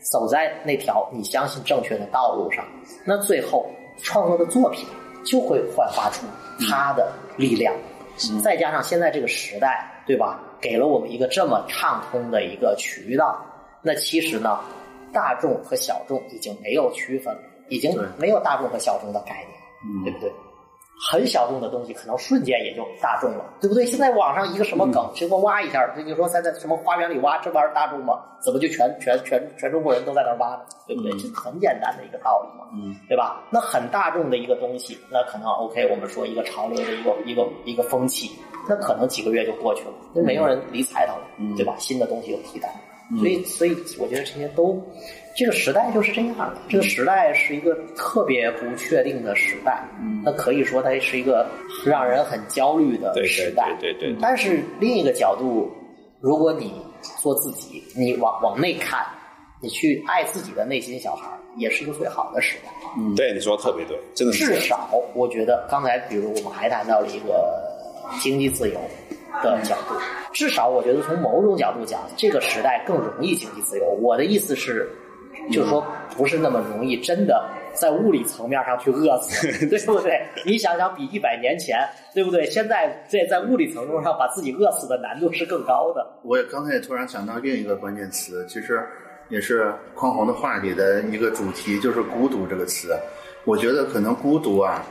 [0.00, 2.64] 走在那条你相信正确的道路上，
[3.04, 3.68] 那最后
[4.02, 4.86] 创作的作品
[5.24, 6.26] 就会焕发出
[6.68, 7.74] 它的力量。
[8.42, 10.40] 再加上现在这个时代，对吧？
[10.60, 13.42] 给了我们一个这么畅通的一个渠道，
[13.80, 14.60] 那其实呢，
[15.10, 20.30] 大众和小众已经没有区分了，已经没有大众和小众的概念，对不对？
[21.08, 23.86] 很小众的东西，可能瞬间也就大众了，对不对？
[23.86, 28.20] 现在网上一个什么梗，随便挖一下，你说在在什么花园里挖，这玩意儿大众吗？
[28.40, 30.60] 怎么就全全全全中国人都在那儿挖呢？
[30.86, 31.10] 对不对？
[31.12, 33.42] 这很简单的一个道理嘛，嗯，对吧？
[33.50, 38.30] 那很大众的一个东西，那可能 OK，我们说一个潮流的一个一个一个风气，
[38.68, 41.22] 那可能几个月就过去了，那没有人理睬它了，
[41.56, 41.74] 对吧？
[41.78, 42.68] 新的东西有替代，
[43.18, 44.78] 所以所以我觉得这些都。
[45.36, 49.82] 这个时代就是这样的，这个时代是一个特别不确定的时代，
[50.24, 51.46] 那可以说它是一个
[51.86, 53.74] 让人很焦虑的时代。
[53.80, 54.18] 对对对。
[54.20, 55.70] 但是另一个角度，
[56.20, 56.82] 如果你
[57.22, 59.06] 做自己，你往往内看，
[59.62, 62.70] 你去爱自己的内心小孩，也是一个最好的时代。
[62.98, 64.34] 嗯，对，你说的特别对，真的。
[64.34, 67.56] 至少我觉得，刚才比如我们还谈到了一个
[68.20, 68.80] 经济自由
[69.42, 69.94] 的角度，
[70.32, 73.86] 至少我觉得从某种角度讲，这个时代更容易经济自由。
[74.02, 74.90] 我的意思是。
[75.50, 75.86] 就是说，
[76.16, 80.20] 不是那么容易，真的在物理层面上去饿死， 对不对？
[80.44, 81.78] 你想想，比一百年前，
[82.14, 82.44] 对不对？
[82.46, 86.06] 现在在在物理层面上把自己饿死的难度是更高的。
[86.22, 88.84] 我也刚才也突然想到另一个关键词，其实
[89.28, 92.96] 也是匡衡的话里的一个主题，就是孤独这个词。
[93.44, 94.84] 我觉得可能孤独啊，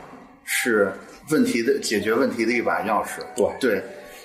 [0.44, 0.90] 是
[1.30, 3.20] 问题的解决问题的一把钥匙。
[3.36, 3.82] 对对，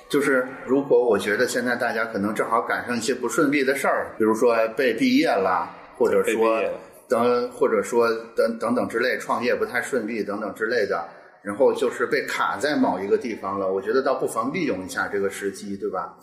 [0.10, 5.70] 就是如果我觉得现在大家可能正好赶上一些不顺利的事儿，比如说被毕业了。
[5.98, 6.62] 或者说
[7.08, 11.06] 等，或者说等等等之类，创业不太顺利等等之类的，
[11.42, 13.72] 然后就是被卡在某一个地方了。
[13.72, 16.18] 我觉得倒不妨利用一下这个时机，对吧？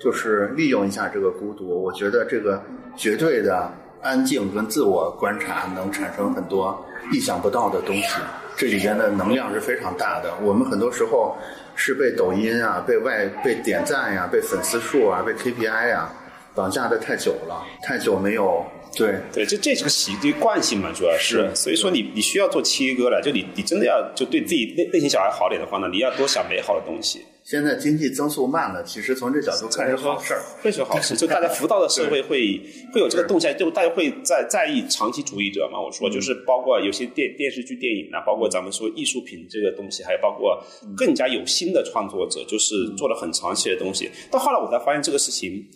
[0.00, 1.82] 就是利用一下这个孤独。
[1.82, 2.62] 我觉得这个
[2.94, 3.72] 绝对的
[4.02, 6.78] 安静跟自我观察能产生很多
[7.10, 8.20] 意想不到的东西，
[8.54, 10.30] 这里边的能量是非常大的。
[10.42, 11.34] 我们很多时候
[11.74, 16.10] 是被抖音啊、被外、被点赞呀、被粉丝数啊、被 KPI 呀
[16.54, 18.62] 绑架的太久了，太久没有。
[18.96, 27.20] 对对，这这是个习惯性嘛，主要是，所以说你你需要做切割了，就你你真的要就对自己内内心小孩好点的话呢，你要多想美好的东西。
[27.44, 31.16] 现在经济增速慢了，其实从这角度看是好事儿，会是好事。
[31.16, 32.60] 就大家浮躁的社会会
[32.92, 35.80] 会有这个动向，就大家会在在意长期主义者嘛。
[35.80, 40.62] 我说就是包括有些电电视剧、电影啊，包括咱们说艺术品这个东西，还有包括
[40.94, 44.10] 更加有心的创作者，就是做了很长期的东西。
[44.30, 45.66] 到后来我才发现这个事情。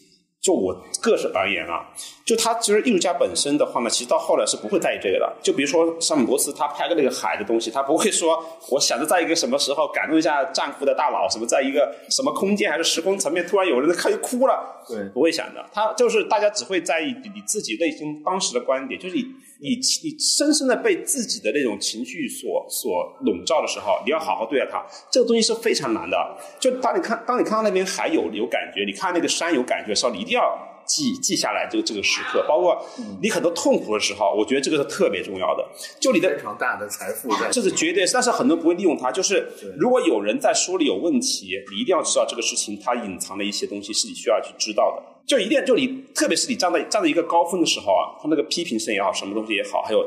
[0.43, 1.87] 就我个人而言啊，
[2.25, 5.33] 就他其实艺术家本身的话呢，其实到后来是不会在意这个的。
[5.41, 15.65] 就比如说像姆伯斯，他拍个那个海的东西，他不会说我想着在一个什么时候感动一下战俘的大佬，什么在一个什么空间还是时空层面，突然有人看就哭了，对，不会想的。
[15.73, 19.25] 他就是大家只会在意你自己内心当时的观点，就是你
[19.63, 24.85] 你你深深的被自己的那种情绪所所笼罩的时候，你要好好对待它。
[25.11, 26.17] 这个东西是非常难的。
[26.59, 30.43] 就当你看，当你看到那边海有有感觉，你看那个山有感觉的时候，你一定要。
[30.87, 32.77] 记记下来这个这个时刻，包括
[33.21, 35.67] 你很多痛苦的时候，我觉得这个是特别重要的。
[36.01, 38.05] 就你的非常大的财富在，这是绝对。
[38.13, 39.11] 但是很多人不会利用它。
[39.11, 39.49] 就是
[39.79, 45.13] 如果有人在说里有问题，你一定要知道这个事情它隐藏的一些东西是你需要去知道的。
[45.25, 50.05] 就一定就你，特别是你站在站在一个高峰的时候啊，他那个批评声也好，什么东西也好，还有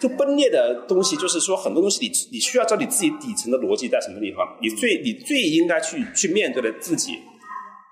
[0.00, 7.12] 就崩裂的东西，就是说很多东西你你需要知道你自己底层的逻辑在什么地方，你最你最应该去去面对的自己。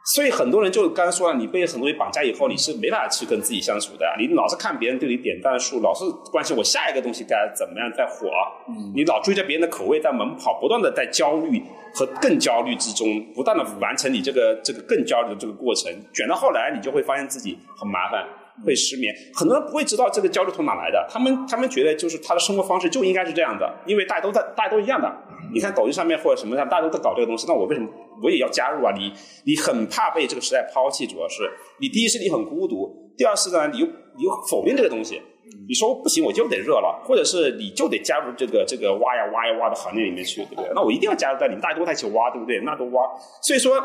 [0.06, 4.06] 所以很多人就刚才说了，你被很多人绑架以后，你是没办法去跟自己相处的。
[4.18, 8.28] 你老是看别人对你点赞数，老是关心我下一个东西该怎么样再火，
[8.68, 11.60] 嗯你老追着别人的口味在猛跑，不断的在焦虑
[11.92, 18.24] 和更焦虑之中，不断的完成你这个这个更焦虑的这个过程，卷到后来，你就会发现自己很麻烦，
[18.64, 19.12] 会失眠。
[19.34, 25.12] 很多人不会知道这个焦虑从哪来的，他们他们觉得就是他的生活方式就应该是这样的，因为大家都在大家都一样的。
[25.52, 27.88] 你看抖音上面或者什么上，大家都在搞这个东西，那我为什么？
[28.22, 28.92] 我也要加入啊！
[28.96, 29.12] 你
[29.44, 31.42] 你很怕被这个时代抛弃，主要是
[31.80, 35.20] 你第一是你很孤独，第二是呢你又你又否定这个东西，
[35.68, 40.70] 你说不行我就得热了，或者是你就得加入这个这个挖呀挖呀挖的行列里面去，对不对？
[40.74, 42.60] 那我一定要加入在你们，大家都在一起挖，对不对？
[42.60, 43.02] 那都挖。
[43.42, 43.78] 所以说，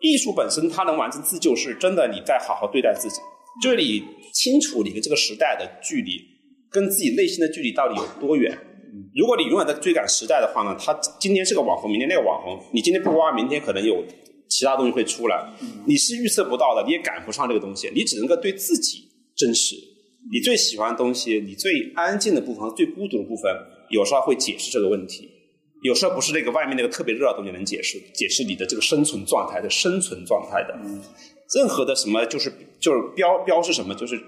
[0.00, 3.20] 艺术本身它能完成自救，是真的你在好好对待自己，
[3.62, 4.02] 就是你
[4.32, 6.12] 清楚你跟这个时代的距离，
[6.70, 8.56] 跟自己内心的距离到底有多远。
[9.14, 14.04] 如果你永远在追赶时代的话呢，他今天是个网红，明天那个网红，你今天不挖，明天可能有
[14.48, 15.52] 其他东西会出来，
[15.86, 19.76] 你是预测不到的，你也赶不上这个东西，你只能够对自己真实。
[20.32, 23.50] 你最喜欢的东西，你最安静的部分、最孤独的部分，
[23.90, 25.30] 有时候会解释这个问题，
[25.82, 30.78] 有时候不是那个外面那个特别热的东西能解释，解释你的这个生存状态的生存状态的。
[31.56, 34.20] 任何的什么就是就是标标是什么，就是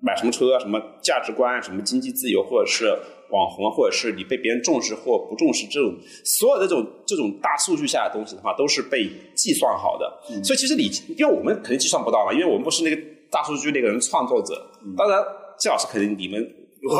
[0.00, 2.96] 买什么车、什么价值观、什么经济自由，或者是。
[3.30, 5.94] 网红，或者是你被别人重视或不重视，这种
[6.24, 10.20] 所有的这种这种大数据下的东西的话，都是被计算好的。
[10.42, 13.00] 所以其实你，因为我们肯定计算不到嘛，因为我们不是那个
[13.30, 14.70] 大数据那个人创作者。
[14.96, 15.22] 当然，
[15.58, 16.40] 季老师肯定你们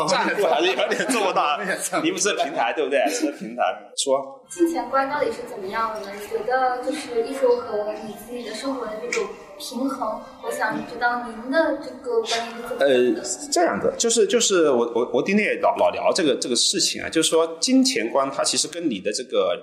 [0.07, 1.59] 站住还是有点做不到。
[2.03, 2.99] 你们是平台对不对？
[3.09, 3.63] 是平台
[3.97, 4.41] 说。
[4.49, 6.07] 金钱观到底是怎么样的呢？
[6.13, 9.25] 你觉得就是艺术和你自己的生活的这种。
[9.61, 19.55] 平衡，我想知道您的这个观念是怎么呃，这样的，就是就是我我我今天也老老聊这个这个事情啊，就是说金钱观它其实跟你的这个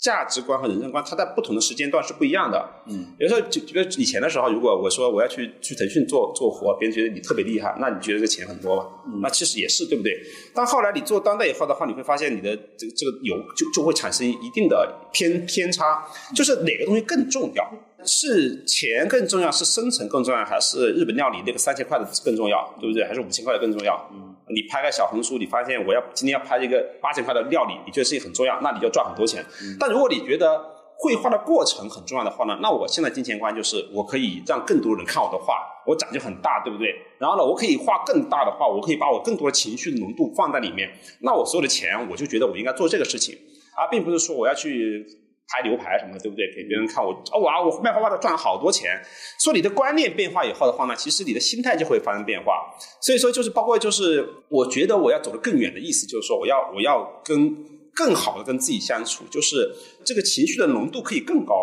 [0.00, 2.68] 价值观和人生观，它在不同的时间段是不一样的。
[2.88, 9.20] 嗯，有时候就比如以前的时候，如果我说我要去去腾讯做做活，别人觉得你特别厉害，那你觉得这钱很多嘛？
[9.22, 10.12] 那其实也是对不对？
[10.54, 16.04] 但后来你做当代以后的话，你会发现你的这个这个有就就会产生一定的偏偏差，
[16.34, 17.70] 就是哪个东西更重要？
[18.06, 23.04] 是钱更重要，是生存更重要，还是日本料理那个三千块的更重要，对不对？
[23.04, 23.94] 还是五千块的更重要？
[24.12, 29.44] 嗯，你拍个小红书，你发现我要今天要拍一个八千块的料理，你觉得事情很重要，那你就赚很多钱。
[29.78, 30.60] 但如果你觉得
[30.96, 36.94] 绘画的过程很重要的话呢，那我现在金钱观就是我可以让更多人看我的画，我长就很大，对不对？
[37.18, 40.90] 然后呢，我可以画更大的画，我可以把我更多的情绪的浓度放在里面，
[41.20, 43.36] 那我所有的钱，我就觉得我应该做这个事情，
[43.76, 45.06] 而并不是说我要去。
[45.48, 46.50] 拍牛排什么的，对不对？
[46.54, 49.00] 给别人看我哦，哇，我卖花花的赚了好多钱。
[49.38, 52.74] 说你的观念变化以后的话呢，其实你的心态就会发生变化。
[53.00, 57.54] 所以说，就是包括就是，我觉得我要走得更远的意思，就是说我要我要跟
[57.94, 59.70] 更好的跟自己相处，就是
[60.04, 61.54] 这个情绪的浓度可以更高。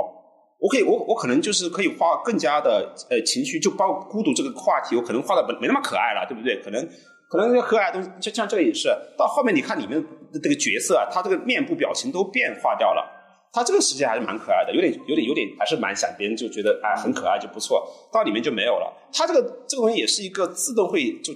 [0.60, 6.62] 我可以，我我可能就是可以画更加的呃情绪，就包孤独这个话题，我可能画的没那么可爱了，对不对？
[6.62, 6.88] 可能
[7.28, 10.00] 可能那个可爱的东西，就像这个也是，到后面你看里面
[10.32, 13.18] 的这个角色啊，他这个面部表情都变化掉了。
[13.54, 18.94] 他这个时间还是蛮可爱的，有点有点有点，还是蛮想别人就觉得哎很可爱就不错，到里面就没有了。
[19.12, 21.34] 他这个这个东西也是一个自动会就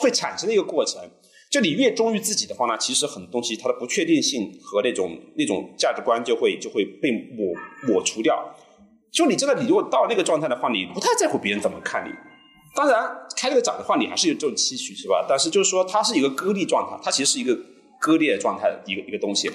[0.00, 1.00] 会产生的一个过程。
[1.48, 7.54] 就你越忠于自己的话呢，其实很多东西它的不确定性和那种那种价值观就会就会被抹
[7.86, 8.52] 抹除掉。
[9.12, 12.12] 就你真的你如果到那个状态的话，你不太在乎别人怎么看你。
[12.74, 15.24] 当然开这个展的话，你还是有这种期许是吧？
[15.28, 17.56] 但是就是说它是一个割裂状态，它其实是一个。
[17.98, 19.50] 割裂状态的一个一个东西，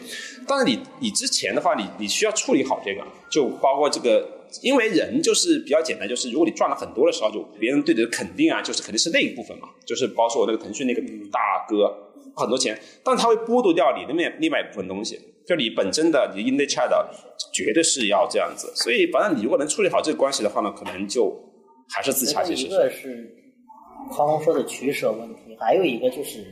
[0.47, 4.27] 但是你你之前的话，你你需要处理好这个，就包括这个，
[4.61, 11.01] 因为人就是比较简单，就是如果你赚了很多的时候，就别人对你的肯定啊，就是肯定是那一部分嘛，就是包括我那个腾讯那个
[11.31, 11.95] 大哥
[12.35, 16.89] 很多钱，但他会剥夺掉你那面另外一部分东西，就你本身的你 in the chat
[17.53, 21.31] 绝对是要这样子，所以反正你如果能处理好这个关系的话呢，可能就
[21.89, 22.65] 还是自洽其实。
[22.65, 23.29] 一个是
[24.17, 26.43] 方峰说的取舍问题，还有一个就是。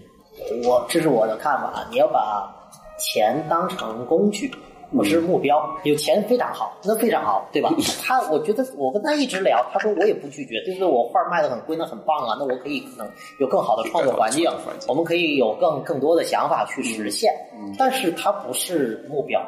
[0.68, 2.50] 我这是我的看法，你要把
[2.98, 4.52] 钱当成工具，
[4.92, 7.70] 不是目标，有钱非常好，那非常好，对吧？
[8.04, 10.88] 他，我觉得我跟他一直聊，他说我也不拒绝，对不对？
[10.88, 13.10] 我画卖的很贵，那很棒啊，那我可以可能
[13.40, 14.50] 有更好的创作环境，
[14.88, 17.34] 我们可以有更更多的想法去实现。
[17.78, 19.42] 但是他不是目标，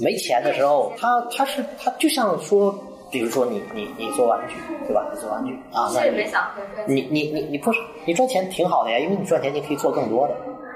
[0.00, 2.74] 没钱的时候，他他是他就像说，
[3.10, 4.54] 比如说你你你做玩具，
[4.86, 5.08] 对吧？
[5.12, 6.04] 你做玩具啊，那
[6.86, 10.34] 你你你你不是你赚钱挺好的呀，因为你赚钱你可以做更多的。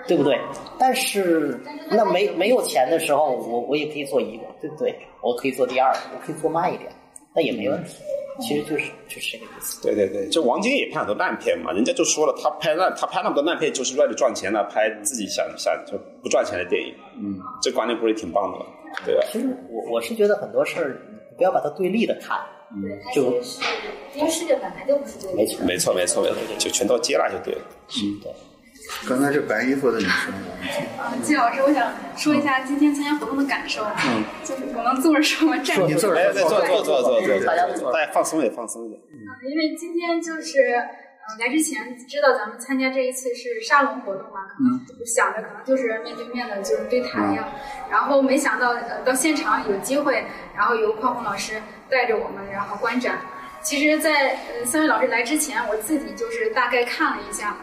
[0.09, 0.37] 对不对？
[0.81, 4.93] 但是那没没有钱的时候，我我也可以做一个，对不对？
[5.21, 6.91] 我可以做第二，我可以做慢一点，
[7.33, 8.03] 那也没问题。
[8.41, 9.81] 其实就是就是这个意思。
[9.81, 16.93] 对对对，就王晶也拍很多烂片嘛，人家就说了，他拍烂他拍那么多烂片，就是为了赚钱了，拍自己想想就不赚钱的电影。
[17.17, 18.67] 嗯，这观念不是挺棒的吗？
[19.07, 19.25] 对吧？
[19.31, 21.01] 其实我我是觉得很多事儿，
[21.37, 22.39] 不要把它对立的看。
[22.75, 22.83] 嗯，
[23.15, 23.41] 就
[24.15, 25.37] 因为世界本来就不是对立。
[25.37, 27.61] 没错没错没错没错，就全都接纳就对了。
[28.03, 28.33] 嗯，对。
[29.07, 30.33] 刚才是白衣服的女生。
[30.99, 33.83] 啊，季老师，我想说一下今天参加活动的感受。
[33.85, 35.57] 嗯，就是我能坐着说吗？
[35.59, 39.01] 站着坐着，坐坐坐坐坐坐，大家坐，大家放松点，放松一点。
[39.13, 39.15] 嗯，
[39.49, 40.89] 因为今天就是呃
[41.39, 47.49] 来之前知道咱们参加这一次是沙龙活动嘛，可能想着可能就是面对面的，就是对谈呀。
[47.91, 50.25] 然后没想到呃到现场有机会，
[50.57, 53.19] 然后由匡宏老师带着我们，然后观展。
[53.63, 57.57] 其实，在呃三位老师来之前，我自己就是大概看了一下。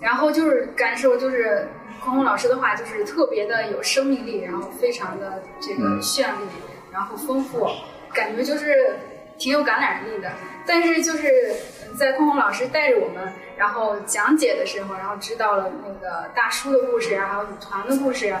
[0.00, 1.66] 然后就是感受，就是
[2.00, 6.46] 匡宏老师的话，就是特别的有生命力，然后非常的这个绚丽，
[6.92, 7.66] 然后丰富，
[8.12, 8.94] 感觉就是
[9.38, 10.30] 挺有感染力的。
[10.64, 11.52] 但是就是
[11.96, 18.34] 在空空老师带着我们，然后讲解的时候，然后知道了那个大叔的故事，还有女团的故事，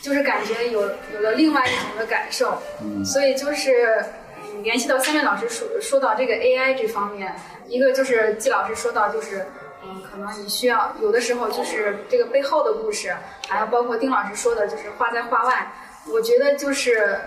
[0.00, 0.82] 就是感觉有
[1.12, 2.60] 有了另外一种的感受。
[3.04, 4.04] 所以就是
[4.62, 7.34] 联系到三位老师说说到这个 AI 这方面，
[7.66, 9.46] 一个就是季老师说到就是。
[9.82, 13.16] 嗯，可能你需要有的时候就是这个背后的故事，
[13.48, 15.72] 还有包括丁老师说的，就是画在画外。
[16.12, 17.18] 我觉得就是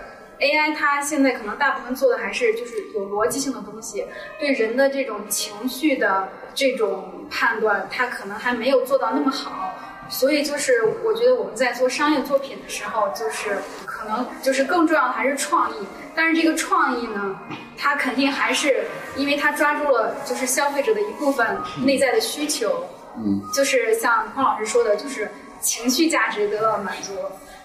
[0.44, 4.06] AI 它现在可能大部分做的还是就是有逻辑性的东西，
[4.38, 9.74] 对人的这种情绪的这种判断，它可能还没有做到那么好。
[10.10, 13.56] 所以就是我觉得我们在做商业作品的时候，就是
[13.86, 15.76] 可能就是更重要的还是创意。
[16.14, 17.38] 但是这个创意呢，
[17.78, 18.84] 它肯定还是
[19.16, 25.30] 因为它抓住了就是消费者的一部分内在的需求，嗯，就是像匡老师说的，就是
[25.60, 27.14] 情绪价值得到满足，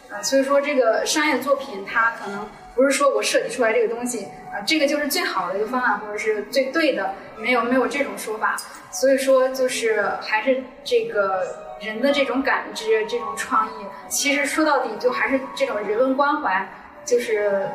[0.09, 2.47] 啊，所以说这个商业作品它可能
[2.79, 4.23] 不是说我设计出来这个东西
[4.53, 8.55] 啊，这个就是最好的一个方案或者是最对的，没有没有这种说法，
[8.89, 16.69] 所以说就是还是这个人的这种感知、这种创意，其实说到底就还是这种人文关怀，
[17.03, 17.67] 就是。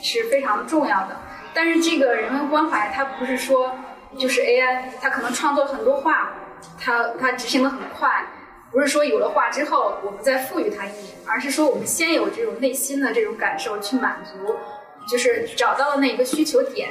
[0.00, 1.16] 是非常重要的，
[1.52, 3.76] 但是这个人文关怀，它不是说
[4.16, 6.34] 就是 AI，它可能创作很多画，
[6.80, 8.24] 它它执行的很快，
[8.70, 14.56] 不是说有了画之后我们再赋予它意义，而是说我们先有这种内心的这种感受去满足，
[15.08, 16.90] 就是找到了那个需求点，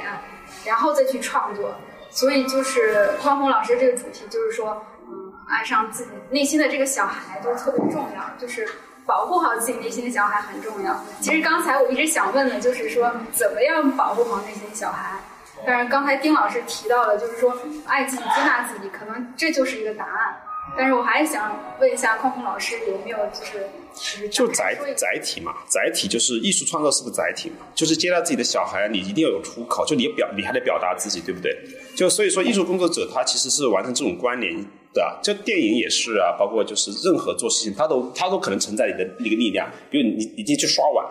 [0.64, 1.74] 然后再去创作。
[2.10, 8.68] 所以就是匡宏老师这个主题，就是说，嗯，爱上自己内心的这个小孩就特别重要，就是。
[9.06, 10.94] 保护好自己内心的小孩很重要。
[11.22, 15.18] 其实刚才我一直想问的，就是说怎么样保护好内心小孩。
[15.66, 17.56] 但是刚才丁老师提到了，就是说
[17.86, 20.36] 爱自己、接纳自己，可能这就是一个答案。
[20.76, 25.52] 但是我还是想问一下匡宏老师，有没有就是就载载体嘛？
[25.66, 27.66] 载体就是艺术创作是个载体嘛？
[27.74, 31.56] 就是接纳自己的小孩，你一定要有出口，就你表你还得表达自己，对不对？
[31.96, 34.54] 就所以说，艺术工作者他其实是完成这种关联。
[34.94, 39.68] 对啊，这电影也是啊，包括就是任何做事情，他都他都可能承载你的那个力量。
[39.90, 41.06] 比如你你你去刷碗，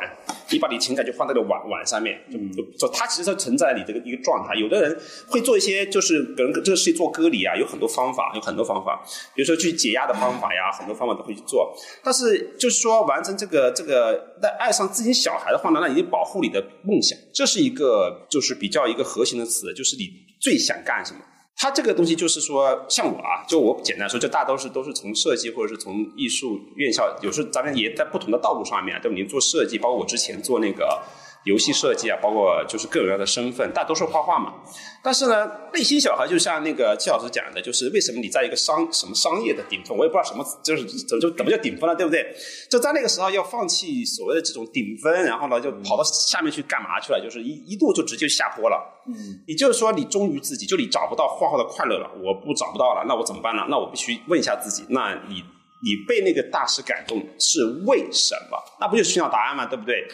[0.51, 2.19] 你把你情感就放在了碗碗上面，
[2.55, 4.55] 就就它其实是承载你这个一个状态。
[4.55, 4.97] 有的人
[5.27, 9.03] 会做一些就是可能这个事情做割礼啊，有很多方法，有很多方法，
[9.35, 11.75] 比如说去解压的方法呀，很多方法都会去做。
[12.03, 20.09] 但是就是说完成这个这个那爱上自己小孩的话呢，那你保护你的梦想，这是一个就是比较一个核心的词，就是你
[20.39, 21.19] 最想干什么。
[21.57, 29.17] 它这个东西就是说，像我啊，就我简单说，就大都是都是从设计或者是从艺术院校，有时候咱们也在不同的道路上面，对吧？
[29.17, 31.01] 你做设计，包括我之前做那个。
[31.47, 34.53] 游戏设计啊，包括就是各种各样的身份，大多数画画嘛。
[35.01, 42.35] 但是呢，内心小孩就像那个季老师讲的，就是为什么你在一个商什么商业的顶峰，我也不知道什么，就是怎么就怎么叫顶峰了，对不对？
[42.69, 47.21] 就在那个时候要放弃所谓的这种顶峰，然后呢就跑到下面去干嘛去了？
[47.21, 49.03] 就是一一度就直接下坡了。
[49.07, 53.65] 嗯，也就是说你忠于自己，就你找不到画画的快乐了，我不找不到了，那我怎么办呢？
[53.69, 55.41] 那我必须问一下自己，那你
[55.83, 58.57] 你被那个大师感动是为什么？
[58.81, 59.65] 那不就寻找答案吗？
[59.65, 60.05] 对不对？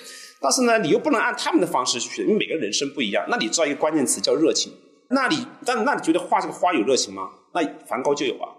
[0.44, 3.26] 但是呢，你又不能按他们的方式去，因为每个人生不一样。
[3.30, 4.74] 那你知道一个关键词叫热情？
[5.10, 7.30] 那你，但那你觉得画这个花有热情吗？
[7.54, 8.50] 那梵高就有啊。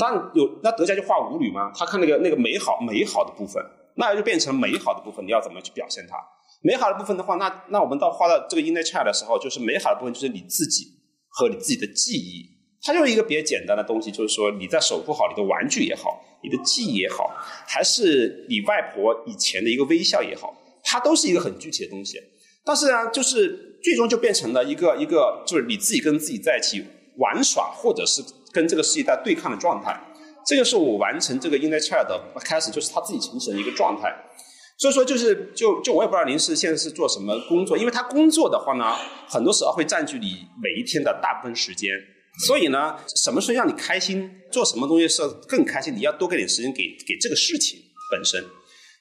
[0.00, 1.70] 但有，那德加就画舞女吗？
[1.72, 3.64] 他看那个那个美好美好的部分。
[4.00, 6.16] 那就变成美好的部分，你要怎么去表现它？
[6.62, 10.84] 美好的部分的话，那那我们到画到这个 inner child 的时候，就是美好的部分就是你自己
[11.30, 12.46] 和你自己的记忆，
[12.80, 17.28] 它就是一个比较简单的东西，就是说你在守护好你的玩具也好，你的记忆也好，
[17.66, 22.20] 还是你外婆以前的一个微笑也好，它都是一个很具体的东西。
[22.64, 26.84] 但是呢，就是最终就变成了一个一个，就是你自己跟自己在一起
[27.16, 28.22] 玩耍，或者是
[28.52, 29.98] 跟这个世界在对抗的状态。
[30.46, 34.14] 这个是我完成这个 inner child 开始，就是他自己形成的一个状态。
[34.78, 38.94] 所以说，就是就就我也不知道您是现在是做什么工作，因为他工作的话呢，
[39.28, 41.90] 很多时候会占据你每一天的大部分时间。
[42.46, 47.80] 所以呢，什么事让你开心，做什么东西是更开心，你要多给点时间给给这个事情
[48.12, 48.44] 本身。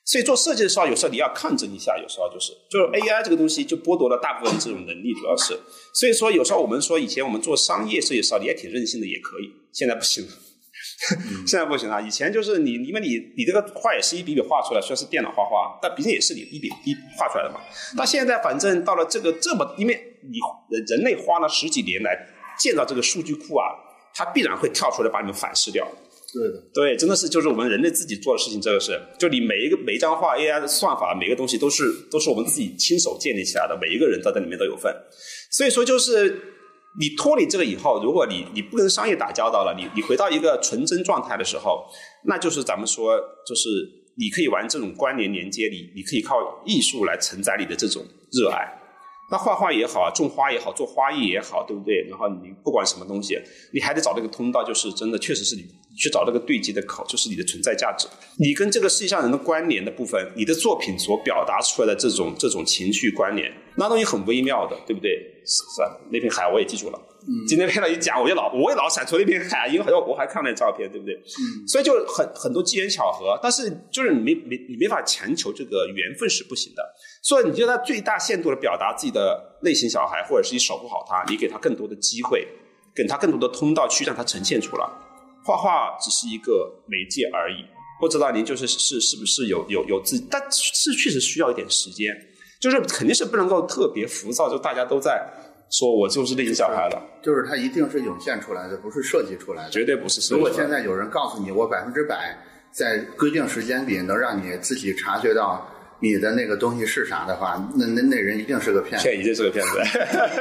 [0.07, 5.59] 所以做设计的时候，有时候你要抗争一下，有时候就是就是 AI 这个东西就剥夺了大部分这种能力，主要是。
[5.93, 10.31] 所以说，有时候我们说以前我们做商业设计的时候，你也挺任性的，也可以，现在不行了。
[11.45, 17.59] 现在不行了，以前就是你，因为你你这个画也是一笔笔画出来，虽然是电脑画画，但毕竟也是你一笔一画出来的嘛。
[17.97, 19.93] 那现在反正到了这个这么，因为
[20.23, 20.39] 你
[20.87, 22.17] 人类花了十几年来
[22.57, 23.75] 建造这个数据库啊，
[24.15, 25.85] 它必然会跳出来把你们反噬掉。
[26.33, 34.93] 对的，对，真的是就是我们人类自己做的事情，这个是就你每一个每一张画 AI 的算法，每个东西都是都是我们自己亲手建立起来的，每一个人都在里面都有份。
[35.51, 36.53] 所以说就是。
[36.99, 41.85] 你脱离这个以后，如果你你不跟商业打交道了，你你回到一个纯真状态的时候，
[42.25, 43.69] 那就是咱们说，就是
[44.17, 48.65] 你可以玩这种关联连接，你你可以靠艺术来承载你的这种热爱。
[49.29, 52.03] 那画画也好，种花也好，做花艺也好，对不对？
[52.09, 53.37] 然后你不管什么东西，
[53.73, 55.61] 你还得找这个通道，就是真的，确实是你
[55.97, 58.07] 去找那个对接的口，就是你的存在价值。
[58.37, 65.09] 你跟这个世界上人的关联的部分，你的作品所表达出来的这种这种情绪关联，那东西很微妙的，对不对？
[65.45, 66.99] 是是，那片海我也记住了。
[67.47, 71.15] 今天看到一讲，我就老我也老闪出那片海，因为我还看那照片，对不对？
[71.15, 71.67] 嗯。
[71.67, 76.83] 所以就很很多机缘巧合，但是就是你没没你没法强求这个缘分是不行的。
[77.21, 82.47] 所以你就在最大限度的表达自己的内心小孩，或者是你守护好他，你给他更多的机会，
[82.95, 84.85] 给他更多的通道去让他呈现出来。
[85.47, 87.63] 画画只是一个媒介而已。
[88.01, 92.13] 不知道您就是是是不是有有有自己，但是确实需要一点时间，
[92.59, 95.25] 就是肯定是不能够特别浮躁，就大家都在
[95.71, 97.01] 说我就是那个小孩了。
[97.23, 100.33] 就是他一定是涌现出来的，不是设计出来的，绝对不是设计。
[100.35, 102.37] 如果现在有人告诉你，我百分之百
[102.69, 105.65] 在规定时间里能让你自己察觉到。
[105.99, 109.81] 你的那个东西是啥的话，那那那人一定是个骗子，一定是个骗子。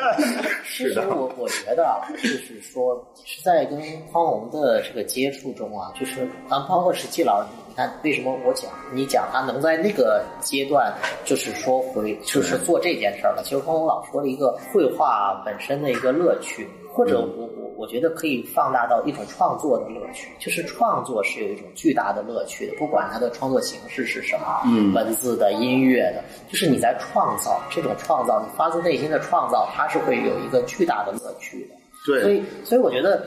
[0.69, 3.81] 其实我我觉得啊，就是说是在跟
[4.13, 10.93] 方红的这个接触中啊，就是当包括石季老师，你看为什么我讲你讲他能在那个阶段，
[11.25, 13.43] 就是说回就是做这件事儿了。
[13.43, 17.66] 其实方红老说了一个绘画本身的一个乐趣，或者我我。
[17.77, 31.75] 我觉得可以放大到一种创作的乐趣，就是创作是有一种巨大的乐趣的，不管它的创作形式是什么，嗯，文字的、音乐的，就是你在创造这种创造，你发自内心的创造，它是会有一个巨大的乐趣的。
[32.07, 33.27] 对，所以所以我觉得，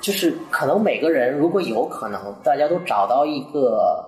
[0.00, 4.04] 就是可能每个人如果有可能，大家都找到一个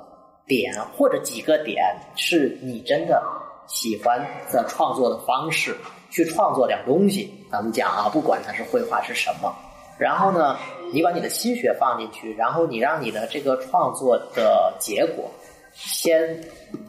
[0.46, 1.82] 点或者几个点，
[2.14, 3.22] 是你真的
[3.66, 4.20] 喜欢
[4.52, 5.74] 的创作的方式。
[6.14, 9.52] 去创作点东西，咱们讲啊，不管它是绘画是什么，
[9.98, 10.56] 然后呢，
[10.92, 15.28] 你把你的心血放进去，然后你让你的这个创作的结果
[15.72, 16.40] 先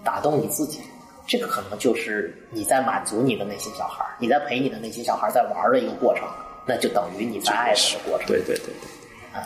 [0.04, 0.80] 打动你自己，
[1.26, 6.28] 这个可能就是你在满足你的内心小孩你在陪你的内心小孩在玩的一个过程，
[6.68, 8.28] 那就等于你在爱他的过程。
[8.28, 8.74] 对对对，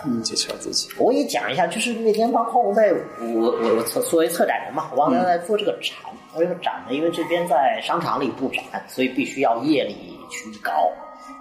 [0.06, 0.90] 嗯，介绍自己。
[0.98, 5.96] 我给你讲一下，就是那天帮浩在，我我我策作为策展人嘛，我帮他在做这个展。
[6.38, 10.92] 这个展呢，因为这边在商场里布展，所以必须要夜里去搞。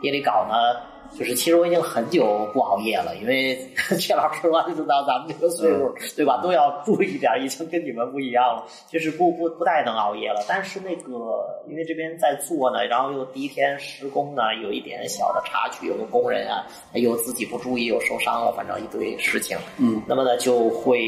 [0.02, 0.97] 夜里搞呢。
[1.16, 3.58] 就是其实我已经很久不熬夜了，因为
[3.98, 6.40] 谢老师我就知道咱们这个岁数，对吧？
[6.42, 10.44] 都要注意点，已经跟你们不一样了，就是不不不太能熬夜了。
[10.48, 19.56] 但是那个因为这边在做呢，然后又第一天施工呢，有一点小的插曲，有个工人啊，又自己不注意又受伤了，反正一堆事情。
[19.78, 21.00] 嗯，那么呢就会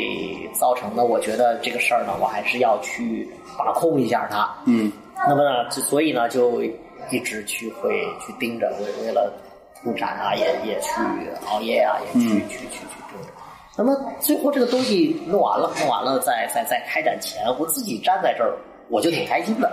[0.54, 3.28] 造成呢，我觉得这个事儿呢，我还是要去
[3.58, 4.52] 把控一下它。
[4.66, 4.90] 嗯，
[5.28, 6.62] 那么呢，所以呢，就
[7.10, 9.32] 一直去会去盯着，为为了。
[9.82, 10.90] 布展啊，也也去
[11.46, 13.18] 熬夜啊，也去去去去布。
[13.78, 18.54] 那么最后这个东西弄完了，弄完了，在在在开展前，我自己站在这儿，
[18.88, 19.70] 我就挺开心的。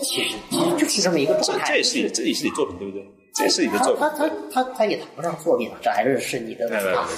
[0.00, 1.66] 其实其实就是这么一个状态。
[1.68, 3.06] 这也是你这也是你作品对不对？
[3.34, 3.96] 这也是你的作品。
[4.00, 6.66] 他他他他也谈不上作品，这还是是你的。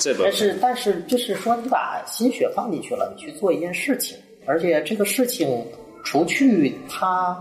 [0.01, 5.65] 这但是但是就是说，你把心血放进去了，你去做一件事情，而且这个事情
[6.05, 7.37] 除去他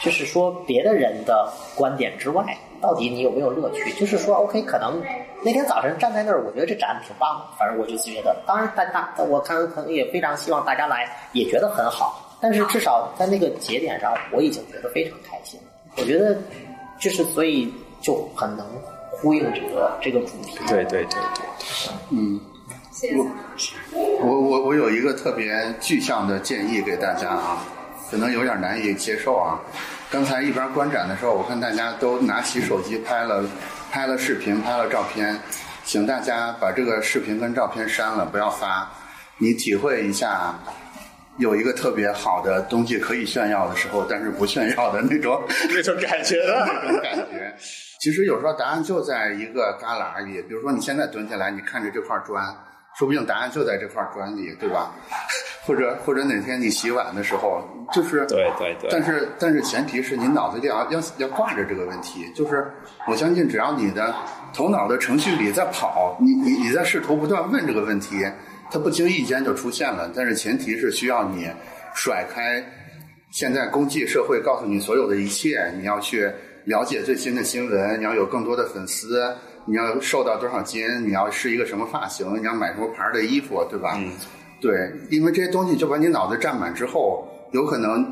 [0.00, 2.56] 就是说别的人的观点之外。
[2.80, 3.92] 到底你有没有乐趣？
[3.92, 5.02] 就是说，OK，可能
[5.42, 12.36] 那天早晨站在那儿，我觉得这展挺棒的，反正我就觉得，当然大大我看可能也非常希望大家来，也觉得很好。
[12.40, 15.58] 但是至少在那个节点上，我已经觉得非常开心。
[15.96, 16.36] 我觉得
[16.98, 18.66] 就是所以就很能
[19.10, 20.58] 呼应这个这个主题。
[20.68, 22.40] 对对对对，嗯。
[23.14, 27.64] 我我我我有一个特别具象的建议给大家啊，
[28.10, 29.60] 可能有点难以接受啊。
[30.10, 33.44] 刚才一边观展的时候，我看大家都拿起手机拍了
[33.90, 35.38] 拍了视频，拍了照片，
[35.84, 38.90] 请大家把这个视频跟照片删了，不要发。
[39.36, 40.58] 你体会一下，
[41.36, 47.54] 有一个特别好的东西可以炫耀的时候，但是不炫耀的那种 那种感觉，那种感觉。
[48.00, 52.42] 其实有时候答案就在一个旮旯里，比如说你现在蹲下来，你看着这块砖。
[52.98, 54.92] 说不定答案就在这块砖里，对吧？
[55.64, 57.62] 或者或者哪天你洗碗的时候，
[57.92, 58.88] 就是对对对。
[58.90, 62.66] 但是但是前提是你脑子里要要要挂着这个问题，就是
[63.06, 64.12] 我相信只要你的
[64.52, 68.26] 头脑的程序里在跑，你你你在试图不断问这个问题，
[68.70, 70.10] 它不经意间就出现了。
[70.16, 71.48] 但是前提是需要你
[71.94, 72.64] 甩开
[73.30, 76.28] 现在公祭社会告诉你所有的一切，你要去
[76.64, 79.32] 了解最新的新闻，你要有更多的粉丝。
[79.68, 80.82] 你要瘦到多少斤？
[81.06, 82.26] 你要是一个什么发型？
[82.40, 83.94] 你要买什么牌的衣服，对吧？
[83.98, 84.12] 嗯，
[84.60, 88.02] 对，因为这些东西就把你脑子占满之后，有可能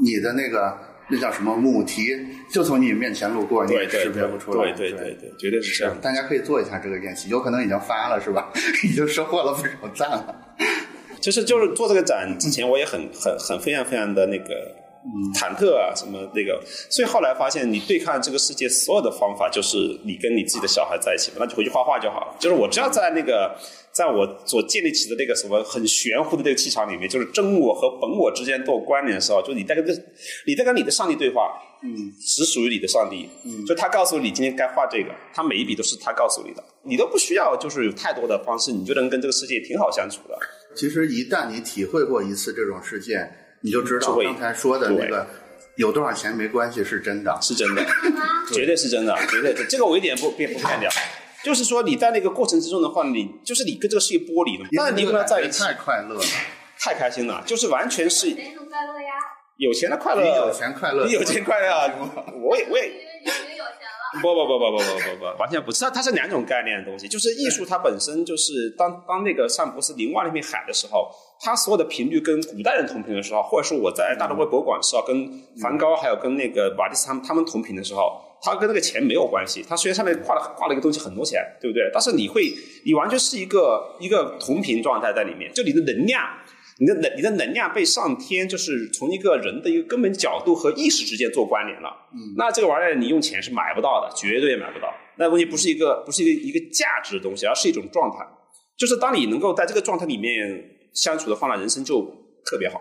[0.00, 0.76] 你的那个
[1.08, 2.16] 那叫什么母题
[2.50, 4.72] 就从你面前路过，你也识别不出来。
[4.72, 5.96] 对对对对，绝对是这样。
[6.00, 8.52] 大家可以做一下这个练习，有可能已经发了，是吧？
[8.84, 10.34] 已经收获了不少赞了。
[11.20, 14.85] 其实就是做这个展之前，我也很很很非常非常的那个。
[15.34, 16.60] 忐忑啊，什么那个，
[16.90, 22.36] 所以后来发现，你对抗这个世界所有的方法，就是你跟你自己的小孩在一起，那就回去画画就好了。
[22.38, 23.56] 就是我只要在那个，
[23.92, 29.92] 在我所建立起的那个什么很玄乎的那个气场里面，就是真我和本我之间都有关联的时候，就你在跟这，
[30.46, 31.52] 你在跟你的上帝对话，
[31.82, 40.38] 嗯，只属于你的上帝，嗯，就他告诉你今天该画这个，他每一笔都是他告诉你的，你都不需要就是有太多的方式，你就能跟这个世界挺好相处的。
[40.74, 43.42] 其实一旦你体会过一次这种事件。
[43.66, 45.26] 你就知道刚才说的那个
[45.74, 47.84] 有多少钱没关系是真的，是真的，
[48.54, 49.52] 绝对是真的，绝对。
[49.68, 50.88] 这个我一点不不不骗掉，
[51.42, 56.24] 就是说你在那个过程之中的话，你就是你跟这个世界剥离了，但是你跟他在一起太快乐了，
[56.78, 59.12] 太开心了，就是完全是哪种快乐呀？
[59.56, 61.90] 有钱的快乐，你有钱快乐，你有钱快乐，
[62.40, 62.92] 我也我也。
[64.22, 67.06] 不不不不不不不不，完全不是，它它是两种概念的东西。
[67.06, 71.10] 就是艺术，它本身就是当当那个上博斯林望那片海的时候，
[71.40, 75.28] 它所有的频率跟古代人同频的时候，或者说我在大都会博物馆的时候，跟
[75.60, 79.64] 梵高还有跟那个瓦蒂斯他们他们同频的时候，他跟那个钱没有关系。
[79.68, 81.90] 他虽然上面画了画了一个东西很多钱，对不对？
[81.92, 82.52] 但是你会，
[82.84, 86.22] 你完全是一个一个同频状态在里面，就你的能量。
[86.78, 94.92] 你的能你的能量被上天就是从一个人的一个根本角度和意识之间做关联了，嗯，那这个玩意儿你用钱是买不到的，绝对买不到。
[95.16, 98.18] 那东西不是一个不是一个一个价值的东西，而是一种状态。
[98.76, 102.02] 就是当你能够在这个状态里面相处的话呢，人生就
[102.44, 102.80] 特别好，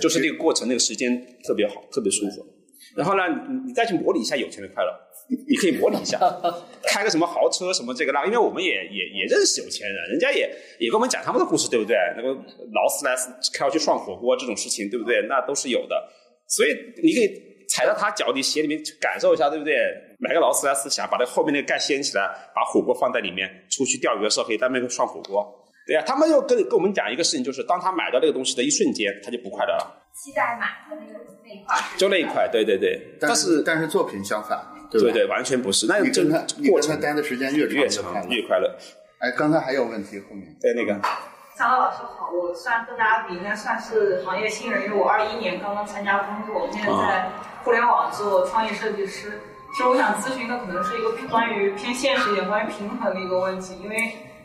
[0.00, 2.46] 就是那个过程那个时间特别好，特别舒服。
[2.96, 4.90] 然后呢，你你再去模拟一下有钱的快乐。
[5.28, 6.20] 你可以模拟一下，
[6.86, 10.48] 开个什么豪车什么这个那，因为我们也也也认识有钱人，人家也
[10.78, 11.96] 也跟我们讲他们的故事，对不对？
[12.16, 15.26] 那个劳斯莱斯开要去涮火锅这种事情，对不对？
[15.28, 16.00] 那都是有的，
[16.46, 16.68] 所以
[17.02, 19.74] 你可以踩到他脚底鞋里面去感受一下，对不对？
[20.20, 22.22] 买个劳斯莱斯，想把那后面那个盖掀起来，
[22.54, 25.44] 把火锅放在里面，出去钓鱼的时候可以在那边涮火锅，
[25.86, 26.02] 对呀。
[26.06, 30.02] 他们又跟跟我们讲一个事情，就是当他买到这个东西的一瞬间，他就不快乐了。
[30.12, 33.00] 期待买的那个那一块，就那一块，对对对。
[33.20, 34.58] 但是但是作品相反。
[34.88, 35.84] 对对，完全不是。
[35.88, 38.72] 那真的过程待的时间越越长越快乐。
[39.18, 40.98] 哎，刚才还有问题，后面对那个。
[41.58, 47.28] 张老师好，我算跟大家比，应该算是行业新人，因为我二一年刚刚参加工作，我现在在
[47.64, 49.40] 互联网做创业设计师。
[49.72, 53.96] 其实我想咨询的可能是一个关于偏现实一点、关于平衡的一个问题，因为。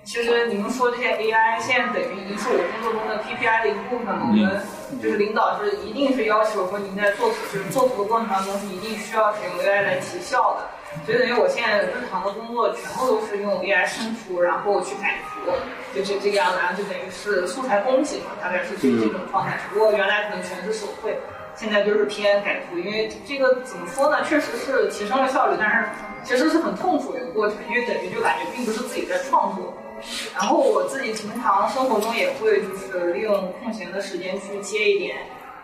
[0.04, 4.26] 其实你们说这些 AI 现在等于已经是我工作中的 KPI 的一部分了。
[4.28, 4.62] 我们
[5.02, 10.68] 就是领导是一定是要求说您在做就是做图的过程当中是一定需要使用 AI 来提效的。
[11.06, 15.52] 所以等于我现在日常的工作全部都是用 AI 生图，然后去改图，
[15.96, 19.56] 就是这个样子，然后就等于是素材供给嘛，大概是这这种状态。
[19.64, 21.18] 只不过原来可能全是手绘，
[21.56, 25.86] 现在就是偏改图，因为这个怎么说呢，确实是提升了效率，但是
[26.26, 29.74] 其实是很痛苦的一个过程，因为等于就感觉并不是自己在创作。
[30.34, 35.18] 然后我自己平常生活中也会就是利用空闲的时间去接一点，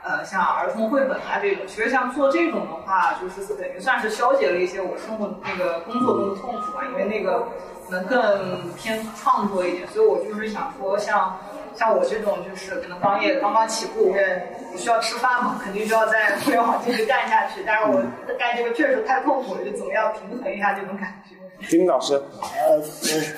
[0.04, 1.66] 呃，像儿童绘本啊这种。
[1.68, 7.48] 其实像做这种的话，就是等于算是消解了一些我生活那个工作中的痛苦吧，因为那个
[7.90, 9.88] 能更偏创作一点。
[9.90, 11.38] 所以我就是想说，像
[11.76, 17.64] 像我这种就是可能刚业刚刚起步，我也需要吃饭嘛，肯定就要在互联网继续干下去。
[17.66, 18.02] 但是我
[18.38, 21.36] 干这个确实太痛苦了，就总要平衡一下这种感觉。
[21.70, 22.78] 丁老师，呃，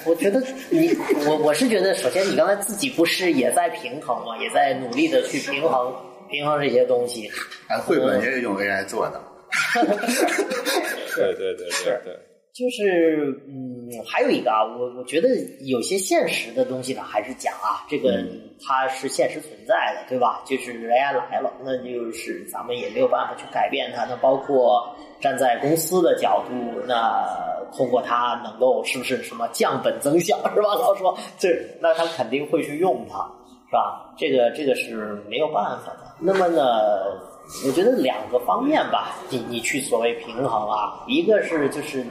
[0.05, 4.37] 我我觉得你我我是觉得，首先你刚才自己不是也在平衡吗？
[4.41, 5.93] 也在努力的去平衡
[6.29, 7.31] 平衡这些东西。
[7.67, 9.21] 哎，绘本也是用 AI 做的。
[11.15, 12.28] 对对对对对。
[12.59, 15.29] 就是嗯，还有一个啊，我我觉得
[15.61, 18.21] 有些现实的东西呢，还是讲啊，这个
[18.61, 20.41] 它是现实存在的，对吧？
[20.45, 24.03] 就是 AI 来了，那就是咱们也没有办法去改变它。
[24.03, 27.25] 那包括站在公司的角度，那
[27.77, 30.75] 通过它能够是不是什么降本增效，是吧？
[30.75, 33.19] 老说这，那他肯定会去用它，
[33.69, 34.13] 是吧？
[34.17, 36.13] 这个这个是没有办法的。
[36.19, 36.61] 那么呢？
[37.65, 42.05] 我觉得两个方面吧，你你去所谓平衡啊，一个是就是。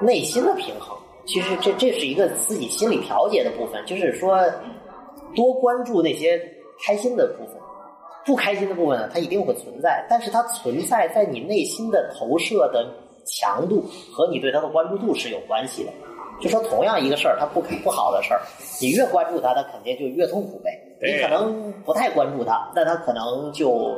[0.00, 4.38] 内心的平衡，其实这这是一个自己心理调节的部分，就是说
[5.34, 6.40] 多关注那些
[6.84, 7.56] 开心的部分，
[8.26, 12.86] 不开心的部分呢，它一定会存在，但是它存在在你内心的投射的
[13.24, 15.90] 强度和你对它的关注度是有关系的。
[16.40, 18.40] 就说同样一个事儿，它不不好的事儿，
[18.80, 20.70] 你越关注它，它肯定就越痛苦呗。
[21.00, 23.92] 你可能不太关注它，那它可能就。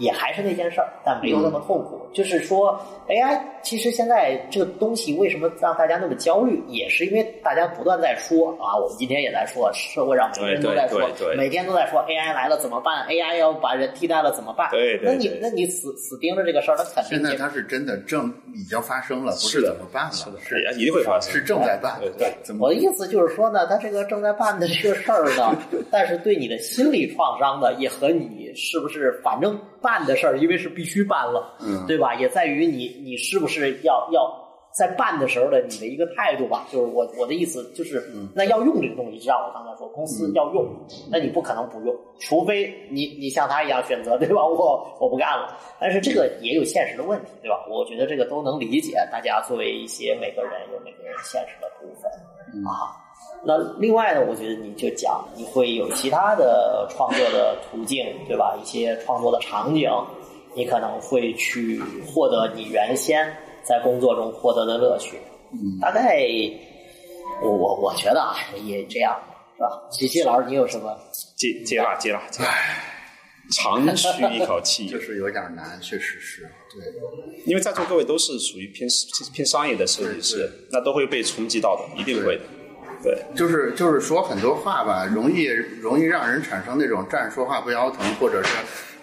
[0.00, 1.98] 也还是那件事儿，但没有那么痛苦。
[2.12, 3.36] 就是说，AI
[3.68, 14.70] 其实现在这个东西为什么让大家那么焦虑，也是因为大家不断在说啊，我们今天也在说，社会上每个人都在说，每天都在说 AI 来了怎么办？AI 要把人替代了怎么办？
[14.72, 15.12] 对对。
[15.12, 20.12] 那你那你死死盯着这个事儿，那肯定现在它是真的正已经发生了，不是怎么办了？
[20.12, 22.00] 是的，是一定会发生，是正在办。
[22.00, 22.56] 对对。
[22.58, 25.54] 我的意思就是说呢，它这个正在办的这个事儿呢，
[25.92, 29.60] 但是对你的心理创伤呢，也和你是不是反正。
[29.80, 32.12] 办的事儿，因为是必须办了，嗯，对吧？
[32.16, 36.66] 也在于你，你是不是要要在办的时候的你的一个态度吧？
[36.70, 40.66] 就是我我的意思就是，那要用这个东西，就像我刚才说，公司要用，
[41.10, 44.44] 那你不可能不用，除非你你像他一样选择，对吧？
[44.44, 45.56] 我我不干了。
[45.80, 47.66] 但是这个也有现实的问题，对吧？
[47.68, 48.96] 我觉得这个都能理解。
[49.10, 52.10] 大家作为一些每个人有每个人现实的部分
[52.66, 52.94] 啊。
[53.42, 58.56] 那另外呢，我觉得你就讲，你会有其他的创作的途径，对吧？
[58.60, 59.90] 一些创作的场景，
[60.54, 63.32] 你可能会去获得你原先
[63.68, 65.18] 在工作中获得的乐趣。
[65.52, 66.26] 嗯，大概
[67.42, 69.18] 我我我觉得啊，也这样，
[69.56, 69.82] 是吧？
[69.90, 70.96] 喜喜老师，你有什么
[71.36, 72.84] 接接了接了，唉，
[73.52, 76.84] 长吁一口气， 就是有点难，确实是对，
[77.46, 78.88] 因为在座各位都是属于偏
[79.32, 82.42] 偏商业的设计师，那都会被冲击到的，一定会的。
[83.02, 88.50] 对，就是就是说很多话吧，容易容易让人产生那种站着说话不腰疼，或者是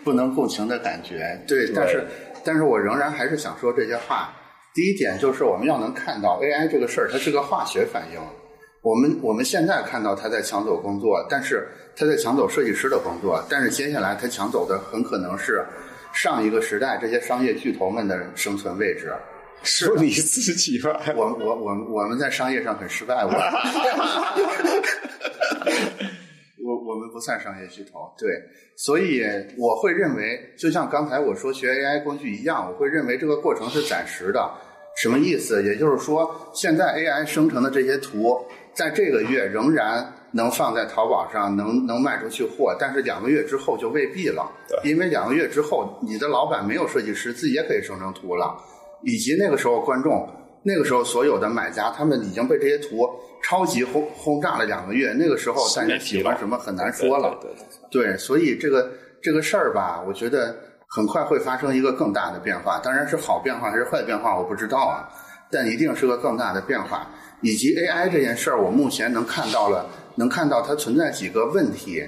[0.03, 1.43] 不能共情的感觉。
[1.47, 2.05] 对，但是
[2.43, 4.31] 但是我仍然还是想说这些话。
[4.75, 8.19] 第一点就是我们要能看到 AI 这个事儿，它是个化学反应。
[8.81, 15.65] 我们我们现在看到它在抢走工作，但是它在抢走设计师的工作，但是接下来它抢走的很可能是
[16.13, 19.11] 上一个时代这些商业巨头们的生存位置。
[19.63, 21.01] 是你自己吧？
[21.15, 23.31] 我我我我们在商业上很失败， 我
[26.63, 28.29] 我我们不算商业巨头，对，
[28.75, 29.23] 所以
[29.57, 34.53] 我会认为，就像刚才我说学 AI 工具一样，我会认为这个过程是暂时的。
[35.01, 35.63] 什么意思？
[35.63, 38.37] 也就是说，现在 AI 生成的这些图，
[38.73, 44.49] 在这个月仍然能放在淘宝上，能能卖出去货，但是两个月之后就未必了，
[44.83, 48.55] 因为两个月之后，你的老板没有设计师，自己也可以生成图了。
[49.03, 50.27] 以及那个时候观众，
[50.63, 53.07] 那个时候所有的买家，他们已经被这些图
[53.43, 55.13] 超级轰轰炸了两个月。
[55.13, 57.37] 那个时候大家喜欢什么很难说了。
[57.91, 58.91] 对，所以这个
[59.21, 60.55] 这个事儿吧，我觉得
[60.95, 62.79] 很快会发生一个更大的变化。
[62.79, 65.09] 当然是好变化还是坏变化，我不知道啊。
[65.51, 67.05] 但一定是个更大的变化。
[67.41, 69.85] 以及 AI 这件事儿，我目前能看到了，
[70.15, 72.07] 能看到它存在几个问题。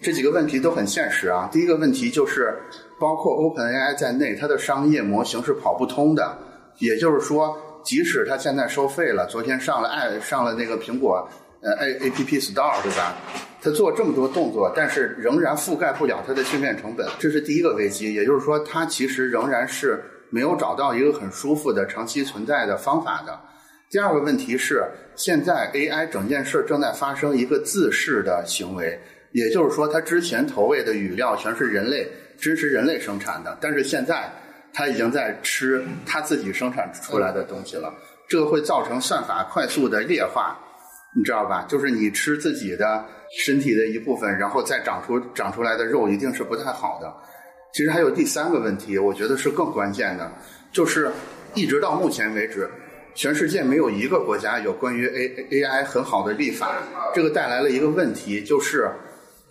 [0.00, 1.48] 这几个问题都很现实啊。
[1.52, 2.58] 第一个问题就是。
[2.98, 6.38] 包括 OpenAI 在内，它的商业模型是跑不通的。
[6.78, 11.28] 也就是说，即使它现在收费了，昨天上了爱上了那个苹果
[11.62, 13.16] 呃 A A P P Store 对吧？
[13.62, 18.12] 它做这么多动作，但是仍然覆盖不了它的训练成本，这是第一个危机。
[18.12, 23.40] 也就是说，它其实仍然是没有找到一个很舒服的长期存在的方法的。
[23.88, 24.84] 第二个问题是，
[25.14, 29.00] 现在 AI 整件事正在发生一个自噬的行为，
[29.32, 32.06] 也就是说，它之前投喂的语料全是人类。
[32.38, 34.28] 支持人类生产的，但是现在
[34.72, 37.94] 它已经在吃它自己生产出来的东西了，
[38.28, 40.58] 这个会造成算法快速的劣化，
[41.14, 41.64] 你知道吧？
[41.68, 43.04] 就是你吃自己的
[43.44, 47.12] 身体的一部分，然后再长出长出来的肉，一定是不太好的。
[47.72, 50.30] 其实还有第三个问题，我觉得是更关键的，
[50.72, 51.10] 就是
[51.54, 52.68] 一直到目前为止，
[53.14, 56.72] 全世界没有一个国家有关于 A A I 很好的立法，
[57.14, 58.90] 这个带来了一个问题，就是。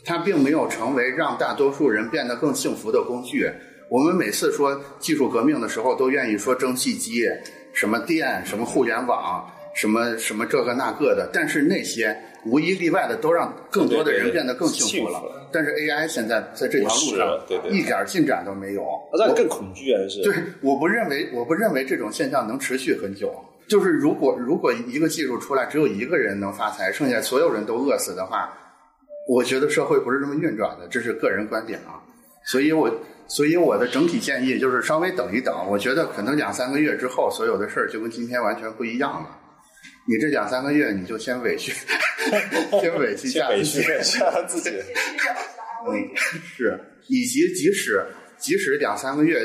[0.03, 3.47] 它并没有成为让大多数人变得更幸福的工具。
[3.87, 7.23] 我们每次说技术革命的时候，都愿意说蒸汽机、
[7.71, 9.47] 什么电、什么互联网、
[9.81, 15.19] 什么什么这个那个的，但是那些无一例外的都让更多的人变得更幸福了。
[15.51, 18.85] 但是 AI 现在在这条路上一点进展都没有，
[19.17, 19.97] 让更恐惧啊！
[20.07, 23.33] 是对，我不认为，我不认为这种现象能持续很久。
[23.67, 28.53] 就是如果如果一个技术出来，只有一个人能发财，剩下所有人都饿死的话，
[29.27, 30.87] 我觉得社会不是这么运转的。
[30.91, 31.97] 这是个人观点啊，
[32.45, 32.87] 所以我
[33.27, 35.67] 所以我的整体建议就是稍微等一等。
[35.67, 39.39] 我觉得可能两三个月之后，所有的事儿就跟今天完全不一样了。
[40.11, 41.71] 你这两三个月，你就先委屈，
[42.81, 44.69] 先委屈下自己，委屈下自己。
[45.87, 45.95] 嗯，
[46.57, 46.77] 是，
[47.07, 48.05] 以及即使
[48.37, 49.39] 即使两三个月，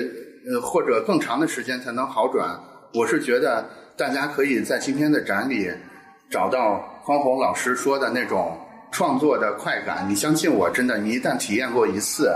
[0.51, 2.59] 呃，或者更长的时间才能好转，
[2.93, 3.65] 我是觉得。
[3.99, 5.71] 大家可以在今天的展里
[6.29, 8.55] 找到匡宏老师说的那种
[8.93, 10.07] 创作的快感。
[10.07, 12.31] 你相信我，真的，你一旦体验过一次，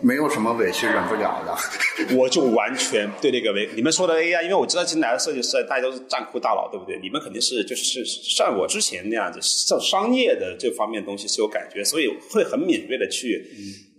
[0.00, 1.56] 没有什么委屈忍不了的。
[2.16, 6.98] 我就完全对那个委，你们说的 AI，因为我知道进来的设计师大家都是战库大佬，对不对？
[7.02, 13.44] 你们肯定是就是像我之前那样子，像商业的这方面东西是有感觉，所以会很敏锐的去。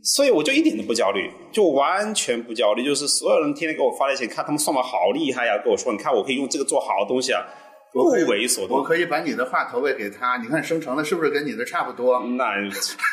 [0.02, 2.86] 所以我就一点都不焦虑，就完全不焦虑。
[2.86, 7.44] 就是所有人天天给我发来信，看他们算法好厉害呀，跟我说，你看我可以用这个做好东西啊，
[7.92, 8.78] 不为所动。
[8.78, 12.20] 我可以把你的话投喂给他，你看生成的是不是跟你的差不多？
[12.38, 12.54] 那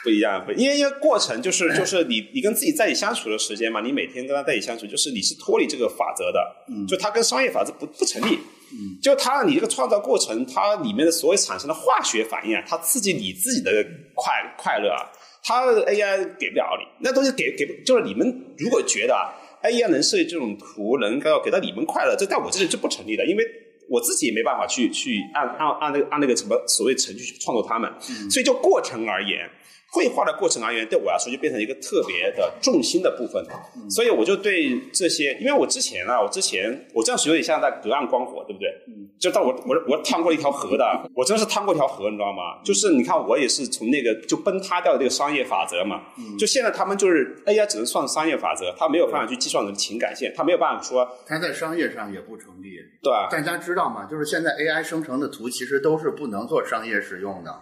[0.03, 8.39] 不一样，因为因为过程就是就是你你跟自己在一起相处的时间嘛，你每天跟他在一起相处，就是你是脱离这个法则的，就它跟商业法则不不成立。
[8.73, 13.70] 嗯，就它你这个创造过程，它里面的所有产生的化学反应啊，它刺激你自己的
[14.15, 15.07] 快快乐啊。
[15.44, 18.27] 它的 AI 给不了你，那东西给给就是你们
[18.59, 19.15] 如果觉得
[19.62, 23.44] AI 能设计这种图，能够给到你们快乐，这在我这里就不成立的，因为
[23.89, 27.93] 我自己也没办法去去按按按那个按那个什么所谓程序去创作他们，
[28.31, 29.49] 所以就过程而言。
[29.93, 33.45] 绘画的过程而言，对我来说就变成一个特别的重心的部分，
[33.89, 38.69] 所以我就对这些，因为我之前啊，我之前我这样是有点像在隔岸观火，对不对？
[38.89, 42.61] 嗯，就到我我我趟过一条河的，我真的是趟过一条河，你知道吗？
[42.65, 46.03] 就是你看我也是从那个就崩塌掉的这个商业法则嘛，
[46.39, 54.07] 就现在他们就是 AI 只能算商业法则，它没有办法去计算你的情感线，它没有办法说它在商业上也不成立，对大家知道吗？
[54.11, 57.61] 就是现在 AI 生成的图其实都是不能做商业使用的。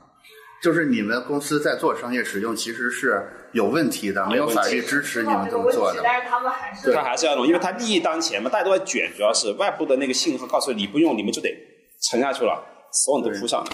[0.64, 3.22] 就是你们公司在做商业使用，其实是
[3.52, 6.00] 有问题的，没有法律支持你们这么做的。
[6.02, 11.54] 但是他们还是，他还是要弄，因为他利益当前嘛，大家都在卷，主要是外部的那个信号告诉你不用，你们就得
[12.08, 12.64] 沉下去了，
[13.04, 13.70] 所有人都扑上了。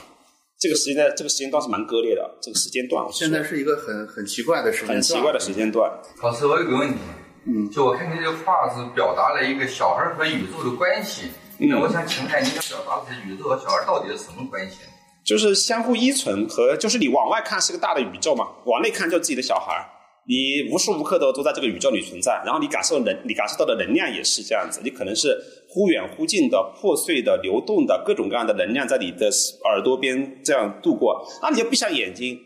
[0.59, 3.07] 这个时间，这个时间段是蛮割裂的，这个时间段。
[3.13, 4.97] 现在是一个很很奇怪的时间段。
[4.97, 5.89] 很奇怪的时间段。
[6.21, 6.99] 老师，我有个问题，
[7.47, 14.79] 嗯，就我看你这个画是表达了一个小孩和宇宙的关系，那我想请问，你想表达的宇宙和小孩到底是什么关系？
[15.25, 19.85] 就是相互依存和，就是你往外看是个大的宇宙嘛，往内看就自己的小孩儿，
[20.27, 25.39] 你无时无刻都都在这个宇宙里存在，然后你感受能，你感受到的能量也是这样子，你可能是
[25.69, 29.29] 忽远忽近的、破碎的、流动的各种各样的能量在你的
[29.65, 32.39] 耳朵边这样度过，那你就闭上眼睛，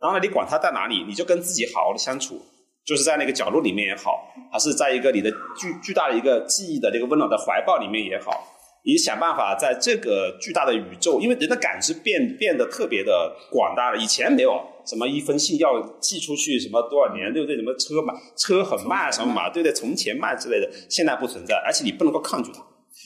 [0.00, 2.40] 然后呢，你管它在哪里，你就跟自己好好的相处，
[2.84, 8.48] 就是在那个角落里面也好，还是在一个你的巨巨大的一个记忆的这个温暖的怀抱里面也好。
[8.84, 13.96] 你想办法在这个巨大的宇宙，因为人的感知变变得特别的广大了。
[13.96, 17.54] 以前没有什么一封信要寄出去，什么多少年，对不对？
[17.54, 19.72] 什么车慢，车很慢，什么嘛，对不对？
[19.72, 22.60] 从前慢之类的，现在不存在，而且你不能够抗拒它。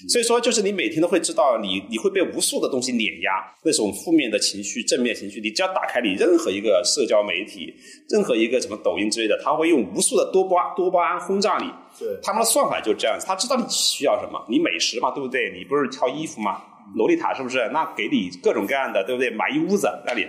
[0.09, 3.33] 所以说，就是你每天都会知道，你你会被无数的东西碾压，
[3.63, 7.75] 那种负面的情绪、正面情绪，你只要打开你任何一个社交媒体，
[8.09, 11.71] 任何一个什么抖音之类的，它会用无数的多巴多巴胺轰炸你。
[11.99, 15.53] 对，他们的算法就这样子，他知道你需要什么，你美食嘛，对不对？
[15.53, 16.63] 你不是挑衣服吗？
[16.95, 17.69] 洛丽塔是不是？
[17.73, 19.31] 那给你各种各样的，对不对？
[19.31, 20.27] 买一屋子那里。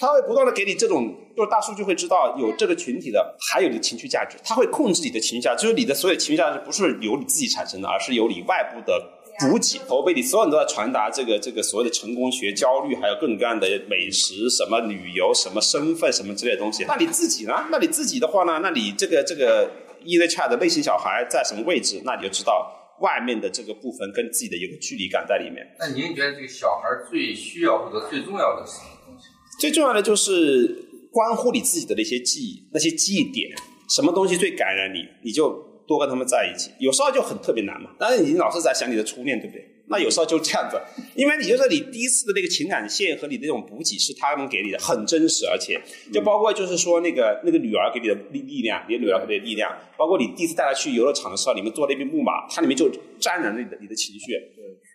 [0.00, 9.02] 他会不断的给你这种，就是大数据会知道有这个群体的，还有你的情绪价值，他会控制你的情绪价值，就是你的所有情绪价值不是由你自己产生的，而是由你外部的
[9.40, 16.84] 补给，我被你所有人都在传达这个这个所谓的成功学焦虑，还有各种各样的美食、什么旅游、什么身份、什么之类的东西。
[16.86, 17.66] 那你自己呢？
[17.72, 18.60] 那你自己的话呢？
[18.62, 19.68] 那你这个这个
[20.04, 22.00] E V Chat 的内心小孩在什么位置？
[22.04, 25.66] 那你就知道外面的这个部分跟自己的一个距离感在里面。
[25.78, 29.26] 那您觉得这个小孩最需要或者最重要的是什么东西？
[29.60, 33.50] 最重要的就是关乎你自己的那些记忆，那些记忆点，
[33.88, 35.50] 什么东西最感染你，你就
[35.86, 36.70] 多跟他们在一起。
[36.78, 39.64] 有时候就很特别难嘛，但是你老是在想你的初恋，对不对？
[39.88, 40.80] 那有时候就这样子，
[41.14, 45.80] 因为你就是你第一次的那个情感线和你那种补给是他们给你的，很真实，而且
[46.12, 54.32] 就包括就是说那个那个女儿给你的力力量，你的女儿给你的力量，包括你第一次带她去游乐场的时候，你们坐那匹木马，它里面就沾染了你的你的情绪，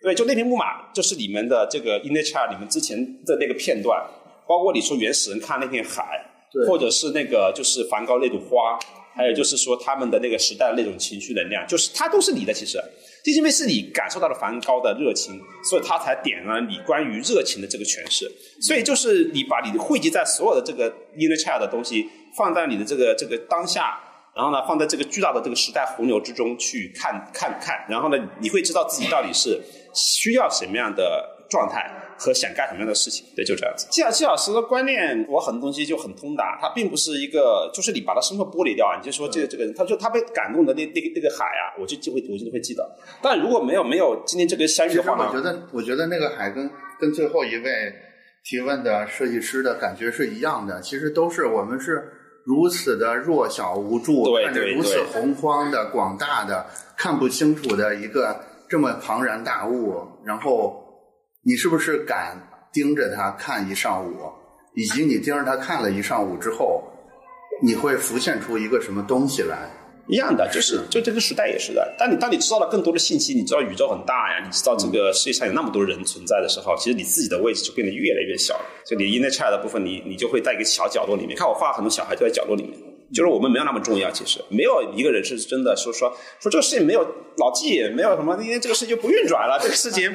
[0.02, 4.02] 对，就那匹木马就是你们的这个 inner child，你们之前的那个片段。
[4.46, 6.22] 包括你说原始人看那片海，
[6.68, 8.78] 或者是那个就是梵高那朵花，
[9.14, 12.52] 还有就是说他们的那个时代的那种情绪能量，就是它都是你的。
[12.52, 12.78] 其实，
[13.24, 18.30] 就因为是你感受到了梵高的热情，所以他才点了你关于热情的这个诠释。
[18.60, 23.98] 所以就是你把你汇集在所有的这个 inner child 的东西放在你的这个这个当下，
[24.34, 29.60] 然后呢放在这个巨大的这个时代洪流之中去看看看，然后呢你会知道自己到底是
[29.94, 31.88] 需要什么样的状态。
[32.24, 33.86] 和想干什么样的事情，对，就这样子。
[33.90, 36.58] 季老季老师的观念，我很多东西就很通达。
[36.58, 42.82] 他并不是一个，就是你把他身份剥离掉啊，你就说这个这个人，他就他被感动的那那个那个海啊，我就就会我就会记得。
[43.20, 45.28] 但如果没有没有今天这个相遇的话呢？
[45.28, 47.92] 我觉得我觉得那个海跟跟最后一位
[48.42, 50.80] 提问的设计师的感觉是一样的。
[50.80, 52.02] 其实都是我们是
[52.46, 56.64] 如此的弱小无助，看着如此洪荒的广大的
[56.96, 60.80] 看不清楚的一个这么庞然大物，然后。
[61.44, 62.40] 你是不是敢
[62.72, 64.14] 盯着他看一上午？
[64.74, 66.82] 以及你盯着他看了一上午之后，
[67.62, 69.70] 你会浮现出一个什么东西来？
[70.08, 71.94] 一样的，就是就这个时代也是的。
[71.98, 78.64] 当你当你知道了更多的信息，你知道宇宙很大呀，你知道这个世界上有那么多人存在的时候，其实你自己的位置就变得越来越小了。
[78.86, 81.36] 就你 inner child 的部分，你你就会在一个小角落里面。
[81.36, 82.72] 看我画很多小孩就在角落里面，
[83.14, 84.10] 就是我们没有那么重要。
[84.10, 86.10] 其实没有一个人是真的说说
[86.40, 87.00] 说这个事情没有
[87.38, 90.14] 老纪，没有什么，因为这个事情就不运转了，这个事情。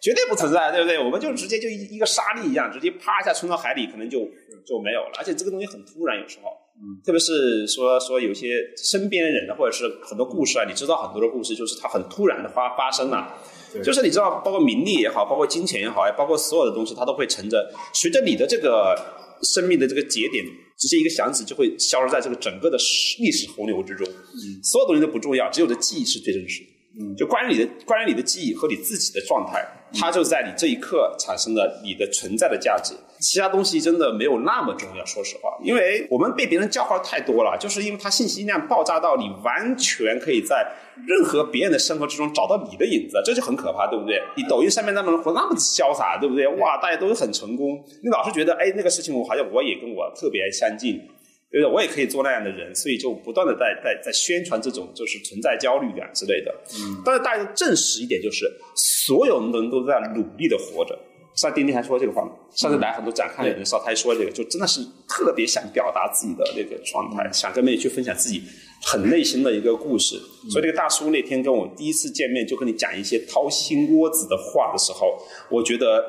[0.00, 0.98] 绝对不存在，对不对？
[0.98, 4.20] 我们就直接就一一个沙粒一样，直接啪一下冲到海里，可能就
[4.64, 5.12] 就没有了。
[5.18, 13.34] 而且这个东西很突然，有时候，嗯，特别是说说有些身边人或者是很多故事啊，你知道很多的故事，就是它很突然的发发生了，
[13.82, 18.94] 就是你知道，包括名利也好，包括金钱也好，包括所有的东西，它都会乘着随着你的这个
[19.42, 20.44] 生命的这个节点，
[20.78, 22.78] 直接一个响指就会消失在这个整个的
[23.18, 24.06] 历史洪流之中。
[24.06, 26.75] 嗯，所有东西都不重要，只有这记忆是最真实的。
[26.98, 29.62] 嗯，就关于你的关于你的记忆和你自己的状态，
[29.92, 32.94] 它就在你这一刻产生了你的存在的价值。
[33.18, 40.66] 其他东西真的没有那么重要，说实话，因为我们被别人教化太多了，就是因为它信息量爆炸到你完全可以在
[41.06, 44.22] 任何别人的生活之中找到你的影子，这就很可怕，对不对？
[44.36, 46.46] 你抖音上面那么人活那么潇洒，对不对？
[46.46, 51.00] 哇，大家都很成功，你老是觉得哎那个事情我好像我也跟我特别相近。
[51.48, 56.52] 对的，我也可以做那样的人，所以就不断的在在在宣传这种就是存在焦虑感之类的。
[56.74, 58.44] 嗯，但是大家证实一点，就是
[58.74, 60.98] 所有人都在努力的活着。
[61.36, 62.22] 上丁丁还说这个话，
[62.56, 68.42] 上次来很多展看的人少，他还说这个，就真的是特别想表达自己的那个状态，想跟别人去分享自己
[68.82, 70.16] 很内心的一个故事。
[70.50, 75.16] 所以这个大叔那天跟我第一次见面，就跟你讲一些掏心窝子的话的时候，
[75.50, 76.02] 我觉得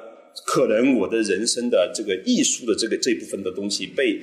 [0.45, 4.17] 可能我的人生的这个艺术的这个这部分的东西被。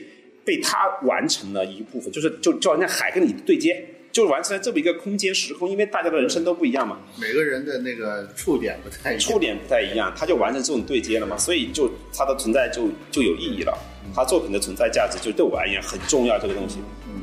[0.45, 9.21] 被他完成了一部分，就是就就好像海跟你对接，就完成了这么一个空间时空，因为大家的人生都不一样嘛，每个人的那个触点不太一样。
[9.21, 13.77] 触点不太一样，他就完成这种对接了嘛，所以就他的存在就就有意义了，
[14.15, 16.79] 他作品的存在价值就对我而言很重要，这个东西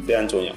[0.08, 0.54] 非常重要，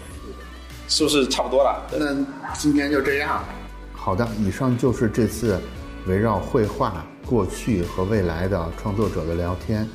[0.89, 1.87] 是不是差不多了？
[1.93, 3.45] 那今天就这样，
[3.93, 5.61] 好的，以上就是这次
[6.07, 9.89] 围绕绘画过去和未来的创作者的聊天。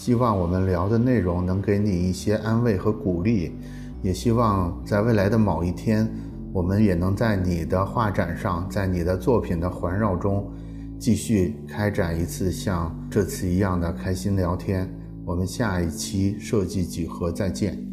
[0.00, 3.52] 希望我们聊的内容能给你一些安慰和鼓励，
[4.00, 6.10] 也希望在未来的某一天，
[6.54, 10.50] 我们也能在你的画展上，在你的作品的环绕中，
[10.98, 14.90] 继续开展一次像这次一样的开心聊天。
[15.22, 17.89] 我们下一期设计几何再见。